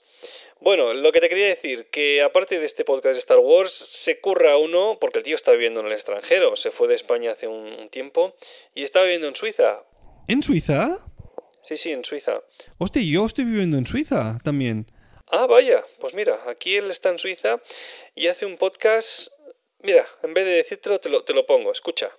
Bueno, 0.59 0.93
lo 0.93 1.11
que 1.13 1.21
te 1.21 1.29
quería 1.29 1.47
decir, 1.47 1.87
que 1.89 2.21
aparte 2.21 2.59
de 2.59 2.65
este 2.65 2.83
podcast 2.83 3.13
de 3.13 3.19
Star 3.19 3.39
Wars, 3.39 3.71
se 3.71 4.19
curra 4.19 4.57
uno, 4.57 4.97
porque 4.99 5.19
el 5.19 5.23
tío 5.23 5.35
está 5.35 5.51
viviendo 5.53 5.79
en 5.81 5.87
el 5.87 5.93
extranjero, 5.93 6.55
se 6.57 6.71
fue 6.71 6.87
de 6.89 6.95
España 6.95 7.31
hace 7.31 7.47
un, 7.47 7.71
un 7.73 7.89
tiempo 7.89 8.33
y 8.75 8.83
está 8.83 9.01
viviendo 9.03 9.27
en 9.27 9.35
Suiza. 9.35 9.83
¿En 10.27 10.43
Suiza? 10.43 11.05
Sí, 11.63 11.77
sí, 11.77 11.91
en 11.91 12.03
Suiza. 12.03 12.41
Hostia, 12.77 13.01
yo 13.01 13.25
estoy 13.25 13.45
viviendo 13.45 13.77
en 13.77 13.87
Suiza 13.87 14.37
también. 14.43 14.91
Ah, 15.27 15.47
vaya, 15.47 15.83
pues 15.99 16.13
mira, 16.13 16.37
aquí 16.47 16.75
él 16.75 16.91
está 16.91 17.09
en 17.09 17.19
Suiza 17.19 17.61
y 18.15 18.27
hace 18.27 18.45
un 18.45 18.57
podcast... 18.57 19.31
Mira, 19.79 20.05
en 20.21 20.33
vez 20.33 20.45
de 20.45 20.51
decírtelo, 20.51 20.99
te 20.99 21.09
lo, 21.09 21.23
te 21.23 21.33
lo 21.33 21.45
pongo, 21.45 21.71
escucha. 21.71 22.09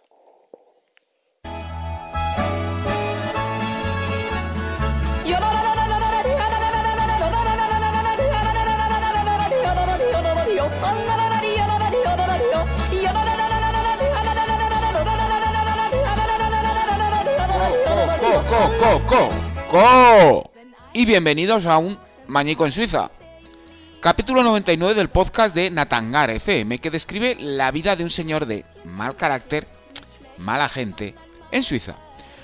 Co, 18.48 18.70
co, 18.78 19.02
co, 19.06 19.30
co. 19.70 20.50
Y 20.92 21.06
bienvenidos 21.06 21.66
a 21.66 21.78
un 21.78 21.98
Mañico 22.26 22.66
en 22.66 22.72
Suiza. 22.72 23.10
Capítulo 24.00 24.42
99 24.42 24.94
del 24.94 25.08
podcast 25.08 25.54
de 25.54 25.70
Natangar 25.70 26.30
FM, 26.30 26.78
que 26.78 26.90
describe 26.90 27.36
la 27.40 27.70
vida 27.70 27.96
de 27.96 28.04
un 28.04 28.10
señor 28.10 28.44
de 28.44 28.64
mal 28.84 29.16
carácter, 29.16 29.66
mala 30.36 30.68
gente, 30.68 31.14
en 31.50 31.62
Suiza. 31.62 31.96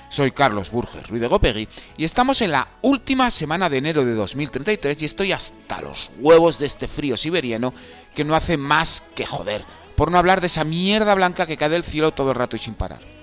Soy 0.08 0.30
Carlos 0.32 0.70
Burges 0.70 1.06
Ruiz 1.06 1.20
de 1.20 1.28
Gopegui 1.28 1.68
y 1.96 2.04
estamos 2.04 2.40
en 2.40 2.52
la 2.52 2.66
última 2.82 3.30
semana 3.30 3.68
de 3.68 3.78
enero 3.78 4.04
de 4.04 4.14
2033 4.14 5.02
y 5.02 5.04
estoy 5.04 5.32
hasta 5.32 5.82
los 5.82 6.10
huevos 6.18 6.58
de 6.58 6.66
este 6.66 6.88
frío 6.88 7.16
siberiano 7.16 7.74
que 8.14 8.24
no 8.24 8.34
hace 8.34 8.56
más 8.56 9.04
que 9.14 9.26
joder, 9.26 9.64
por 9.96 10.10
no 10.10 10.18
hablar 10.18 10.40
de 10.40 10.48
esa 10.48 10.64
mierda 10.64 11.14
blanca 11.14 11.46
que 11.46 11.56
cae 11.56 11.68
del 11.68 11.84
cielo 11.84 12.12
todo 12.12 12.30
el 12.30 12.36
rato 12.36 12.56
y 12.56 12.58
sin 12.58 12.74
parar. 12.74 13.19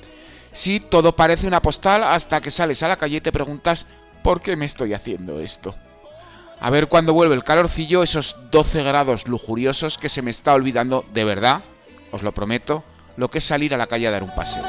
Sí, 0.57 0.79
todo 0.79 1.11
parece 1.11 1.45
una 1.45 1.61
postal 1.61 2.03
hasta 2.03 2.41
que 2.41 2.49
sales 2.49 2.81
a 2.81 2.87
la 2.87 2.97
calle 2.97 3.17
y 3.17 3.21
te 3.21 3.31
preguntas 3.31 3.85
¿por 4.23 4.41
qué 4.41 4.55
me 4.55 4.65
estoy 4.65 4.95
haciendo 4.95 5.39
esto? 5.39 5.75
A 6.59 6.71
ver 6.71 6.87
cuándo 6.87 7.13
vuelve 7.13 7.35
el 7.35 7.43
calorcillo, 7.43 8.01
esos 8.01 8.35
12 8.49 8.81
grados 8.81 9.27
lujuriosos 9.27 9.99
que 9.99 10.09
se 10.09 10.23
me 10.23 10.31
está 10.31 10.55
olvidando 10.55 11.05
de 11.13 11.23
verdad, 11.25 11.61
os 12.11 12.23
lo 12.23 12.31
prometo, 12.31 12.83
lo 13.17 13.29
que 13.29 13.37
es 13.37 13.43
salir 13.43 13.75
a 13.75 13.77
la 13.77 13.85
calle 13.85 14.07
a 14.07 14.11
dar 14.11 14.23
un 14.23 14.33
paseo. 14.33 14.63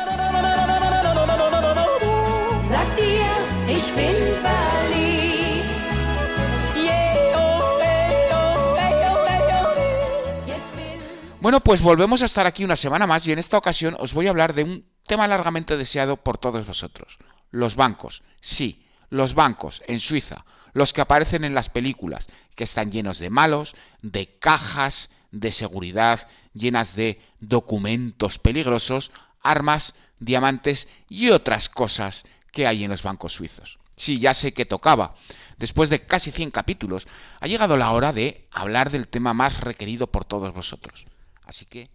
Bueno, 11.40 11.60
pues 11.60 11.80
volvemos 11.80 12.20
a 12.20 12.26
estar 12.26 12.46
aquí 12.46 12.62
una 12.62 12.76
semana 12.76 13.06
más 13.06 13.26
y 13.26 13.32
en 13.32 13.38
esta 13.38 13.56
ocasión 13.56 13.96
os 13.98 14.12
voy 14.12 14.26
a 14.26 14.30
hablar 14.30 14.52
de 14.52 14.64
un 14.64 14.97
tema 15.08 15.26
largamente 15.26 15.76
deseado 15.76 16.18
por 16.18 16.38
todos 16.38 16.64
vosotros. 16.64 17.18
Los 17.50 17.74
bancos. 17.74 18.22
Sí, 18.40 18.86
los 19.10 19.34
bancos 19.34 19.82
en 19.88 19.98
Suiza. 19.98 20.44
Los 20.72 20.92
que 20.92 21.00
aparecen 21.00 21.42
en 21.44 21.54
las 21.54 21.68
películas, 21.68 22.28
que 22.54 22.64
están 22.64 22.92
llenos 22.92 23.18
de 23.18 23.30
malos, 23.30 23.74
de 24.02 24.38
cajas 24.38 25.10
de 25.32 25.50
seguridad, 25.50 26.28
llenas 26.54 26.94
de 26.94 27.20
documentos 27.40 28.38
peligrosos, 28.38 29.10
armas, 29.42 29.94
diamantes 30.18 30.88
y 31.08 31.30
otras 31.30 31.68
cosas 31.68 32.24
que 32.52 32.66
hay 32.66 32.84
en 32.84 32.90
los 32.90 33.02
bancos 33.02 33.32
suizos. 33.32 33.78
Sí, 33.96 34.18
ya 34.20 34.32
sé 34.34 34.52
que 34.52 34.66
tocaba. 34.66 35.16
Después 35.56 35.90
de 35.90 36.04
casi 36.04 36.30
100 36.30 36.52
capítulos, 36.52 37.08
ha 37.40 37.46
llegado 37.48 37.76
la 37.76 37.90
hora 37.90 38.12
de 38.12 38.46
hablar 38.52 38.90
del 38.90 39.08
tema 39.08 39.34
más 39.34 39.60
requerido 39.60 40.06
por 40.06 40.24
todos 40.24 40.54
vosotros. 40.54 41.04
Así 41.44 41.66
que 41.66 41.90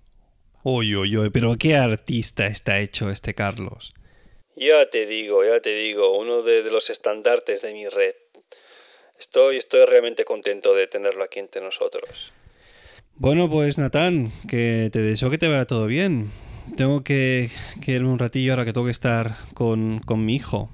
Oye, 0.64 0.96
oye, 0.96 1.30
pero 1.32 1.56
qué 1.58 1.76
artista 1.76 2.48
está 2.48 2.80
hecho 2.80 3.10
este 3.10 3.34
Carlos. 3.34 3.94
Ya 4.56 4.90
te 4.90 5.06
digo, 5.06 5.44
ya 5.44 5.60
te 5.60 5.76
digo, 5.76 6.18
uno 6.18 6.42
de, 6.42 6.64
de 6.64 6.72
los 6.72 6.90
estandartes 6.90 7.62
de 7.62 7.74
mi 7.74 7.88
red. 7.88 8.14
Estoy, 9.20 9.58
estoy 9.58 9.86
realmente 9.86 10.26
contento 10.26 10.74
de 10.76 10.88
tenerlo 10.88 11.24
aquí 11.24 11.40
entre 11.40 11.62
nosotros. 11.62 12.32
Bueno, 13.16 13.50
pues 13.50 13.78
Natán, 13.78 14.32
que 14.48 14.90
te 14.92 15.00
deseo 15.00 15.30
que 15.30 15.38
te 15.38 15.48
vaya 15.48 15.66
todo 15.66 15.86
bien. 15.86 16.32
Tengo 16.78 17.04
que, 17.04 17.50
que 17.84 17.92
irme 17.94 18.10
un 18.10 18.20
ratillo 18.20 18.54
ahora 18.54 18.66
que 18.66 18.74
tengo 18.74 18.86
que 18.86 18.92
estar 18.92 19.36
con, 19.54 20.00
con 20.00 20.26
mi 20.26 20.36
hijo. 20.36 20.70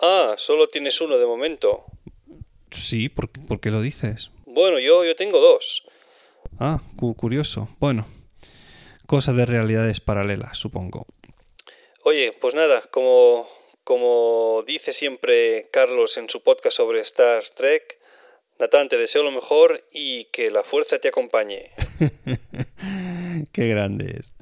Ah, 0.00 0.34
solo 0.36 0.68
tienes 0.68 1.00
uno 1.00 1.16
de 1.16 1.26
momento. 1.26 1.84
Sí, 2.70 3.08
¿por, 3.08 3.30
qué- 3.30 3.40
por 3.40 3.60
qué 3.60 3.70
lo 3.70 3.80
dices? 3.80 4.30
Bueno, 4.46 4.78
yo, 4.78 5.04
yo 5.04 5.14
tengo 5.16 5.38
dos. 5.38 5.82
Ah, 6.58 6.80
cu- 6.96 7.14
curioso. 7.14 7.68
Bueno, 7.78 8.06
cosa 9.06 9.32
de 9.32 9.46
realidades 9.46 10.00
paralelas, 10.00 10.58
supongo. 10.58 11.06
Oye, 12.02 12.32
pues 12.40 12.54
nada, 12.54 12.82
como, 12.90 13.48
como 13.84 14.62
dice 14.66 14.92
siempre 14.92 15.68
Carlos 15.72 16.16
en 16.18 16.28
su 16.28 16.42
podcast 16.42 16.76
sobre 16.76 17.00
Star 17.00 17.42
Trek, 17.54 17.98
Natán, 18.58 18.88
te 18.88 18.96
deseo 18.96 19.22
lo 19.22 19.30
mejor 19.30 19.84
y 19.92 20.24
que 20.26 20.50
la 20.50 20.62
fuerza 20.62 20.98
te 20.98 21.08
acompañe. 21.08 21.72
Qué 23.52 23.68
grande 23.68 24.16
es. 24.18 24.34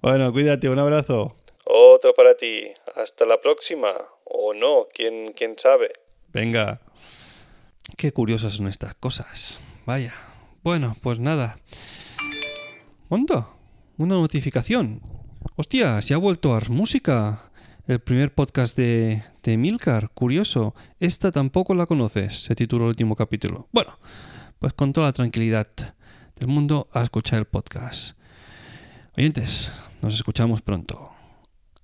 Bueno, 0.00 0.32
cuídate, 0.32 0.68
un 0.68 0.78
abrazo. 0.78 1.34
Otro 1.64 2.14
para 2.14 2.36
ti. 2.36 2.68
Hasta 2.94 3.26
la 3.26 3.40
próxima. 3.40 3.92
O 4.24 4.54
no, 4.54 4.86
quién, 4.92 5.32
quién 5.32 5.58
sabe. 5.58 5.92
Venga. 6.28 6.80
Qué 7.96 8.12
curiosas 8.12 8.54
son 8.54 8.68
estas 8.68 8.94
cosas. 8.94 9.60
Vaya. 9.84 10.14
Bueno, 10.62 10.96
pues 11.02 11.18
nada. 11.18 11.58
¿Onda? 13.08 13.48
Una 13.98 14.16
notificación. 14.16 15.00
Hostia, 15.56 16.02
se 16.02 16.12
ha 16.12 16.18
vuelto 16.18 16.54
a 16.54 16.60
música 16.68 17.50
El 17.88 18.00
primer 18.00 18.34
podcast 18.34 18.76
de, 18.76 19.22
de 19.42 19.56
Milcar, 19.56 20.10
curioso. 20.10 20.74
Esta 21.00 21.30
tampoco 21.30 21.74
la 21.74 21.86
conoces, 21.86 22.42
se 22.42 22.54
tituló 22.54 22.84
el 22.84 22.90
último 22.90 23.16
capítulo. 23.16 23.68
Bueno, 23.72 23.98
pues 24.58 24.74
con 24.74 24.92
toda 24.92 25.06
la 25.06 25.12
tranquilidad 25.14 25.68
del 26.36 26.48
mundo 26.48 26.88
a 26.92 27.02
escuchar 27.02 27.38
el 27.38 27.46
podcast. 27.46 28.18
Oyentes, 29.16 29.72
nos 30.02 30.12
escuchamos 30.12 30.60
pronto. 30.60 31.12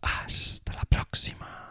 Hasta 0.02 0.74
la 0.74 0.84
próxima. 0.84 1.61